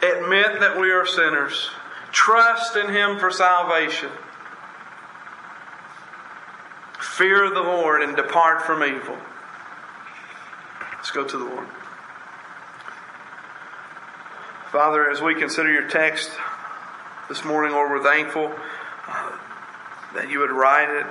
Admit 0.02 0.62
that 0.62 0.80
we 0.80 0.90
are 0.90 1.06
sinners. 1.06 1.70
Trust 2.12 2.78
in 2.78 2.90
Him 2.90 3.20
for 3.20 3.30
salvation. 3.30 4.10
Fear 7.20 7.50
the 7.50 7.60
Lord 7.60 8.02
and 8.02 8.16
depart 8.16 8.62
from 8.62 8.82
evil. 8.82 9.18
Let's 10.96 11.12
go 11.12 11.26
to 11.26 11.38
the 11.38 11.44
Lord. 11.44 11.68
Father, 14.72 15.10
as 15.10 15.22
we 15.22 15.36
consider 15.36 15.70
your 15.70 15.90
text 15.90 16.32
this 17.28 17.44
morning, 17.44 17.74
Lord, 17.74 17.92
we're 17.92 18.10
thankful 18.10 18.56
uh, 19.06 19.38
that 20.16 20.30
you 20.30 20.40
would 20.40 20.52
write 20.52 20.90
it, 20.90 21.06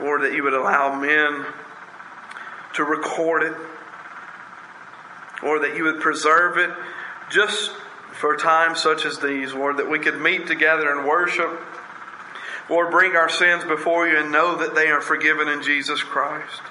Lord, 0.00 0.22
that 0.22 0.32
you 0.32 0.42
would 0.42 0.54
allow 0.54 0.98
men 0.98 1.44
to 2.76 2.84
record 2.84 3.42
it, 3.42 3.56
or 5.42 5.58
that 5.58 5.76
you 5.76 5.84
would 5.84 6.00
preserve 6.00 6.56
it 6.56 6.70
just 7.30 7.72
for 8.12 8.38
times 8.38 8.80
such 8.80 9.04
as 9.04 9.18
these, 9.18 9.52
Lord, 9.52 9.76
that 9.76 9.90
we 9.90 9.98
could 9.98 10.18
meet 10.18 10.46
together 10.46 10.90
and 10.90 11.06
worship. 11.06 11.60
Lord, 12.68 12.90
bring 12.90 13.14
our 13.14 13.28
sins 13.28 13.64
before 13.64 14.08
you 14.08 14.18
and 14.18 14.32
know 14.32 14.56
that 14.56 14.74
they 14.74 14.88
are 14.88 15.00
forgiven 15.00 15.48
in 15.48 15.62
Jesus 15.62 16.02
Christ. 16.02 16.62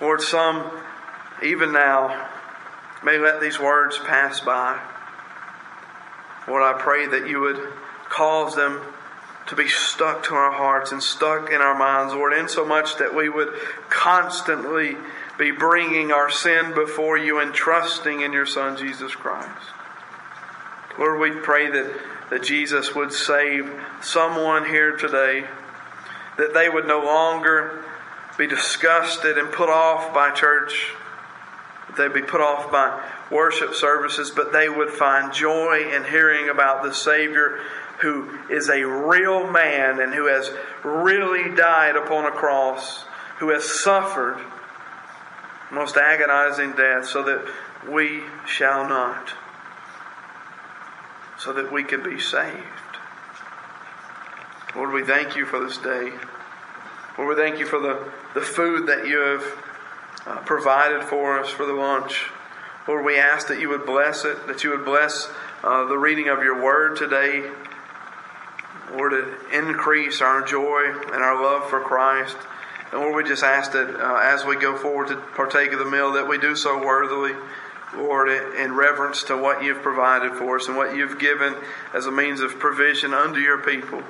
Lord, 0.00 0.20
some, 0.20 0.70
even 1.42 1.72
now, 1.72 2.28
may 3.04 3.18
let 3.18 3.40
these 3.40 3.60
words 3.60 3.98
pass 3.98 4.40
by. 4.40 4.80
Lord, 6.48 6.62
I 6.62 6.80
pray 6.80 7.06
that 7.06 7.28
you 7.28 7.40
would 7.40 7.60
cause 8.08 8.54
them 8.56 8.80
to 9.46 9.56
be 9.56 9.68
stuck 9.68 10.24
to 10.24 10.34
our 10.34 10.52
hearts 10.52 10.92
and 10.92 11.02
stuck 11.02 11.50
in 11.50 11.60
our 11.60 11.76
minds, 11.76 12.14
Lord, 12.14 12.32
in 12.32 12.48
so 12.48 12.64
much 12.64 12.96
that 12.96 13.14
we 13.14 13.28
would 13.28 13.52
constantly 13.90 14.96
be 15.38 15.50
bringing 15.50 16.12
our 16.12 16.30
sin 16.30 16.74
before 16.74 17.18
you 17.18 17.40
and 17.40 17.52
trusting 17.52 18.20
in 18.20 18.32
your 18.32 18.46
Son, 18.46 18.76
Jesus 18.76 19.14
Christ. 19.14 19.66
Lord, 20.98 21.20
we 21.20 21.30
pray 21.40 21.70
that, 21.70 22.00
that 22.30 22.42
Jesus 22.42 22.94
would 22.94 23.12
save 23.12 23.70
someone 24.00 24.66
here 24.66 24.96
today, 24.96 25.44
that 26.38 26.54
they 26.54 26.68
would 26.68 26.86
no 26.86 27.04
longer 27.04 27.84
be 28.38 28.46
disgusted 28.46 29.38
and 29.38 29.52
put 29.52 29.68
off 29.68 30.14
by 30.14 30.30
church, 30.30 30.92
that 31.88 31.96
they'd 31.96 32.14
be 32.14 32.26
put 32.26 32.40
off 32.40 32.70
by 32.72 33.02
worship 33.30 33.74
services, 33.74 34.30
but 34.30 34.52
they 34.52 34.68
would 34.68 34.90
find 34.90 35.32
joy 35.32 35.90
in 35.94 36.04
hearing 36.04 36.48
about 36.48 36.82
the 36.82 36.94
Savior 36.94 37.60
who 38.00 38.38
is 38.50 38.68
a 38.68 38.82
real 38.82 39.50
man 39.50 40.00
and 40.00 40.12
who 40.12 40.26
has 40.26 40.50
really 40.82 41.54
died 41.54 41.96
upon 41.96 42.24
a 42.24 42.30
cross, 42.30 43.04
who 43.38 43.50
has 43.50 43.64
suffered 43.64 44.38
most 45.70 45.96
agonizing 45.96 46.72
death, 46.72 47.06
so 47.06 47.22
that 47.22 47.48
we 47.88 48.22
shall 48.46 48.88
not, 48.88 49.32
so 51.42 51.52
that 51.52 51.72
we 51.72 51.82
can 51.82 52.02
be 52.02 52.20
saved. 52.20 52.62
Lord, 54.76 54.92
we 54.92 55.04
thank 55.04 55.36
you 55.36 55.44
for 55.44 55.58
this 55.58 55.76
day. 55.76 56.12
Lord, 57.18 57.36
we 57.36 57.42
thank 57.42 57.58
you 57.58 57.66
for 57.66 57.80
the, 57.80 58.10
the 58.34 58.40
food 58.40 58.86
that 58.86 59.06
you 59.06 59.18
have 59.18 59.64
uh, 60.24 60.36
provided 60.44 61.02
for 61.02 61.38
us 61.40 61.50
for 61.50 61.66
the 61.66 61.72
lunch. 61.72 62.26
Lord, 62.86 63.04
we 63.04 63.18
ask 63.18 63.48
that 63.48 63.60
you 63.60 63.68
would 63.68 63.84
bless 63.84 64.24
it, 64.24 64.46
that 64.46 64.62
you 64.64 64.70
would 64.70 64.84
bless 64.84 65.28
uh, 65.62 65.84
the 65.86 65.98
reading 65.98 66.28
of 66.28 66.42
your 66.42 66.62
word 66.62 66.96
today. 66.96 67.50
Lord, 68.92 69.12
to 69.12 69.58
increase 69.58 70.20
our 70.22 70.42
joy 70.42 70.92
and 71.12 71.22
our 71.22 71.42
love 71.42 71.68
for 71.68 71.80
Christ. 71.80 72.36
And 72.92 73.00
Lord, 73.00 73.16
we 73.16 73.24
just 73.28 73.42
ask 73.42 73.72
that 73.72 73.88
uh, 74.00 74.20
as 74.22 74.44
we 74.44 74.56
go 74.56 74.76
forward 74.76 75.08
to 75.08 75.16
partake 75.16 75.72
of 75.72 75.78
the 75.78 75.86
meal, 75.86 76.12
that 76.12 76.28
we 76.28 76.38
do 76.38 76.54
so 76.54 76.78
worthily, 76.78 77.32
Lord, 77.96 78.28
in 78.28 78.74
reverence 78.74 79.24
to 79.24 79.36
what 79.36 79.62
you've 79.62 79.82
provided 79.82 80.32
for 80.32 80.56
us 80.56 80.68
and 80.68 80.76
what 80.76 80.96
you've 80.96 81.18
given 81.18 81.54
as 81.94 82.06
a 82.06 82.10
means 82.10 82.40
of 82.40 82.58
provision 82.58 83.12
unto 83.12 83.40
your 83.40 83.58
people. 83.58 84.02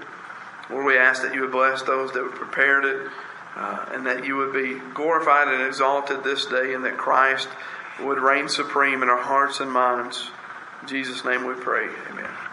Lord, 0.70 0.86
we 0.86 0.96
ask 0.96 1.22
that 1.22 1.34
you 1.34 1.42
would 1.42 1.52
bless 1.52 1.82
those 1.82 2.12
that 2.12 2.22
have 2.22 2.34
prepared 2.34 2.84
it 2.84 3.10
uh, 3.56 3.86
and 3.92 4.06
that 4.06 4.24
you 4.24 4.36
would 4.36 4.52
be 4.52 4.80
glorified 4.94 5.48
and 5.48 5.66
exalted 5.66 6.24
this 6.24 6.46
day 6.46 6.74
and 6.74 6.84
that 6.84 6.96
Christ 6.96 7.48
would 8.00 8.18
reign 8.18 8.48
supreme 8.48 9.02
in 9.02 9.08
our 9.08 9.22
hearts 9.22 9.60
and 9.60 9.70
minds. 9.70 10.30
In 10.80 10.88
Jesus' 10.88 11.24
name 11.24 11.44
we 11.44 11.54
pray. 11.54 11.88
Amen. 12.10 12.51